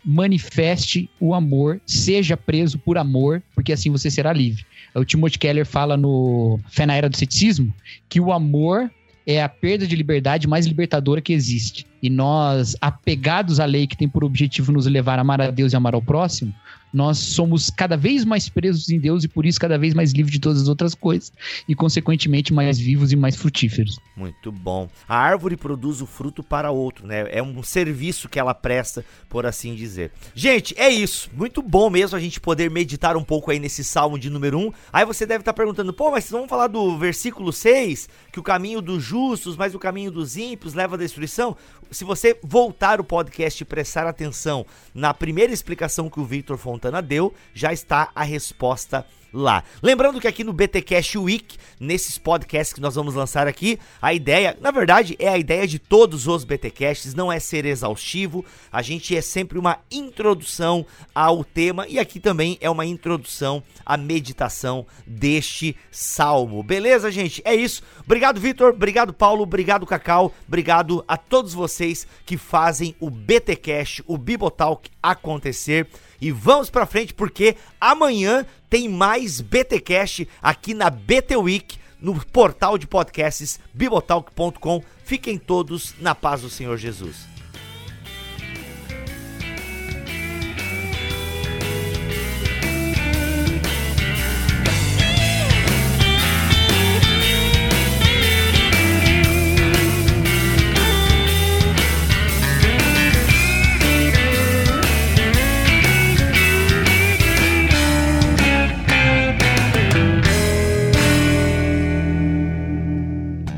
Manifeste 0.04 1.10
o 1.18 1.34
amor, 1.34 1.80
seja 1.84 2.36
preso 2.36 2.78
por 2.78 2.96
amor, 2.96 3.42
porque 3.54 3.72
assim 3.72 3.90
você 3.90 4.10
será 4.10 4.32
livre. 4.32 4.64
O 4.94 5.04
Timothy 5.04 5.38
Keller 5.38 5.66
fala 5.66 5.96
no 5.96 6.58
Fé 6.68 6.86
na 6.86 6.94
Era 6.94 7.08
do 7.08 7.16
Ceticismo 7.16 7.74
que 8.08 8.20
o 8.20 8.32
amor 8.32 8.90
é 9.26 9.42
a 9.42 9.48
perda 9.48 9.86
de 9.86 9.96
liberdade 9.96 10.46
mais 10.46 10.66
libertadora 10.66 11.20
que 11.20 11.32
existe. 11.32 11.86
E 12.02 12.10
nós, 12.10 12.76
apegados 12.80 13.58
à 13.58 13.64
lei 13.64 13.86
que 13.86 13.96
tem 13.96 14.08
por 14.08 14.24
objetivo 14.24 14.70
nos 14.70 14.86
levar 14.86 15.18
a 15.18 15.22
amar 15.22 15.40
a 15.40 15.50
Deus 15.50 15.72
e 15.72 15.76
amar 15.76 15.94
ao 15.94 16.02
próximo, 16.02 16.54
nós 16.94 17.18
somos 17.18 17.70
cada 17.70 17.96
vez 17.96 18.24
mais 18.24 18.48
presos 18.48 18.88
em 18.88 19.00
Deus 19.00 19.24
e 19.24 19.28
por 19.28 19.44
isso 19.44 19.58
cada 19.58 19.76
vez 19.76 19.92
mais 19.92 20.12
livres 20.12 20.32
de 20.32 20.38
todas 20.38 20.62
as 20.62 20.68
outras 20.68 20.94
coisas 20.94 21.32
e 21.68 21.74
consequentemente 21.74 22.54
mais 22.54 22.78
vivos 22.78 23.10
e 23.10 23.16
mais 23.16 23.34
frutíferos. 23.34 23.98
Muito 24.16 24.52
bom. 24.52 24.88
A 25.08 25.18
árvore 25.18 25.56
produz 25.56 26.00
o 26.00 26.06
fruto 26.06 26.40
para 26.40 26.70
outro, 26.70 27.04
né? 27.04 27.26
É 27.30 27.42
um 27.42 27.62
serviço 27.64 28.28
que 28.28 28.38
ela 28.38 28.54
presta, 28.54 29.04
por 29.28 29.44
assim 29.44 29.74
dizer. 29.74 30.12
Gente, 30.36 30.72
é 30.78 30.88
isso. 30.88 31.28
Muito 31.34 31.60
bom 31.60 31.90
mesmo 31.90 32.16
a 32.16 32.20
gente 32.20 32.40
poder 32.40 32.70
meditar 32.70 33.16
um 33.16 33.24
pouco 33.24 33.50
aí 33.50 33.58
nesse 33.58 33.82
salmo 33.82 34.16
de 34.16 34.30
número 34.30 34.56
1. 34.56 34.72
Aí 34.92 35.04
você 35.04 35.26
deve 35.26 35.42
estar 35.42 35.52
perguntando: 35.52 35.92
"Pô, 35.92 36.12
mas 36.12 36.30
vamos 36.30 36.48
falar 36.48 36.68
do 36.68 36.96
versículo 36.96 37.52
6, 37.52 38.08
que 38.30 38.38
o 38.38 38.42
caminho 38.42 38.80
dos 38.80 39.02
justos, 39.02 39.56
mas 39.56 39.74
o 39.74 39.80
caminho 39.80 40.12
dos 40.12 40.36
ímpios 40.36 40.74
leva 40.74 40.94
à 40.94 40.98
destruição?" 40.98 41.56
Se 41.90 42.02
você 42.02 42.38
voltar 42.42 43.00
o 43.00 43.04
podcast 43.04 43.62
e 43.62 43.66
prestar 43.66 44.06
atenção 44.06 44.64
na 44.94 45.12
primeira 45.12 45.52
explicação 45.52 46.08
que 46.08 46.18
o 46.18 46.24
Victor 46.24 46.56
Fontana 46.56 46.83
Santana 46.84 47.00
deu, 47.00 47.32
já 47.54 47.72
está 47.72 48.10
a 48.14 48.22
resposta 48.22 49.06
lá. 49.32 49.64
Lembrando 49.82 50.20
que 50.20 50.28
aqui 50.28 50.44
no 50.44 50.52
BTcast 50.52 51.18
Week, 51.18 51.56
nesses 51.80 52.18
podcasts 52.18 52.72
que 52.72 52.80
nós 52.80 52.94
vamos 52.94 53.14
lançar 53.14 53.48
aqui, 53.48 53.78
a 54.00 54.14
ideia, 54.14 54.56
na 54.60 54.70
verdade, 54.70 55.16
é 55.18 55.28
a 55.28 55.38
ideia 55.38 55.66
de 55.66 55.78
todos 55.78 56.28
os 56.28 56.44
BTcasts, 56.44 57.14
não 57.14 57.32
é 57.32 57.40
ser 57.40 57.64
exaustivo, 57.64 58.44
a 58.70 58.80
gente 58.80 59.16
é 59.16 59.20
sempre 59.20 59.58
uma 59.58 59.78
introdução 59.90 60.86
ao 61.14 61.42
tema 61.42 61.86
e 61.88 61.98
aqui 61.98 62.20
também 62.20 62.56
é 62.60 62.70
uma 62.70 62.86
introdução 62.86 63.62
à 63.84 63.96
meditação 63.96 64.86
deste 65.06 65.76
salmo. 65.90 66.62
Beleza, 66.62 67.10
gente? 67.10 67.42
É 67.44 67.54
isso. 67.54 67.82
Obrigado, 68.04 68.40
Vitor, 68.40 68.70
obrigado, 68.70 69.12
Paulo, 69.12 69.42
obrigado, 69.42 69.86
Cacau, 69.86 70.32
obrigado 70.46 71.04
a 71.08 71.16
todos 71.16 71.54
vocês 71.54 72.06
que 72.24 72.36
fazem 72.36 72.94
o 73.00 73.10
BTcast, 73.10 74.04
o 74.06 74.16
Bibotalk 74.16 74.88
acontecer. 75.02 75.88
E 76.20 76.30
vamos 76.30 76.70
para 76.70 76.86
frente 76.86 77.14
porque 77.14 77.56
amanhã 77.80 78.46
tem 78.68 78.88
mais 78.88 79.40
BTcast 79.40 80.28
aqui 80.42 80.74
na 80.74 80.90
BT 80.90 81.36
Week 81.36 81.78
no 82.00 82.14
portal 82.26 82.76
de 82.76 82.86
podcasts 82.86 83.58
bibotalk.com. 83.72 84.82
Fiquem 85.04 85.38
todos 85.38 85.94
na 86.00 86.14
paz 86.14 86.42
do 86.42 86.50
Senhor 86.50 86.76
Jesus. 86.76 87.33